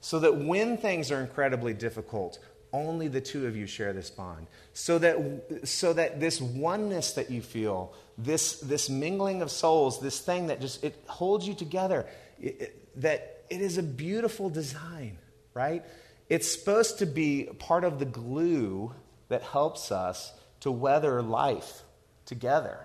So 0.00 0.20
that 0.20 0.36
when 0.36 0.76
things 0.76 1.10
are 1.10 1.20
incredibly 1.20 1.74
difficult, 1.74 2.38
only 2.76 3.08
the 3.08 3.20
two 3.20 3.46
of 3.46 3.56
you 3.56 3.66
share 3.66 3.92
this 3.92 4.10
bond. 4.10 4.46
So 4.74 4.98
that, 4.98 5.64
so 5.64 5.92
that 5.92 6.20
this 6.20 6.40
oneness 6.40 7.12
that 7.12 7.30
you 7.30 7.42
feel, 7.42 7.94
this, 8.18 8.60
this 8.60 8.88
mingling 8.90 9.42
of 9.42 9.50
souls, 9.50 10.00
this 10.00 10.20
thing 10.20 10.48
that 10.48 10.60
just, 10.60 10.84
it 10.84 11.02
holds 11.06 11.48
you 11.48 11.54
together, 11.54 12.06
it, 12.40 12.60
it, 12.60 13.00
that 13.00 13.44
it 13.50 13.60
is 13.60 13.78
a 13.78 13.82
beautiful 13.82 14.50
design, 14.50 15.18
right? 15.54 15.84
It's 16.28 16.50
supposed 16.50 16.98
to 16.98 17.06
be 17.06 17.48
part 17.58 17.84
of 17.84 17.98
the 17.98 18.04
glue 18.04 18.94
that 19.28 19.42
helps 19.42 19.90
us 19.90 20.32
to 20.60 20.70
weather 20.70 21.22
life 21.22 21.82
together. 22.24 22.78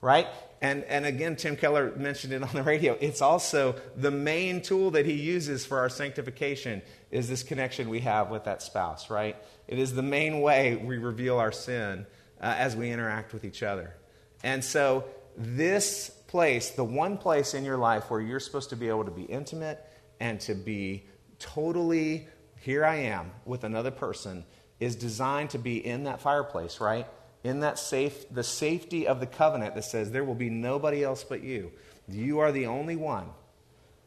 Right? 0.00 0.28
And, 0.60 0.82
and 0.84 1.06
again, 1.06 1.36
Tim 1.36 1.56
Keller 1.56 1.92
mentioned 1.96 2.32
it 2.32 2.42
on 2.42 2.52
the 2.52 2.62
radio. 2.62 2.96
It's 3.00 3.22
also 3.22 3.76
the 3.96 4.10
main 4.10 4.60
tool 4.60 4.90
that 4.92 5.06
he 5.06 5.12
uses 5.12 5.64
for 5.64 5.78
our 5.78 5.88
sanctification 5.88 6.82
is 7.10 7.28
this 7.28 7.42
connection 7.42 7.88
we 7.88 8.00
have 8.00 8.30
with 8.30 8.44
that 8.44 8.62
spouse, 8.62 9.08
right? 9.08 9.36
It 9.68 9.78
is 9.78 9.94
the 9.94 10.02
main 10.02 10.40
way 10.40 10.76
we 10.76 10.98
reveal 10.98 11.38
our 11.38 11.52
sin 11.52 12.06
uh, 12.40 12.54
as 12.58 12.74
we 12.74 12.90
interact 12.90 13.32
with 13.32 13.44
each 13.44 13.62
other. 13.62 13.94
And 14.42 14.64
so, 14.64 15.04
this 15.36 16.10
place, 16.26 16.70
the 16.70 16.84
one 16.84 17.16
place 17.16 17.54
in 17.54 17.64
your 17.64 17.76
life 17.76 18.10
where 18.10 18.20
you're 18.20 18.40
supposed 18.40 18.70
to 18.70 18.76
be 18.76 18.88
able 18.88 19.04
to 19.04 19.10
be 19.10 19.22
intimate 19.22 19.84
and 20.18 20.40
to 20.40 20.54
be 20.54 21.04
totally, 21.38 22.26
here 22.60 22.84
I 22.84 22.96
am 22.96 23.30
with 23.44 23.62
another 23.62 23.92
person, 23.92 24.44
is 24.80 24.96
designed 24.96 25.50
to 25.50 25.58
be 25.58 25.84
in 25.84 26.04
that 26.04 26.20
fireplace, 26.20 26.80
right? 26.80 27.06
In 27.44 27.60
that 27.60 27.78
safe, 27.78 28.28
the 28.30 28.42
safety 28.42 29.06
of 29.06 29.20
the 29.20 29.26
covenant 29.26 29.74
that 29.74 29.84
says 29.84 30.10
there 30.10 30.24
will 30.24 30.34
be 30.34 30.50
nobody 30.50 31.04
else 31.04 31.24
but 31.24 31.42
you. 31.42 31.72
You 32.08 32.40
are 32.40 32.52
the 32.52 32.66
only 32.66 32.96
one 32.96 33.28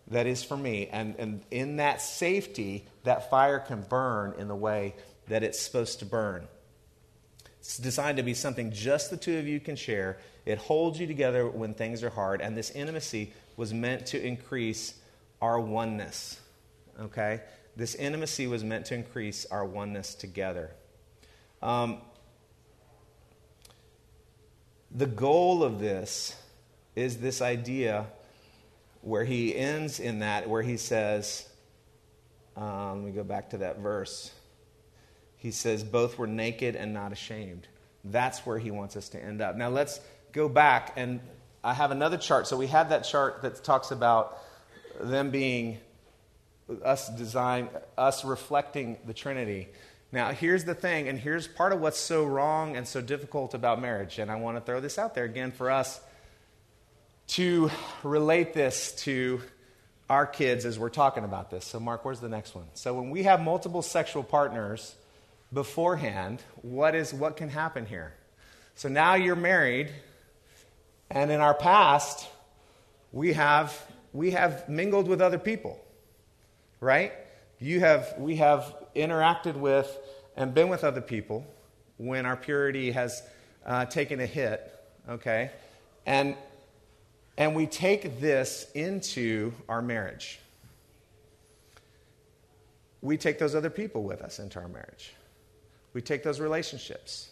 that 0.08 0.28
is 0.28 0.44
for 0.44 0.58
me. 0.58 0.88
And, 0.88 1.16
and 1.18 1.42
in 1.52 1.78
that 1.78 2.02
safety, 2.02 2.86
that 3.04 3.30
fire 3.30 3.60
can 3.60 3.82
burn 3.82 4.36
in 4.38 4.48
the 4.48 4.56
way 4.56 4.96
that 5.28 5.44
it's 5.44 5.60
supposed 5.60 6.00
to 6.00 6.06
burn. 6.06 6.48
It's 7.60 7.78
designed 7.78 8.18
to 8.18 8.24
be 8.24 8.34
something 8.34 8.72
just 8.72 9.10
the 9.10 9.18
two 9.18 9.38
of 9.38 9.48
you 9.48 9.60
can 9.60 9.76
share. 9.76 10.18
It 10.46 10.58
holds 10.58 11.00
you 11.00 11.08
together 11.08 11.48
when 11.48 11.74
things 11.74 12.04
are 12.04 12.10
hard. 12.10 12.42
And 12.42 12.58
this 12.58 12.72
intimacy 12.72 13.34
was 13.56 13.74
meant 13.74 14.08
to 14.08 14.22
increase 14.22 14.96
our 15.42 15.60
oneness. 15.60 16.40
Okay? 17.00 17.42
This 17.76 17.96
intimacy 17.96 18.48
was 18.48 18.64
meant 18.64 18.88
to 18.88 18.96
increase 18.96 19.46
our 19.46 19.64
oneness 19.64 20.16
together. 20.16 20.72
Um, 21.62 22.00
the 24.94 25.06
goal 25.06 25.64
of 25.64 25.80
this 25.80 26.36
is 26.96 27.18
this 27.18 27.42
idea 27.42 28.06
where 29.02 29.24
he 29.24 29.56
ends 29.56 30.00
in 30.00 30.20
that, 30.20 30.50
where 30.50 30.62
he 30.62 30.78
says, 30.78 31.48
um, 32.56 33.04
let 33.04 33.06
me 33.06 33.12
go 33.12 33.24
back 33.24 33.52
to 33.52 33.58
that 33.60 33.80
verse. 33.80 34.32
He 35.38 35.52
says, 35.52 35.84
both 35.84 36.18
were 36.18 36.28
naked 36.28 36.76
and 36.76 36.94
not 36.94 37.12
ashamed. 37.12 37.68
That's 38.04 38.46
where 38.46 38.60
he 38.60 38.72
wants 38.72 38.96
us 38.96 39.10
to 39.10 39.24
end 39.24 39.42
up. 39.42 39.56
Now 39.56 39.70
let's 39.70 40.00
go 40.34 40.50
back, 40.50 40.94
and 40.96 41.20
I 41.64 41.74
have 41.74 41.92
another 41.92 42.18
chart. 42.18 42.48
So 42.48 42.58
we 42.58 42.68
had 42.68 42.90
that 42.90 43.04
chart 43.04 43.42
that 43.44 43.64
talks 43.64 43.92
about 43.92 44.38
them 45.00 45.32
being 45.32 45.80
us 46.84 47.10
design, 47.10 47.70
us 47.98 48.24
reflecting 48.24 48.98
the 49.06 49.14
Trinity. 49.14 49.70
Now, 50.14 50.32
here's 50.32 50.66
the 50.66 50.76
thing, 50.76 51.08
and 51.08 51.18
here's 51.18 51.48
part 51.48 51.72
of 51.72 51.80
what's 51.80 52.00
so 52.00 52.26
wrong 52.26 52.76
and 52.76 52.86
so 52.86 53.00
difficult 53.00 53.54
about 53.54 53.82
marriage. 53.82 54.20
And 54.20 54.30
I 54.30 54.36
want 54.36 54.58
to 54.58 54.62
throw 54.62 54.82
this 54.82 55.00
out 55.00 55.16
there 55.16 55.24
again 55.24 55.52
for 55.52 55.72
us 55.72 56.02
to 57.28 57.72
relate 58.04 58.54
this 58.54 58.92
to 59.04 59.42
our 60.10 60.26
kids 60.26 60.66
as 60.66 60.78
we're 60.78 60.90
talking 60.90 61.24
about 61.24 61.50
this. 61.50 61.64
So, 61.64 61.80
Mark, 61.80 62.04
where's 62.04 62.20
the 62.20 62.28
next 62.28 62.54
one? 62.54 62.66
So, 62.74 62.94
when 62.94 63.10
we 63.10 63.24
have 63.24 63.42
multiple 63.42 63.82
sexual 63.82 64.24
partners 64.24 64.96
beforehand, 65.54 66.44
what, 66.62 66.94
is, 66.94 67.14
what 67.14 67.38
can 67.38 67.48
happen 67.48 67.86
here? 67.86 68.14
So, 68.76 68.90
now 68.90 69.16
you're 69.16 69.38
married, 69.38 69.92
and 71.10 71.32
in 71.32 71.40
our 71.40 71.54
past, 71.54 72.28
we 73.14 73.32
have, 73.32 73.82
we 74.12 74.32
have 74.32 74.68
mingled 74.68 75.08
with 75.08 75.22
other 75.22 75.40
people, 75.40 75.80
right? 76.82 77.14
You 77.62 77.80
have, 77.82 78.16
we 78.18 78.38
have 78.38 78.76
interacted 78.96 79.56
with 79.56 79.96
and 80.36 80.52
been 80.52 80.68
with 80.68 80.84
other 80.84 81.00
people 81.00 81.46
when 81.98 82.26
our 82.26 82.36
purity 82.36 82.90
has 82.92 83.22
uh, 83.64 83.86
taken 83.86 84.20
a 84.20 84.26
hit, 84.26 84.68
okay? 85.08 85.52
And, 86.08 86.36
and 87.38 87.56
we 87.56 87.68
take 87.68 88.20
this 88.20 88.66
into 88.74 89.54
our 89.70 89.84
marriage. 89.84 90.40
We 93.02 93.18
take 93.18 93.38
those 93.38 93.54
other 93.54 93.70
people 93.70 94.02
with 94.02 94.24
us 94.24 94.40
into 94.40 94.60
our 94.60 94.68
marriage. 94.68 95.14
We 95.94 96.02
take 96.02 96.24
those 96.24 96.40
relationships. 96.40 97.30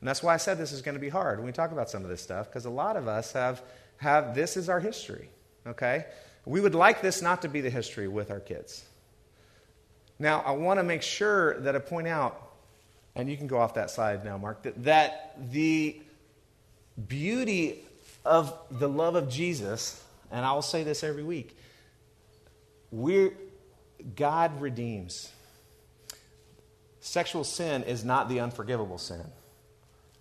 And 0.00 0.08
that's 0.08 0.24
why 0.24 0.34
I 0.34 0.38
said 0.38 0.58
this 0.58 0.72
is 0.72 0.82
going 0.82 0.96
to 0.96 1.00
be 1.00 1.08
hard 1.08 1.38
when 1.38 1.46
we 1.46 1.52
talk 1.52 1.70
about 1.70 1.88
some 1.88 2.02
of 2.02 2.10
this 2.10 2.20
stuff, 2.20 2.48
because 2.48 2.64
a 2.64 2.70
lot 2.70 2.96
of 2.96 3.06
us 3.06 3.32
have, 3.32 3.62
have 3.98 4.34
this 4.34 4.56
is 4.56 4.68
our 4.68 4.80
history, 4.80 5.28
okay? 5.68 6.06
We 6.46 6.60
would 6.60 6.74
like 6.74 7.00
this 7.00 7.22
not 7.22 7.42
to 7.42 7.48
be 7.48 7.60
the 7.60 7.70
history 7.70 8.08
with 8.08 8.32
our 8.32 8.40
kids. 8.40 8.82
Now, 10.22 10.40
I 10.46 10.52
want 10.52 10.78
to 10.78 10.84
make 10.84 11.02
sure 11.02 11.58
that 11.62 11.74
I 11.74 11.80
point 11.80 12.06
out, 12.06 12.40
and 13.16 13.28
you 13.28 13.36
can 13.36 13.48
go 13.48 13.58
off 13.58 13.74
that 13.74 13.90
side 13.90 14.24
now, 14.24 14.38
Mark, 14.38 14.62
that, 14.62 14.84
that 14.84 15.36
the 15.50 16.00
beauty 17.08 17.84
of 18.24 18.56
the 18.70 18.88
love 18.88 19.16
of 19.16 19.28
Jesus, 19.28 20.00
and 20.30 20.46
I 20.46 20.52
will 20.52 20.62
say 20.62 20.84
this 20.84 21.02
every 21.02 21.24
week, 21.24 21.58
we 22.92 23.32
God 24.14 24.60
redeems. 24.60 25.32
Sexual 27.00 27.42
sin 27.42 27.82
is 27.82 28.04
not 28.04 28.28
the 28.28 28.38
unforgivable 28.38 28.98
sin, 28.98 29.24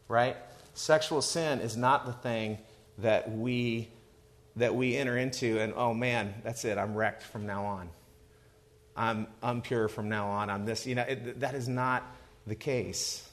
right? 0.08 0.36
Sexual 0.74 1.22
sin 1.22 1.60
is 1.60 1.78
not 1.78 2.08
the 2.08 2.14
thing 2.14 2.58
that 2.98 3.32
we 3.32 3.88
that 4.56 4.74
we 4.74 4.98
enter 4.98 5.16
into 5.16 5.60
and 5.60 5.74
oh 5.76 5.94
man, 5.94 6.34
that's 6.44 6.66
it, 6.66 6.80
I'm 6.80 6.96
wrecked 6.96 7.22
from 7.22 7.46
now 7.46 7.66
on. 7.66 7.92
I'm 8.96 9.28
I'm 9.42 9.62
pure 9.62 9.88
from 9.88 10.10
now 10.10 10.28
on. 10.28 10.50
I'm 10.50 10.66
this. 10.66 10.86
You 10.86 10.96
know, 10.96 11.04
it, 11.04 11.40
that 11.40 11.56
is 11.56 11.68
not 11.68 12.04
the 12.46 12.56
case. 12.56 13.28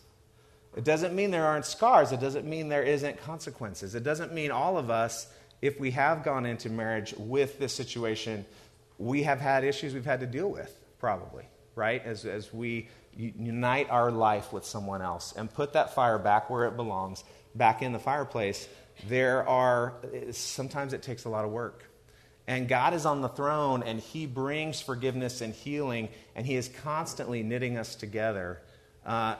It 0.76 0.84
doesn't 0.84 1.14
mean 1.14 1.30
there 1.30 1.46
aren't 1.46 1.66
scars. 1.66 2.12
It 2.12 2.20
doesn't 2.20 2.46
mean 2.46 2.68
there 2.68 2.82
isn't 2.82 3.20
consequences. 3.22 3.94
It 3.94 4.04
doesn't 4.04 4.32
mean 4.32 4.50
all 4.50 4.78
of 4.78 4.90
us, 4.90 5.26
if 5.60 5.80
we 5.80 5.90
have 5.92 6.22
gone 6.22 6.46
into 6.46 6.70
marriage 6.70 7.14
with 7.18 7.58
this 7.58 7.74
situation, 7.74 8.44
we 8.98 9.24
have 9.24 9.40
had 9.40 9.64
issues 9.64 9.94
we've 9.94 10.04
had 10.04 10.20
to 10.20 10.26
deal 10.26 10.48
with, 10.48 10.72
probably, 11.00 11.44
right? 11.74 12.04
As, 12.04 12.24
as 12.24 12.52
we 12.52 12.88
unite 13.16 13.90
our 13.90 14.12
life 14.12 14.52
with 14.52 14.64
someone 14.64 15.02
else 15.02 15.32
and 15.36 15.52
put 15.52 15.72
that 15.72 15.94
fire 15.94 16.18
back 16.18 16.50
where 16.50 16.66
it 16.66 16.76
belongs, 16.76 17.24
back 17.54 17.82
in 17.82 17.92
the 17.92 17.98
fireplace, 17.98 18.68
there 19.08 19.48
are, 19.48 19.94
eh, 20.12 20.30
sometimes 20.30 20.92
it 20.92 21.02
takes 21.02 21.24
a 21.24 21.28
lot 21.28 21.44
of 21.44 21.50
work. 21.50 21.87
And 22.48 22.66
God 22.66 22.94
is 22.94 23.04
on 23.04 23.20
the 23.20 23.28
throne, 23.28 23.82
and 23.82 24.00
He 24.00 24.24
brings 24.24 24.80
forgiveness 24.80 25.42
and 25.42 25.52
healing, 25.52 26.08
and 26.34 26.46
He 26.46 26.56
is 26.56 26.68
constantly 26.82 27.42
knitting 27.42 27.76
us 27.76 27.94
together 27.94 28.62
uh, 29.04 29.36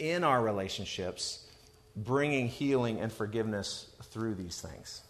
in 0.00 0.24
our 0.24 0.42
relationships, 0.42 1.46
bringing 1.94 2.48
healing 2.48 2.98
and 2.98 3.12
forgiveness 3.12 3.86
through 4.10 4.34
these 4.34 4.60
things. 4.60 5.02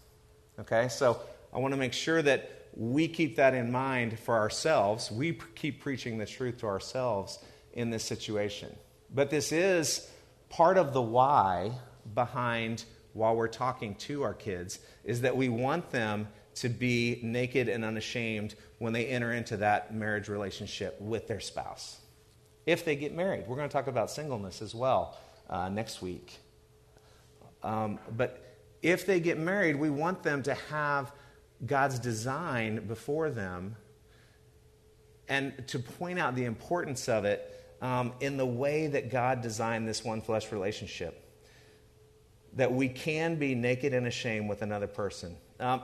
Okay? 0.60 0.88
So 0.88 1.18
I 1.50 1.58
want 1.60 1.72
to 1.72 1.78
make 1.78 1.94
sure 1.94 2.20
that 2.20 2.50
we 2.76 3.08
keep 3.08 3.36
that 3.36 3.54
in 3.54 3.72
mind 3.72 4.18
for 4.18 4.36
ourselves. 4.36 5.10
We 5.10 5.38
keep 5.54 5.80
preaching 5.80 6.18
the 6.18 6.26
truth 6.26 6.58
to 6.58 6.66
ourselves 6.66 7.38
in 7.72 7.88
this 7.88 8.04
situation. 8.04 8.76
But 9.14 9.30
this 9.30 9.50
is 9.50 10.06
part 10.50 10.76
of 10.76 10.92
the 10.92 11.00
why 11.00 11.72
behind 12.14 12.84
while 13.14 13.34
we're 13.34 13.48
talking 13.48 13.94
to 13.94 14.24
our 14.24 14.34
kids 14.34 14.78
is 15.04 15.22
that 15.22 15.36
we 15.38 15.48
want 15.48 15.90
them 15.90 16.28
to 16.60 16.68
be 16.68 17.20
naked 17.22 17.68
and 17.68 17.84
unashamed 17.84 18.54
when 18.78 18.92
they 18.92 19.06
enter 19.06 19.32
into 19.32 19.56
that 19.58 19.94
marriage 19.94 20.28
relationship 20.28 21.00
with 21.00 21.28
their 21.28 21.40
spouse. 21.40 21.98
If 22.66 22.84
they 22.84 22.96
get 22.96 23.14
married, 23.14 23.46
we're 23.46 23.56
going 23.56 23.68
to 23.68 23.72
talk 23.72 23.86
about 23.86 24.10
singleness 24.10 24.60
as 24.60 24.74
well 24.74 25.16
uh, 25.48 25.68
next 25.68 26.02
week. 26.02 26.38
Um, 27.62 27.98
but 28.16 28.44
if 28.82 29.06
they 29.06 29.20
get 29.20 29.38
married, 29.38 29.76
we 29.76 29.90
want 29.90 30.22
them 30.22 30.42
to 30.44 30.54
have 30.54 31.12
God's 31.64 31.98
design 31.98 32.86
before 32.86 33.30
them 33.30 33.76
and 35.28 35.66
to 35.68 35.78
point 35.78 36.18
out 36.18 36.34
the 36.34 36.44
importance 36.44 37.08
of 37.08 37.24
it 37.24 37.54
um, 37.82 38.12
in 38.20 38.36
the 38.36 38.46
way 38.46 38.86
that 38.86 39.10
God 39.10 39.40
designed 39.40 39.86
this 39.86 40.04
one 40.04 40.20
flesh 40.20 40.52
relationship. 40.52 41.24
That 42.54 42.72
we 42.72 42.88
can 42.88 43.36
be 43.36 43.54
naked 43.54 43.92
and 43.92 44.06
ashamed 44.06 44.48
with 44.48 44.62
another 44.62 44.86
person. 44.86 45.36
Um, 45.60 45.82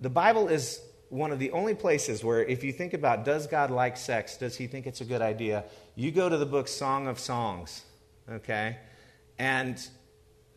the 0.00 0.10
Bible 0.10 0.48
is 0.48 0.80
one 1.08 1.30
of 1.32 1.38
the 1.38 1.52
only 1.52 1.74
places 1.74 2.24
where, 2.24 2.42
if 2.42 2.64
you 2.64 2.72
think 2.72 2.92
about 2.92 3.24
does 3.24 3.46
God 3.46 3.70
like 3.70 3.96
sex, 3.96 4.36
does 4.36 4.56
he 4.56 4.66
think 4.66 4.86
it's 4.86 5.00
a 5.00 5.04
good 5.04 5.22
idea, 5.22 5.64
you 5.94 6.10
go 6.10 6.28
to 6.28 6.36
the 6.36 6.46
book 6.46 6.68
Song 6.68 7.06
of 7.06 7.18
Songs, 7.18 7.84
okay? 8.30 8.78
And 9.38 9.80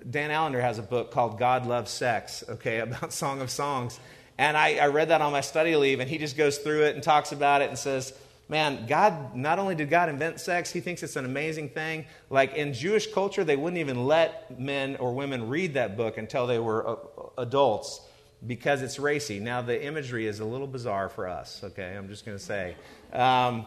Dan 0.09 0.31
Allender 0.31 0.61
has 0.61 0.79
a 0.79 0.83
book 0.83 1.11
called 1.11 1.37
God 1.37 1.65
Loves 1.65 1.91
Sex, 1.91 2.43
okay, 2.49 2.79
about 2.79 3.13
Song 3.13 3.41
of 3.41 3.51
Songs. 3.51 3.99
And 4.37 4.55
I, 4.55 4.75
I 4.75 4.87
read 4.87 5.09
that 5.09 5.21
on 5.21 5.31
my 5.31 5.41
study 5.41 5.75
leave, 5.75 5.99
and 5.99 6.09
he 6.09 6.17
just 6.17 6.37
goes 6.37 6.57
through 6.57 6.85
it 6.85 6.95
and 6.95 7.03
talks 7.03 7.31
about 7.31 7.61
it 7.61 7.69
and 7.69 7.77
says, 7.77 8.13
man, 8.47 8.87
God, 8.87 9.35
not 9.35 9.59
only 9.59 9.75
did 9.75 9.89
God 9.89 10.09
invent 10.09 10.39
sex, 10.39 10.71
he 10.71 10.79
thinks 10.79 11.03
it's 11.03 11.17
an 11.17 11.25
amazing 11.25 11.69
thing. 11.69 12.05
Like 12.29 12.55
in 12.55 12.73
Jewish 12.73 13.11
culture, 13.13 13.43
they 13.43 13.55
wouldn't 13.55 13.79
even 13.79 14.05
let 14.05 14.59
men 14.59 14.95
or 14.95 15.13
women 15.13 15.49
read 15.49 15.75
that 15.75 15.95
book 15.95 16.17
until 16.17 16.47
they 16.47 16.57
were 16.57 16.87
uh, 16.87 16.95
adults 17.37 18.01
because 18.45 18.81
it's 18.81 18.99
racy. 18.99 19.39
Now, 19.39 19.61
the 19.61 19.83
imagery 19.83 20.25
is 20.25 20.39
a 20.39 20.45
little 20.45 20.67
bizarre 20.67 21.09
for 21.09 21.27
us, 21.27 21.61
okay? 21.63 21.95
I'm 21.95 22.07
just 22.07 22.25
going 22.25 22.37
to 22.37 22.43
say. 22.43 22.75
Um, 23.11 23.65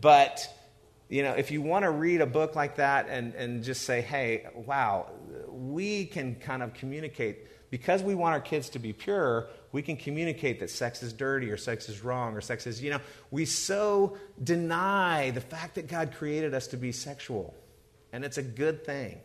but, 0.00 0.48
you 1.08 1.22
know, 1.22 1.32
if 1.32 1.50
you 1.50 1.62
want 1.62 1.84
to 1.84 1.90
read 1.90 2.20
a 2.20 2.26
book 2.26 2.56
like 2.56 2.76
that 2.76 3.08
and, 3.08 3.34
and 3.34 3.62
just 3.62 3.82
say, 3.82 4.00
hey, 4.00 4.46
wow, 4.54 5.10
we 5.48 6.06
can 6.06 6.34
kind 6.34 6.62
of 6.62 6.74
communicate, 6.74 7.46
because 7.70 8.02
we 8.02 8.14
want 8.14 8.34
our 8.34 8.40
kids 8.40 8.70
to 8.70 8.78
be 8.78 8.92
pure, 8.92 9.46
we 9.70 9.82
can 9.82 9.96
communicate 9.96 10.60
that 10.60 10.70
sex 10.70 11.02
is 11.02 11.12
dirty 11.12 11.50
or 11.50 11.56
sex 11.56 11.88
is 11.88 12.02
wrong 12.02 12.34
or 12.34 12.40
sex 12.40 12.66
is, 12.66 12.82
you 12.82 12.90
know, 12.90 13.00
we 13.30 13.44
so 13.44 14.16
deny 14.42 15.30
the 15.30 15.40
fact 15.40 15.76
that 15.76 15.86
God 15.86 16.14
created 16.16 16.54
us 16.54 16.66
to 16.68 16.76
be 16.76 16.90
sexual. 16.90 17.54
And 18.12 18.24
it's 18.24 18.38
a 18.38 18.42
good 18.42 18.84
thing. 18.84 19.20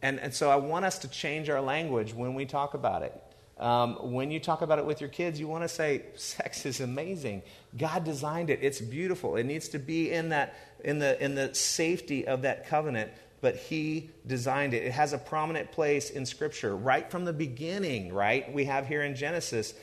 And, 0.00 0.18
and 0.18 0.32
so 0.32 0.50
I 0.50 0.56
want 0.56 0.86
us 0.86 0.98
to 1.00 1.08
change 1.08 1.50
our 1.50 1.60
language 1.60 2.14
when 2.14 2.34
we 2.34 2.46
talk 2.46 2.74
about 2.74 3.02
it. 3.02 3.22
Um, 3.58 4.12
when 4.12 4.30
you 4.30 4.38
talk 4.38 4.62
about 4.62 4.78
it 4.78 4.86
with 4.86 5.00
your 5.00 5.10
kids, 5.10 5.40
you 5.40 5.48
want 5.48 5.64
to 5.64 5.68
say, 5.68 6.02
sex 6.14 6.64
is 6.64 6.80
amazing. 6.80 7.42
God 7.76 8.04
designed 8.04 8.50
it. 8.50 8.60
It's 8.62 8.80
beautiful. 8.80 9.36
It 9.36 9.44
needs 9.44 9.68
to 9.70 9.78
be 9.78 10.12
in, 10.12 10.28
that, 10.28 10.54
in, 10.84 10.98
the, 10.98 11.22
in 11.22 11.34
the 11.34 11.54
safety 11.54 12.26
of 12.26 12.42
that 12.42 12.68
covenant 12.68 13.10
but 13.40 13.56
He 13.56 14.10
designed 14.26 14.74
it. 14.74 14.82
It 14.84 14.92
has 14.92 15.12
a 15.12 15.18
prominent 15.18 15.70
place 15.72 16.10
in 16.10 16.26
Scripture 16.26 16.74
right 16.76 17.08
from 17.10 17.24
the 17.24 17.32
beginning, 17.32 18.12
right? 18.12 18.52
We 18.52 18.64
have 18.64 18.86
here 18.86 19.02
in 19.02 19.14
Genesis, 19.14 19.74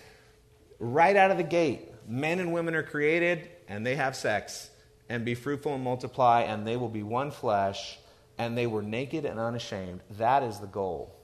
right 0.79 1.15
out 1.15 1.31
of 1.31 1.37
the 1.37 1.43
gate, 1.43 1.89
men 2.07 2.39
and 2.39 2.53
women 2.53 2.75
are 2.75 2.83
created 2.83 3.49
and 3.67 3.85
they 3.85 3.95
have 3.95 4.15
sex 4.15 4.69
and 5.09 5.23
be 5.23 5.35
fruitful 5.35 5.75
and 5.75 5.83
multiply, 5.83 6.41
and 6.41 6.65
they 6.65 6.77
will 6.77 6.89
be 6.89 7.03
one 7.03 7.29
flesh, 7.29 7.99
and 8.39 8.57
they 8.57 8.65
were 8.65 8.81
naked 8.81 9.23
and 9.23 9.39
unashamed. 9.39 10.01
That 10.17 10.41
is 10.41 10.59
the 10.59 10.67
goal. 10.67 11.15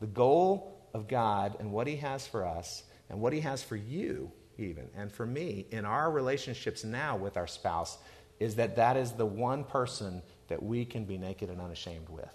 The 0.00 0.06
goal 0.06 0.71
of 0.94 1.08
God 1.08 1.56
and 1.58 1.72
what 1.72 1.86
He 1.86 1.96
has 1.96 2.26
for 2.26 2.44
us 2.44 2.82
and 3.08 3.20
what 3.20 3.32
He 3.32 3.40
has 3.40 3.62
for 3.62 3.76
you, 3.76 4.30
even, 4.58 4.88
and 4.96 5.10
for 5.10 5.26
me 5.26 5.66
in 5.70 5.84
our 5.84 6.10
relationships 6.10 6.84
now 6.84 7.16
with 7.16 7.36
our 7.36 7.46
spouse 7.46 7.98
is 8.40 8.56
that 8.56 8.76
that 8.76 8.96
is 8.96 9.12
the 9.12 9.26
one 9.26 9.64
person 9.64 10.22
that 10.48 10.62
we 10.62 10.84
can 10.84 11.04
be 11.04 11.16
naked 11.16 11.48
and 11.48 11.60
unashamed 11.60 12.08
with. 12.08 12.34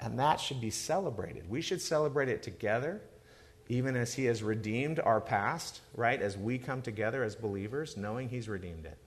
And 0.00 0.18
that 0.18 0.40
should 0.40 0.60
be 0.60 0.70
celebrated. 0.70 1.48
We 1.50 1.60
should 1.60 1.82
celebrate 1.82 2.28
it 2.28 2.42
together, 2.42 3.00
even 3.68 3.96
as 3.96 4.14
He 4.14 4.26
has 4.26 4.42
redeemed 4.42 5.00
our 5.00 5.20
past, 5.20 5.80
right? 5.94 6.20
As 6.20 6.36
we 6.36 6.58
come 6.58 6.82
together 6.82 7.24
as 7.24 7.34
believers, 7.34 7.96
knowing 7.96 8.28
He's 8.28 8.48
redeemed 8.48 8.86
it. 8.86 8.98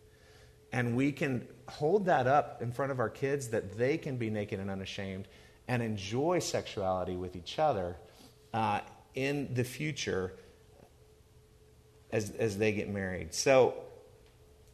And 0.73 0.95
we 0.95 1.11
can 1.11 1.47
hold 1.67 2.05
that 2.05 2.27
up 2.27 2.61
in 2.61 2.71
front 2.71 2.91
of 2.91 2.99
our 2.99 3.09
kids 3.09 3.49
that 3.49 3.77
they 3.77 3.97
can 3.97 4.17
be 4.17 4.29
naked 4.29 4.59
and 4.59 4.69
unashamed 4.69 5.27
and 5.67 5.81
enjoy 5.81 6.39
sexuality 6.39 7.15
with 7.15 7.35
each 7.35 7.59
other 7.59 7.97
uh, 8.53 8.81
in 9.15 9.53
the 9.53 9.63
future 9.63 10.33
as, 12.11 12.31
as 12.31 12.57
they 12.57 12.71
get 12.71 12.89
married. 12.89 13.33
So 13.33 13.75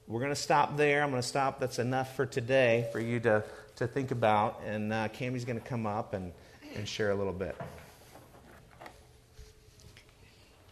we're 0.08 0.22
going 0.22 0.32
to 0.32 0.36
stop 0.36 0.78
there. 0.78 1.04
I'm 1.04 1.10
going 1.10 1.22
to 1.22 1.28
stop. 1.28 1.60
That's 1.60 1.80
enough 1.80 2.16
for 2.16 2.26
today 2.26 2.88
for 2.92 3.00
you 3.00 3.20
to, 3.22 3.44
to 3.78 3.88
think 3.88 4.12
about. 4.12 4.62
And 4.66 4.92
uh, 4.94 5.08
Cami's 5.10 5.46
going 5.46 5.60
to 5.60 5.66
come 5.66 5.86
up 5.86 6.14
and, 6.14 6.32
and 6.76 6.88
share 6.88 7.12
a 7.12 7.16
little 7.16 7.34
bit. 7.34 7.56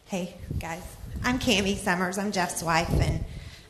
Hey, 0.06 0.36
guys. 0.60 0.84
I'm 1.24 1.40
Cami 1.40 1.78
Summers. 1.78 2.18
I'm 2.18 2.32
Jeff's 2.32 2.62
wife. 2.62 2.90
And 3.02 3.26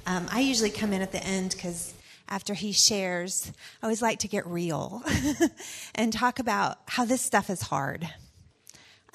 um, 0.05 0.27
I 0.31 0.41
usually 0.41 0.69
come 0.69 0.93
in 0.93 1.01
at 1.01 1.11
the 1.11 1.23
end 1.23 1.51
because 1.51 1.93
after 2.27 2.53
he 2.53 2.71
shares, 2.71 3.51
I 3.81 3.85
always 3.85 4.01
like 4.01 4.19
to 4.19 4.27
get 4.27 4.45
real 4.45 5.03
and 5.95 6.11
talk 6.11 6.39
about 6.39 6.77
how 6.87 7.05
this 7.05 7.21
stuff 7.21 7.49
is 7.49 7.61
hard. 7.61 8.07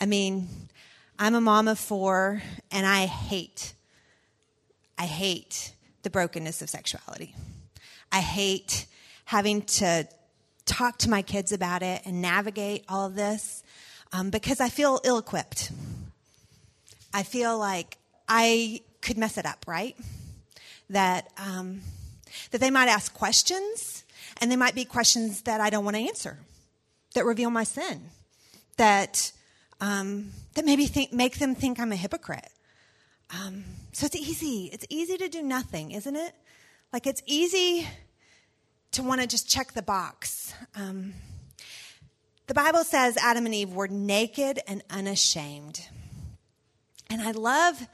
I 0.01 0.07
mean, 0.07 0.49
I'm 1.19 1.35
a 1.35 1.41
mom 1.43 1.69
of 1.69 1.79
four, 1.79 2.43
and 2.71 2.87
I 2.87 3.05
hate, 3.05 3.75
I 4.97 5.05
hate 5.05 5.75
the 6.03 6.09
brokenness 6.09 6.63
of 6.63 6.71
sexuality. 6.71 7.35
I 8.11 8.21
hate 8.21 8.87
having 9.27 9.61
to 9.63 10.09
talk 10.65 10.97
to 10.99 11.11
my 11.11 11.21
kids 11.21 11.53
about 11.53 11.83
it 11.83 12.01
and 12.07 12.23
navigate 12.23 12.87
all 12.89 13.05
of 13.05 13.15
this 13.15 13.63
um, 14.11 14.31
because 14.31 14.59
I 14.59 14.71
feel 14.71 15.01
ill 15.05 15.19
equipped. 15.19 15.71
I 17.13 17.23
feel 17.23 17.59
like 17.59 17.99
I 18.27 18.81
could 19.03 19.19
mess 19.19 19.37
it 19.37 19.45
up, 19.45 19.67
right? 19.69 19.97
That, 20.89 21.31
um, 21.37 21.83
that 22.53 22.63
they 22.63 22.71
might 22.71 22.89
ask 22.89 23.13
questions, 23.13 24.05
and 24.41 24.51
they 24.51 24.57
might 24.57 24.75
be 24.75 24.87
questions 24.87 25.43
that 25.43 25.61
I 25.61 25.69
don't 25.69 25.85
want 25.85 25.99
to 25.99 26.03
answer, 26.03 26.39
that 27.15 27.27
reveal 27.27 27.51
my 27.51 27.65
sin, 27.65 28.09
that, 28.79 29.33
um, 29.81 30.31
that 30.55 30.65
maybe 30.65 30.87
think, 30.87 31.13
make 31.13 31.39
them 31.39 31.55
think 31.55 31.81
I'm 31.81 31.93
a 31.93 31.97
hypocrite. 31.97 32.49
Um, 33.31 33.65
so 33.93 34.07
it's 34.07 34.17
easy. 34.17 34.71
It's 34.73 34.87
easy 34.89 35.17
to 35.19 35.29
do 35.29 35.43
nothing, 35.43 35.93
isn't 35.93 36.17
it? 36.17 36.33
Like 36.93 37.07
it's 37.07 37.23
easy 37.27 37.87
to 38.93 39.03
want 39.03 39.21
to 39.21 39.27
just 39.27 39.49
check 39.49 39.73
the 39.73 39.83
box. 39.83 40.53
Um, 40.75 41.15
the 42.47 42.55
Bible 42.55 42.83
says 42.83 43.17
Adam 43.17 43.47
and 43.47 43.55
Eve 43.55 43.73
were 43.73 43.87
naked 43.87 44.59
and 44.67 44.83
unashamed. 44.91 45.87
And 47.09 47.23
I 47.23 47.31
love 47.31 47.87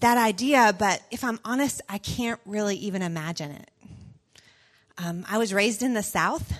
that 0.00 0.18
idea, 0.18 0.74
but 0.78 1.02
if 1.10 1.24
I'm 1.24 1.40
honest, 1.44 1.80
I 1.88 1.98
can't 1.98 2.40
really 2.44 2.76
even 2.76 3.02
imagine 3.02 3.52
it. 3.52 3.70
Um, 4.98 5.24
I 5.28 5.38
was 5.38 5.52
raised 5.52 5.82
in 5.82 5.94
the 5.94 6.02
South, 6.02 6.52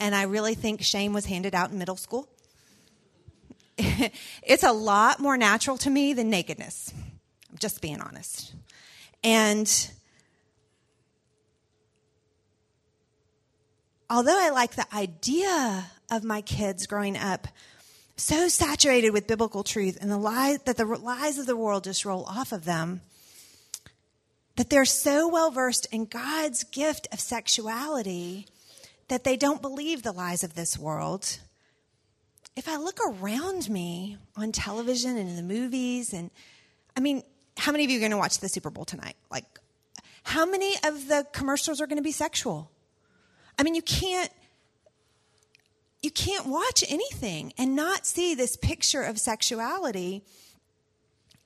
and 0.00 0.14
I 0.14 0.22
really 0.22 0.54
think 0.54 0.82
shame 0.82 1.12
was 1.12 1.26
handed 1.26 1.54
out 1.54 1.70
in 1.70 1.78
middle 1.78 1.96
school. 1.96 2.28
it's 4.42 4.62
a 4.62 4.72
lot 4.72 5.20
more 5.20 5.36
natural 5.36 5.76
to 5.78 5.90
me 5.90 6.12
than 6.12 6.30
nakedness. 6.30 6.92
I'm 7.50 7.58
just 7.58 7.80
being 7.80 8.00
honest. 8.00 8.54
And 9.22 9.90
although 14.08 14.38
I 14.38 14.50
like 14.50 14.74
the 14.74 14.86
idea 14.94 15.86
of 16.10 16.24
my 16.24 16.40
kids 16.40 16.86
growing 16.86 17.16
up 17.16 17.48
so 18.16 18.48
saturated 18.48 19.10
with 19.10 19.26
biblical 19.26 19.64
truth 19.64 19.98
and 20.00 20.10
the 20.10 20.18
lies 20.18 20.58
that 20.66 20.76
the 20.76 20.84
lies 20.84 21.38
of 21.38 21.46
the 21.46 21.56
world 21.56 21.84
just 21.84 22.04
roll 22.04 22.24
off 22.24 22.52
of 22.52 22.64
them, 22.64 23.00
that 24.56 24.70
they're 24.70 24.84
so 24.84 25.26
well 25.26 25.50
versed 25.50 25.86
in 25.90 26.04
God's 26.04 26.62
gift 26.64 27.08
of 27.12 27.18
sexuality 27.18 28.46
that 29.08 29.24
they 29.24 29.36
don't 29.36 29.60
believe 29.60 30.02
the 30.02 30.12
lies 30.12 30.44
of 30.44 30.54
this 30.54 30.78
world. 30.78 31.40
If 32.56 32.68
I 32.68 32.76
look 32.76 33.00
around 33.04 33.68
me 33.68 34.16
on 34.36 34.52
television 34.52 35.16
and 35.16 35.28
in 35.28 35.36
the 35.36 35.42
movies, 35.42 36.12
and 36.12 36.30
I 36.96 37.00
mean, 37.00 37.22
how 37.56 37.72
many 37.72 37.84
of 37.84 37.90
you 37.90 37.96
are 37.98 38.00
going 38.00 38.12
to 38.12 38.16
watch 38.16 38.38
the 38.38 38.48
Super 38.48 38.70
Bowl 38.70 38.84
tonight? 38.84 39.16
Like, 39.30 39.44
how 40.22 40.46
many 40.46 40.74
of 40.84 41.08
the 41.08 41.26
commercials 41.32 41.80
are 41.80 41.86
going 41.86 41.98
to 41.98 42.02
be 42.02 42.12
sexual? 42.12 42.70
I 43.58 43.62
mean, 43.62 43.74
you 43.74 43.82
can't 43.82 44.30
you 46.02 46.10
can't 46.10 46.46
watch 46.46 46.84
anything 46.88 47.54
and 47.56 47.74
not 47.74 48.04
see 48.04 48.34
this 48.34 48.56
picture 48.56 49.02
of 49.02 49.18
sexuality. 49.18 50.22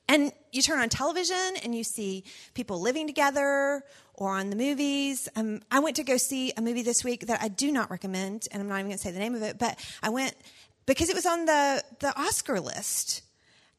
And 0.08 0.32
you 0.52 0.62
turn 0.62 0.80
on 0.80 0.88
television 0.88 1.54
and 1.62 1.76
you 1.76 1.84
see 1.84 2.24
people 2.54 2.80
living 2.80 3.06
together 3.06 3.84
or 4.14 4.32
on 4.32 4.50
the 4.50 4.56
movies. 4.56 5.28
Um, 5.36 5.60
I 5.70 5.78
went 5.78 5.94
to 5.96 6.02
go 6.02 6.16
see 6.16 6.52
a 6.56 6.60
movie 6.60 6.82
this 6.82 7.04
week 7.04 7.26
that 7.28 7.40
I 7.40 7.46
do 7.46 7.70
not 7.70 7.88
recommend, 7.88 8.48
and 8.50 8.60
I'm 8.60 8.68
not 8.68 8.76
even 8.76 8.86
going 8.86 8.98
to 8.98 9.02
say 9.02 9.12
the 9.12 9.20
name 9.20 9.36
of 9.36 9.42
it, 9.42 9.58
but 9.60 9.78
I 10.02 10.08
went 10.08 10.34
because 10.88 11.10
it 11.10 11.14
was 11.14 11.26
on 11.26 11.44
the, 11.44 11.84
the 12.00 12.18
Oscar 12.18 12.58
list. 12.58 13.20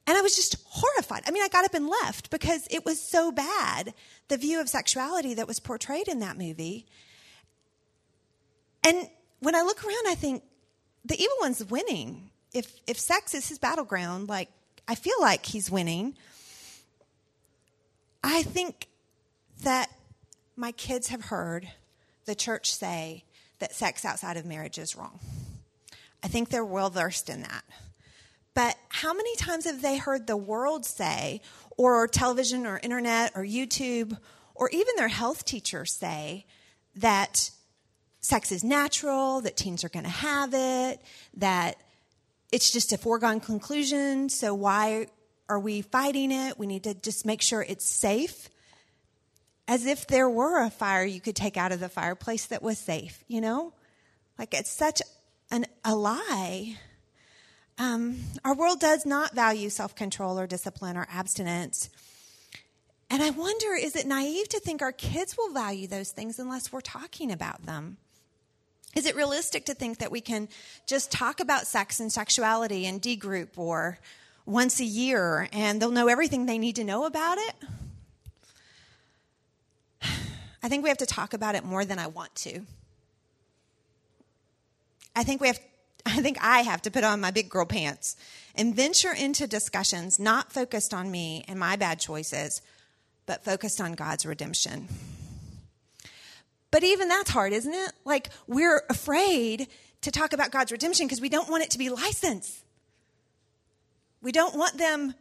And 0.06 0.16
I 0.16 0.22
was 0.22 0.36
just 0.36 0.58
horrified. 0.66 1.24
I 1.28 1.32
mean, 1.32 1.44
I 1.44 1.48
got 1.48 1.66
up 1.66 1.74
and 1.74 1.88
left 1.88 2.30
because 2.30 2.68
it 2.70 2.86
was 2.86 3.02
so 3.02 3.32
bad, 3.32 3.96
the 4.28 4.38
view 4.38 4.62
of 4.62 4.70
sexuality 4.70 5.34
that 5.34 5.48
was 5.48 5.60
portrayed 5.60 6.08
in 6.08 6.20
that 6.20 6.38
movie. 6.38 6.86
And 8.84 9.10
when 9.40 9.56
I 9.56 9.64
look 9.64 9.84
around, 9.84 10.06
I 10.08 10.14
think 10.16 10.44
the 11.04 11.16
evil 11.16 11.36
one's 11.42 11.66
winning. 11.66 12.30
If, 12.54 12.80
if 12.86 13.00
sex 13.00 13.34
is 13.34 13.50
his 13.50 13.58
battleground, 13.58 14.30
like, 14.30 14.50
I 14.88 14.94
feel 14.94 15.20
like 15.20 15.48
he's 15.48 15.72
winning. 15.72 16.16
I 18.24 18.44
think 18.44 18.88
that 19.64 19.90
my 20.56 20.72
kids 20.74 21.08
have 21.08 21.26
heard 21.26 21.70
the 22.26 22.36
church 22.36 22.72
say 22.72 23.24
that 23.58 23.74
sex 23.74 24.06
outside 24.06 24.38
of 24.38 24.46
marriage 24.46 24.78
is 24.78 24.96
wrong. 24.96 25.20
I 26.24 26.28
think 26.28 26.50
they're 26.50 26.66
well 26.66 26.90
versed 26.90 27.30
in 27.30 27.42
that. 27.42 27.64
But 28.54 28.76
how 28.90 29.14
many 29.14 29.36
times 29.36 29.66
have 29.66 29.82
they 29.82 29.98
heard 29.98 30.28
the 30.28 30.36
world 30.38 30.86
say, 30.86 31.42
or 31.78 32.08
television 32.08 32.66
or 32.66 32.80
internet 32.80 33.32
or 33.36 33.44
YouTube, 33.44 34.18
or 34.56 34.70
even 34.70 34.96
their 34.98 35.08
health 35.08 35.46
teacher 35.46 35.86
say 35.86 36.46
that 36.96 37.52
sex 38.20 38.52
is 38.52 38.64
natural, 38.64 39.42
that 39.42 39.56
teens 39.56 39.84
are 39.84 39.90
going 39.90 40.04
to 40.04 40.10
have 40.10 40.54
it, 40.54 41.02
that 41.38 41.78
it's 42.52 42.72
just 42.72 42.92
a 42.92 42.98
foregone 42.98 43.40
conclusion, 43.40 44.28
so 44.28 44.54
why 44.54 45.08
are 45.48 45.60
we 45.60 45.82
fighting 45.82 46.32
it? 46.32 46.60
We 46.60 46.68
need 46.68 46.84
to 46.84 46.94
just 46.94 47.26
make 47.26 47.42
sure 47.42 47.62
it's 47.62 47.86
safe. 47.86 48.50
As 49.68 49.86
if 49.86 50.08
there 50.08 50.30
were 50.30 50.64
a 50.64 50.70
fire 50.70 51.06
you 51.06 51.22
could 51.22 51.36
take 51.36 51.56
out 51.56 51.72
of 51.72 51.80
the 51.80 51.90
fireplace 51.90 52.48
that 52.48 52.64
was 52.64 52.78
safe, 52.78 53.24
you 53.28 53.40
know? 53.40 53.72
Like 54.38 54.54
it's 54.54 54.72
such 54.72 55.02
an, 55.52 55.66
a 55.84 55.96
lie. 55.96 56.78
Um, 57.78 58.20
our 58.44 58.56
world 58.56 58.80
does 58.80 59.06
not 59.06 59.34
value 59.34 59.70
self 59.70 59.96
control 59.96 60.40
or 60.40 60.48
discipline 60.48 60.98
or 60.98 61.08
abstinence. 61.10 61.90
And 63.10 63.24
I 63.24 63.32
wonder 63.32 63.74
is 63.74 63.96
it 63.96 64.06
naive 64.06 64.50
to 64.50 64.60
think 64.60 64.82
our 64.82 64.92
kids 64.92 65.36
will 65.38 65.52
value 65.52 65.88
those 65.88 66.12
things 66.12 66.38
unless 66.38 66.72
we're 66.72 66.82
talking 66.82 67.32
about 67.32 67.66
them? 67.66 67.98
Is 68.96 69.06
it 69.06 69.16
realistic 69.16 69.66
to 69.66 69.74
think 69.74 70.00
that 70.00 70.12
we 70.12 70.22
can 70.22 70.50
just 70.88 71.12
talk 71.12 71.40
about 71.40 71.68
sex 71.68 72.00
and 72.00 72.12
sexuality 72.12 72.86
in 72.86 73.00
D 73.00 73.16
group 73.16 73.58
or 73.58 74.00
once 74.46 74.80
a 74.80 74.86
year 74.86 75.48
and 75.54 75.82
they'll 75.82 75.92
know 75.92 76.08
everything 76.08 76.46
they 76.46 76.58
need 76.58 76.76
to 76.76 76.84
know 76.84 77.06
about 77.06 77.38
it? 77.38 77.56
I 80.64 80.70
think 80.70 80.84
we 80.84 80.90
have 80.90 80.98
to 81.00 81.06
talk 81.06 81.34
about 81.34 81.56
it 81.56 81.64
more 81.64 81.86
than 81.86 81.98
I 81.98 82.08
want 82.08 82.36
to. 82.36 82.62
I 85.20 85.24
think 85.24 85.42
we 85.42 85.48
have 85.48 85.60
I 86.06 86.22
think 86.22 86.38
I 86.42 86.62
have 86.62 86.82
to 86.84 86.92
put 86.92 87.04
on 87.04 87.20
my 87.20 87.30
big 87.30 87.50
girl 87.50 87.66
pants 87.66 88.16
and 88.56 88.74
venture 88.74 89.14
into 89.14 89.48
discussions 89.48 90.18
not 90.18 90.52
focused 90.52 90.94
on 90.94 91.12
me 91.12 91.44
and 91.48 91.60
my 91.60 91.76
bad 91.76 92.00
choices, 92.00 92.62
but 93.26 93.44
focused 93.44 93.82
on 93.82 93.94
God's 93.94 94.26
redemption. 94.26 94.88
But 96.72 96.84
even 96.84 97.10
that's 97.10 97.32
hard, 97.32 97.52
isn't 97.52 97.74
it? 97.74 97.92
Like, 98.06 98.30
we're 98.48 98.84
afraid 98.90 99.68
to 100.02 100.12
talk 100.12 100.32
about 100.32 100.52
God's 100.52 100.72
redemption 100.72 101.06
because 101.06 101.20
we 101.20 101.30
don't 101.30 101.50
want 101.50 101.64
it 101.64 101.72
to 101.72 101.78
be 101.78 101.90
license. 101.90 102.64
We 104.22 104.32
don't 104.32 104.56
want 104.56 104.78
them 104.78 105.16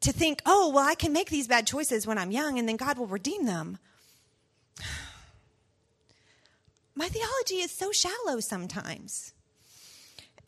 to 0.00 0.12
think, 0.12 0.42
oh, 0.46 0.72
well, 0.74 0.84
I 0.86 0.94
can 0.94 1.12
make 1.12 1.30
these 1.30 1.46
bad 1.46 1.66
choices 1.66 2.06
when 2.06 2.18
I'm 2.18 2.32
young 2.32 2.58
and 2.58 2.68
then 2.68 2.76
God 2.76 2.98
will 2.98 3.06
redeem 3.06 3.46
them. 3.46 3.78
My 6.98 7.08
theology 7.08 7.62
is 7.62 7.70
so 7.70 7.92
shallow 7.92 8.40
sometimes. 8.40 9.32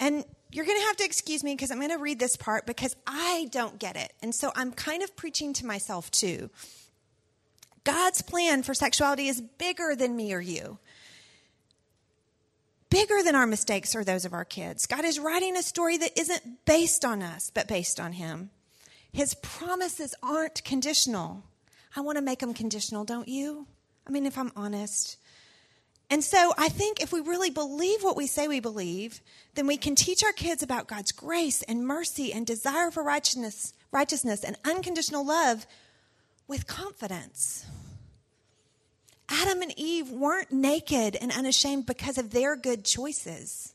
And 0.01 0.25
you're 0.51 0.65
going 0.65 0.81
to 0.81 0.87
have 0.87 0.97
to 0.97 1.05
excuse 1.05 1.45
me 1.45 1.55
because 1.55 1.71
I'm 1.71 1.79
going 1.79 1.91
to 1.91 1.99
read 1.99 2.19
this 2.19 2.35
part 2.35 2.67
because 2.67 2.97
I 3.07 3.47
don't 3.53 3.79
get 3.79 3.95
it. 3.95 4.13
And 4.21 4.35
so 4.35 4.51
I'm 4.57 4.73
kind 4.73 5.05
of 5.05 5.15
preaching 5.15 5.53
to 5.55 5.67
myself 5.67 6.11
too. 6.11 6.51
God's 7.85 8.21
plan 8.21 8.65
for 8.65 8.75
sexuality 8.75 9.29
is 9.29 9.41
bigger 9.41 9.95
than 9.95 10.17
me 10.17 10.35
or 10.35 10.41
you, 10.41 10.81
bigger 12.91 13.23
than 13.23 13.37
our 13.37 13.47
mistakes 13.47 13.95
or 13.95 14.03
those 14.03 14.25
of 14.25 14.33
our 14.33 14.45
kids. 14.45 14.87
God 14.87 15.05
is 15.05 15.21
writing 15.21 15.57
a 15.57 15.63
story 15.63 15.99
that 15.99 16.19
isn't 16.19 16.65
based 16.65 17.05
on 17.05 17.23
us, 17.23 17.53
but 17.55 17.69
based 17.69 18.01
on 18.01 18.15
Him. 18.15 18.51
His 19.13 19.35
promises 19.35 20.17
aren't 20.21 20.65
conditional. 20.65 21.45
I 21.95 22.01
want 22.01 22.19
to 22.19 22.23
make 22.23 22.41
them 22.41 22.55
conditional, 22.55 23.05
don't 23.05 23.29
you? 23.29 23.69
I 24.05 24.11
mean, 24.11 24.27
if 24.27 24.37
I'm 24.37 24.51
honest. 24.57 25.17
And 26.11 26.25
so 26.25 26.53
I 26.59 26.69
think 26.69 27.01
if 27.01 27.13
we 27.13 27.21
really 27.21 27.51
believe 27.51 28.03
what 28.03 28.17
we 28.17 28.27
say 28.27 28.49
we 28.49 28.59
believe, 28.59 29.21
then 29.55 29.69
we 29.69 29.77
can 29.77 29.95
teach 29.95 30.25
our 30.25 30.33
kids 30.33 30.63
about 30.63 30.89
God's 30.89 31.13
grace 31.13 31.63
and 31.63 31.87
mercy 31.87 32.33
and 32.33 32.45
desire 32.45 32.91
for 32.91 33.05
righteousness, 33.05 33.73
righteousness 33.93 34.43
and 34.43 34.57
unconditional 34.65 35.25
love 35.25 35.67
with 36.49 36.67
confidence. 36.67 37.65
Adam 39.29 39.63
and 39.63 39.73
Eve 39.77 40.11
weren't 40.11 40.51
naked 40.51 41.15
and 41.15 41.31
unashamed 41.31 41.87
because 41.87 42.19
of 42.19 42.33
their 42.33 42.57
good 42.57 42.85
choices. 42.85 43.73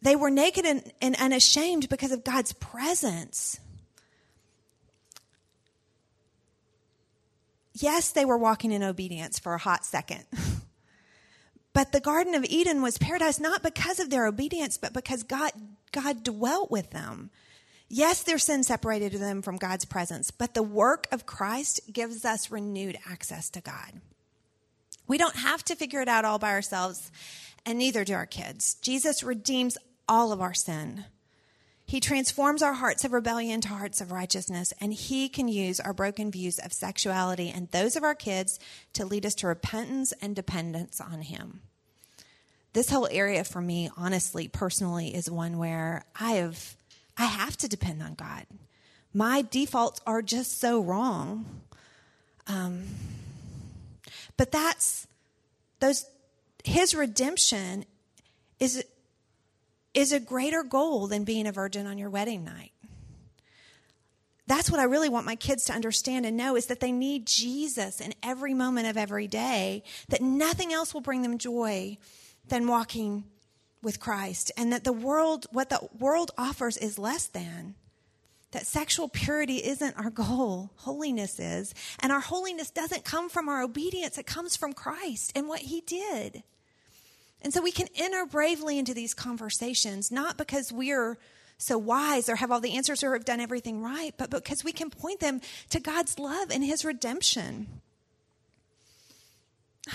They 0.00 0.16
were 0.16 0.30
naked 0.30 0.64
and, 0.64 0.90
and 1.02 1.14
unashamed 1.16 1.90
because 1.90 2.12
of 2.12 2.24
God's 2.24 2.54
presence. 2.54 3.60
Yes, 7.82 8.12
they 8.12 8.24
were 8.24 8.38
walking 8.38 8.72
in 8.72 8.82
obedience 8.82 9.38
for 9.38 9.54
a 9.54 9.58
hot 9.58 9.84
second. 9.84 10.24
but 11.72 11.92
the 11.92 12.00
Garden 12.00 12.34
of 12.34 12.44
Eden 12.44 12.82
was 12.82 12.98
paradise 12.98 13.40
not 13.40 13.62
because 13.62 13.98
of 14.00 14.10
their 14.10 14.26
obedience, 14.26 14.76
but 14.76 14.92
because 14.92 15.22
God, 15.22 15.52
God 15.92 16.22
dwelt 16.22 16.70
with 16.70 16.90
them. 16.90 17.30
Yes, 17.88 18.22
their 18.22 18.38
sin 18.38 18.62
separated 18.62 19.14
them 19.14 19.42
from 19.42 19.56
God's 19.56 19.84
presence, 19.84 20.30
but 20.30 20.54
the 20.54 20.62
work 20.62 21.08
of 21.10 21.26
Christ 21.26 21.80
gives 21.92 22.24
us 22.24 22.50
renewed 22.50 22.96
access 23.08 23.50
to 23.50 23.60
God. 23.60 24.00
We 25.08 25.18
don't 25.18 25.34
have 25.34 25.64
to 25.64 25.74
figure 25.74 26.00
it 26.00 26.06
out 26.06 26.24
all 26.24 26.38
by 26.38 26.50
ourselves, 26.50 27.10
and 27.66 27.78
neither 27.78 28.04
do 28.04 28.14
our 28.14 28.26
kids. 28.26 28.74
Jesus 28.74 29.24
redeems 29.24 29.76
all 30.08 30.30
of 30.30 30.40
our 30.40 30.54
sin. 30.54 31.04
He 31.90 31.98
transforms 31.98 32.62
our 32.62 32.74
hearts 32.74 33.04
of 33.04 33.12
rebellion 33.12 33.60
to 33.62 33.68
hearts 33.70 34.00
of 34.00 34.12
righteousness, 34.12 34.72
and 34.80 34.94
He 34.94 35.28
can 35.28 35.48
use 35.48 35.80
our 35.80 35.92
broken 35.92 36.30
views 36.30 36.60
of 36.60 36.72
sexuality 36.72 37.50
and 37.52 37.68
those 37.72 37.96
of 37.96 38.04
our 38.04 38.14
kids 38.14 38.60
to 38.92 39.04
lead 39.04 39.26
us 39.26 39.34
to 39.34 39.48
repentance 39.48 40.12
and 40.22 40.36
dependence 40.36 41.00
on 41.00 41.22
Him. 41.22 41.62
This 42.74 42.90
whole 42.90 43.08
area 43.10 43.42
for 43.42 43.60
me, 43.60 43.90
honestly, 43.96 44.46
personally, 44.46 45.12
is 45.12 45.28
one 45.28 45.58
where 45.58 46.04
I 46.14 46.34
have 46.34 46.76
I 47.18 47.24
have 47.24 47.56
to 47.56 47.68
depend 47.68 48.04
on 48.04 48.14
God. 48.14 48.46
My 49.12 49.42
defaults 49.42 50.00
are 50.06 50.22
just 50.22 50.60
so 50.60 50.80
wrong. 50.80 51.44
Um, 52.46 52.84
but 54.36 54.52
that's 54.52 55.08
those 55.80 56.04
his 56.62 56.94
redemption 56.94 57.84
is 58.60 58.84
is 59.94 60.12
a 60.12 60.20
greater 60.20 60.62
goal 60.62 61.06
than 61.06 61.24
being 61.24 61.46
a 61.46 61.52
virgin 61.52 61.86
on 61.86 61.98
your 61.98 62.10
wedding 62.10 62.44
night. 62.44 62.72
That's 64.46 64.70
what 64.70 64.80
I 64.80 64.84
really 64.84 65.08
want 65.08 65.26
my 65.26 65.36
kids 65.36 65.64
to 65.66 65.72
understand 65.72 66.26
and 66.26 66.36
know 66.36 66.56
is 66.56 66.66
that 66.66 66.80
they 66.80 66.90
need 66.90 67.26
Jesus 67.26 68.00
in 68.00 68.14
every 68.20 68.52
moment 68.52 68.88
of 68.88 68.96
every 68.96 69.28
day, 69.28 69.84
that 70.08 70.22
nothing 70.22 70.72
else 70.72 70.92
will 70.92 71.00
bring 71.00 71.22
them 71.22 71.38
joy 71.38 71.98
than 72.48 72.66
walking 72.66 73.24
with 73.82 74.00
Christ 74.00 74.50
and 74.56 74.72
that 74.72 74.84
the 74.84 74.92
world, 74.92 75.46
what 75.52 75.70
the 75.70 75.88
world 75.98 76.32
offers 76.36 76.76
is 76.76 76.98
less 76.98 77.26
than. 77.26 77.76
That 78.50 78.66
sexual 78.66 79.08
purity 79.08 79.58
isn't 79.58 79.96
our 79.96 80.10
goal, 80.10 80.72
holiness 80.76 81.38
is. 81.38 81.72
And 82.00 82.10
our 82.10 82.20
holiness 82.20 82.70
doesn't 82.70 83.04
come 83.04 83.28
from 83.28 83.48
our 83.48 83.62
obedience, 83.62 84.18
it 84.18 84.26
comes 84.26 84.56
from 84.56 84.72
Christ 84.72 85.32
and 85.36 85.46
what 85.46 85.60
He 85.60 85.80
did. 85.82 86.42
And 87.42 87.54
so 87.54 87.62
we 87.62 87.72
can 87.72 87.88
enter 87.96 88.26
bravely 88.26 88.78
into 88.78 88.94
these 88.94 89.14
conversations, 89.14 90.10
not 90.10 90.36
because 90.36 90.72
we're 90.72 91.18
so 91.58 91.78
wise 91.78 92.28
or 92.28 92.36
have 92.36 92.50
all 92.50 92.60
the 92.60 92.76
answers 92.76 93.02
or 93.02 93.12
have 93.12 93.24
done 93.24 93.40
everything 93.40 93.82
right, 93.82 94.12
but 94.16 94.30
because 94.30 94.64
we 94.64 94.72
can 94.72 94.90
point 94.90 95.20
them 95.20 95.40
to 95.70 95.80
God's 95.80 96.18
love 96.18 96.50
and 96.50 96.64
His 96.64 96.84
redemption. 96.84 97.66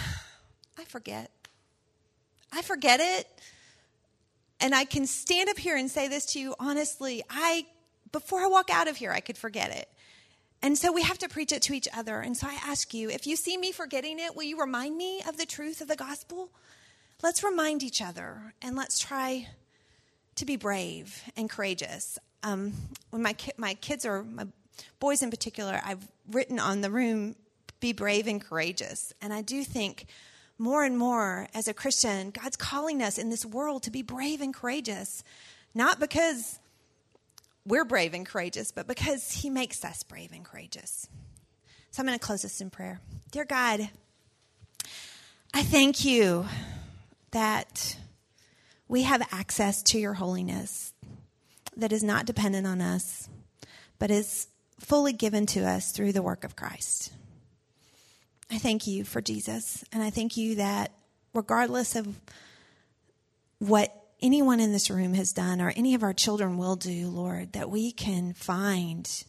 I 0.78 0.84
forget. 0.88 1.32
I 2.52 2.62
forget 2.62 3.00
it 3.02 3.28
and 4.60 4.74
I 4.74 4.86
can 4.86 5.06
stand 5.06 5.50
up 5.50 5.58
here 5.58 5.76
and 5.76 5.89
say 5.91 6.08
this 6.08 6.26
to 6.34 6.39
you 6.39 6.56
honestly, 6.60 7.24
I 7.30 7.66
before 8.12 8.39
I 8.39 8.48
walk 8.48 8.70
out 8.70 8.88
of 8.88 8.98
here, 8.98 9.12
I 9.12 9.20
could 9.20 9.38
forget 9.38 9.76
it. 9.76 9.89
And 10.62 10.78
so 10.78 10.91
we 10.91 11.02
have 11.02 11.18
to 11.20 11.28
preach 11.28 11.52
it 11.52 11.62
to 11.64 11.74
each 11.74 11.88
other. 11.93 12.20
And 12.20 12.36
so 12.38 12.48
I 12.48 12.58
ask 12.66 12.93
you, 12.93 13.10
if 13.10 13.28
you 13.28 13.36
see 13.36 13.58
me 13.58 13.72
forgetting 13.72 14.20
it, 14.20 14.36
will 14.36 14.43
you 14.43 14.60
remind 14.60 14.96
me 14.96 15.22
of 15.28 15.38
the 15.38 15.46
truth 15.46 15.82
of 15.82 15.88
the 15.89 15.98
gospel? 15.98 16.50
Let's 17.24 17.43
remind 17.43 17.82
each 17.82 18.01
other 18.01 18.53
and 18.61 18.76
let's 18.76 18.99
try 18.99 19.47
to 20.36 20.45
be 20.45 20.57
brave 20.57 21.24
and 21.38 21.49
courageous. 21.49 22.20
Um, 22.43 22.74
when 23.09 23.22
my 23.22 23.34
ki- 23.34 23.53
my 23.57 23.74
kids 23.76 24.05
are 24.05 24.24
my 24.24 24.47
boys 24.99 25.24
in 25.24 25.32
particular, 25.32 25.82
I've 25.84 26.07
written 26.30 26.59
on 26.59 26.82
the 26.82 26.91
room, 26.91 27.36
"Be 27.80 27.93
brave 27.93 28.28
and 28.28 28.41
courageous," 28.41 29.13
and 29.22 29.34
I 29.34 29.41
do 29.41 29.63
think 29.63 30.07
more 30.57 30.84
and 30.84 30.97
more 30.97 31.47
as 31.53 31.68
a 31.68 31.74
Christian, 31.74 32.32
God's 32.32 32.55
calling 32.57 33.01
us 33.01 33.18
in 33.18 33.30
this 33.30 33.45
world 33.45 33.84
to 33.84 33.91
be 33.91 34.01
brave 34.01 34.41
and 34.41 34.53
courageous, 34.53 35.24
not 35.74 35.99
because 35.99 36.59
we're 37.66 37.86
brave 37.86 38.13
and 38.13 38.26
courageous, 38.26 38.72
but 38.72 38.88
because 38.88 39.32
He 39.32 39.49
makes 39.49 39.84
us 39.84 40.03
brave 40.03 40.32
and 40.32 40.45
courageous. 40.45 41.07
So 41.91 42.01
I'm 42.01 42.07
going 42.07 42.20
to 42.20 42.26
close 42.26 42.41
this 42.41 42.61
in 42.61 42.70
prayer. 42.70 42.99
Dear 43.32 43.45
God, 43.45 43.89
I 45.53 45.63
thank 45.63 46.05
you 46.05 46.45
that 47.36 47.98
we 48.88 49.02
have 49.02 49.22
access 49.30 49.84
to 49.84 50.00
your 50.00 50.14
holiness 50.14 50.94
that 51.76 51.92
is 51.92 52.02
not 52.02 52.26
dependent 52.26 52.66
on 52.66 52.80
us, 52.80 53.28
but 54.00 54.10
is 54.10 54.48
fully 54.80 55.12
given 55.12 55.46
to 55.46 55.60
us 55.68 55.92
through 55.92 56.14
the 56.14 56.22
work 56.22 56.46
of 56.46 56.56
Christ. 56.56 57.12
I 58.50 58.58
thank 58.58 58.88
you 58.88 59.04
for 59.04 59.20
Jesus. 59.20 59.84
And 59.92 60.02
I 60.02 60.12
thank 60.12 60.38
you 60.38 60.56
that 60.56 60.94
regardless 61.34 61.98
of 61.98 62.08
what 63.60 63.94
anyone 64.22 64.62
in 64.62 64.72
this 64.72 64.90
room 64.90 65.14
has 65.16 65.34
done 65.34 65.60
or 65.60 65.74
any 65.76 65.94
of 65.94 66.04
our 66.04 66.14
children 66.14 66.58
will 66.58 66.78
do, 66.78 67.10
Lord, 67.10 67.52
that 67.52 67.70
we 67.70 67.92
can 67.92 68.32
find 68.32 69.26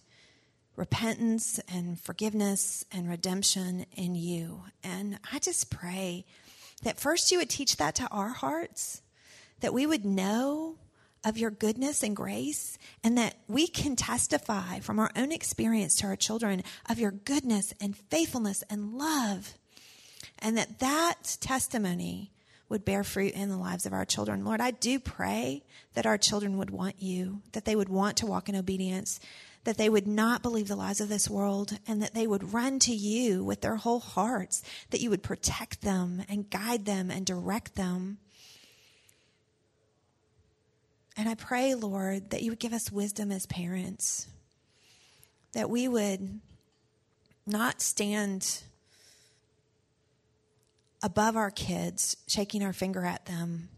repentance 0.77 1.59
and 1.67 2.01
forgiveness 2.01 2.85
and 2.93 3.09
redemption 3.09 3.85
in 3.97 4.15
you. 4.15 4.63
And 4.85 5.19
I 5.33 5.41
just 5.41 5.73
pray 5.73 6.25
that 6.83 6.99
first 6.99 7.31
you 7.31 7.39
would 7.39 7.51
teach 7.51 7.77
that 7.77 7.95
to 7.97 8.09
our 8.09 8.29
hearts, 8.29 9.03
that 9.61 9.75
we 9.75 9.87
would 9.87 10.05
know 10.05 10.77
of 11.25 11.37
your 11.37 11.51
goodness 11.51 12.03
and 12.03 12.15
grace, 12.15 12.79
and 13.03 13.19
that 13.19 13.35
we 13.49 13.67
can 13.67 13.97
testify 13.97 14.79
from 14.79 14.99
our 14.99 15.11
own 15.17 15.33
experience 15.33 15.97
to 15.97 16.07
our 16.07 16.15
children 16.15 16.63
of 16.89 17.01
your 17.01 17.11
goodness 17.11 17.75
and 17.81 17.97
faithfulness 17.97 18.63
and 18.71 18.95
love, 18.95 19.55
and 20.39 20.57
that 20.57 20.79
that 20.79 21.37
testimony 21.41 22.31
would 22.69 22.85
bear 22.85 23.03
fruit 23.05 23.33
in 23.33 23.49
the 23.49 23.57
lives 23.57 23.87
of 23.87 23.93
our 23.93 24.05
children. 24.05 24.45
Lord, 24.45 24.61
I 24.61 24.71
do 24.73 24.99
pray 24.99 25.65
that 25.95 26.07
our 26.07 26.19
children 26.19 26.59
would 26.59 26.71
want 26.71 27.01
you, 27.01 27.43
that 27.53 27.65
they 27.65 27.77
would 27.77 27.89
want 27.89 28.17
to 28.19 28.27
walk 28.27 28.49
in 28.49 28.57
obedience, 28.57 29.21
that 29.67 29.79
they 29.79 29.89
would 29.89 30.07
not 30.07 30.45
believe 30.45 30.69
the 30.69 30.77
lies 30.77 31.01
of 31.01 31.09
this 31.09 31.29
world, 31.29 31.77
and 31.89 32.01
that 32.01 32.15
they 32.15 32.25
would 32.25 32.55
run 32.55 32.79
to 32.79 32.95
you 32.95 33.43
with 33.43 33.63
their 33.63 33.75
whole 33.75 33.99
hearts, 33.99 34.63
that 34.91 35.01
you 35.01 35.11
would 35.11 35.25
protect 35.25 35.83
them 35.83 36.23
and 36.29 36.49
guide 36.49 36.85
them 36.85 37.11
and 37.11 37.27
direct 37.27 37.75
them. 37.75 38.19
And 41.17 41.29
I 41.29 41.35
pray, 41.35 41.75
Lord, 41.75 42.31
that 42.31 42.43
you 42.43 42.53
would 42.53 42.61
give 42.61 42.73
us 42.73 42.93
wisdom 42.93 43.33
as 43.33 43.45
parents, 43.47 44.29
that 45.51 45.69
we 45.69 45.89
would 45.89 46.39
not 47.45 47.83
stand 47.83 48.63
above 51.03 51.35
our 51.35 51.51
kids, 51.51 52.17
shaking 52.29 52.63
our 52.63 52.73
finger 52.73 53.05
at 53.05 53.27
them, 53.27 53.69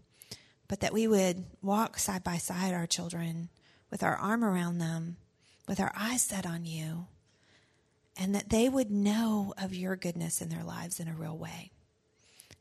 but 0.69 0.81
that 0.81 0.93
we 0.93 1.09
would 1.09 1.47
walk 1.63 1.99
side 1.99 2.23
by 2.23 2.37
side 2.37 2.75
our 2.75 2.87
children 2.87 3.49
with 3.91 4.03
our 4.03 4.17
arm 4.17 4.45
around 4.45 4.77
them, 4.77 5.17
with 5.69 5.79
our 5.79 5.93
eyes 5.97 6.23
set 6.23 6.47
on 6.47 6.65
you, 6.65 7.07
and 8.17 8.35
that 8.35 8.49
they 8.49 8.69
would 8.69 8.91
know 8.91 9.55
of 9.63 9.75
your 9.75 9.95
goodness 9.95 10.41
in 10.41 10.49
their 10.49 10.65
lives 10.65 10.99
in 10.99 11.07
a 11.07 11.15
real 11.15 11.37
way. 11.37 11.71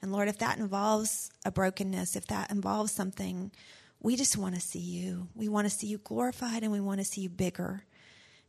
And 0.02 0.12
Lord, 0.12 0.28
if 0.28 0.38
that 0.40 0.60
involves 0.60 1.32
a 1.44 1.52
brokenness, 1.52 2.16
if 2.16 2.28
that 2.28 2.52
involves 2.52 2.92
something, 2.92 3.52
we 4.00 4.16
just 4.16 4.38
want 4.38 4.54
to 4.54 4.62
see 4.62 4.80
you. 4.80 5.28
We 5.34 5.48
want 5.48 5.66
to 5.66 5.76
see 5.76 5.88
you 5.88 5.98
glorified 5.98 6.62
and 6.62 6.72
we 6.72 6.80
want 6.80 7.00
to 7.00 7.06
see 7.06 7.22
you 7.22 7.30
bigger. 7.30 7.84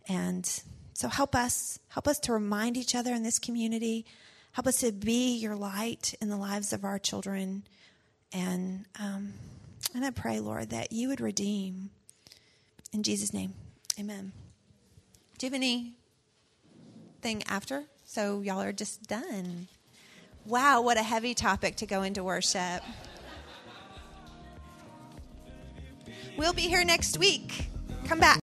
And 0.09 0.45
so 0.93 1.09
help 1.09 1.35
us, 1.35 1.79
help 1.89 2.07
us 2.07 2.19
to 2.21 2.33
remind 2.33 2.77
each 2.77 2.95
other 2.95 3.15
in 3.15 3.23
this 3.23 3.39
community. 3.39 4.05
Help 4.53 4.67
us 4.67 4.81
to 4.81 4.93
be 4.93 5.37
your 5.37 5.57
light 5.57 6.15
in 6.21 6.29
the 6.29 6.37
lives 6.37 6.73
of 6.73 6.85
our 6.85 6.99
children. 6.99 7.63
And 8.33 8.85
um, 9.01 9.33
and 9.95 10.05
I 10.05 10.11
pray, 10.11 10.41
Lord, 10.41 10.71
that 10.71 10.93
you 10.93 11.09
would 11.09 11.21
redeem. 11.21 11.91
In 12.93 13.03
Jesus' 13.03 13.33
name, 13.33 13.55
amen. 13.99 14.33
Do 15.39 15.47
you 15.47 15.53
have 15.53 15.63
anything 15.63 17.45
after? 17.49 17.85
So 18.05 18.41
y'all 18.41 18.61
are 18.61 18.73
just 18.73 19.07
done. 19.07 19.69
Wow, 20.45 20.83
what 20.83 20.97
a 20.97 21.03
heavy 21.03 21.33
topic 21.33 21.77
to 21.77 21.87
go 21.87 22.03
into 22.03 22.25
worship. 22.25 22.83
We'll 26.37 26.53
be 26.53 26.63
here 26.63 26.85
next 26.85 27.19
week. 27.19 27.71
Come 28.07 28.19
back. 28.19 28.37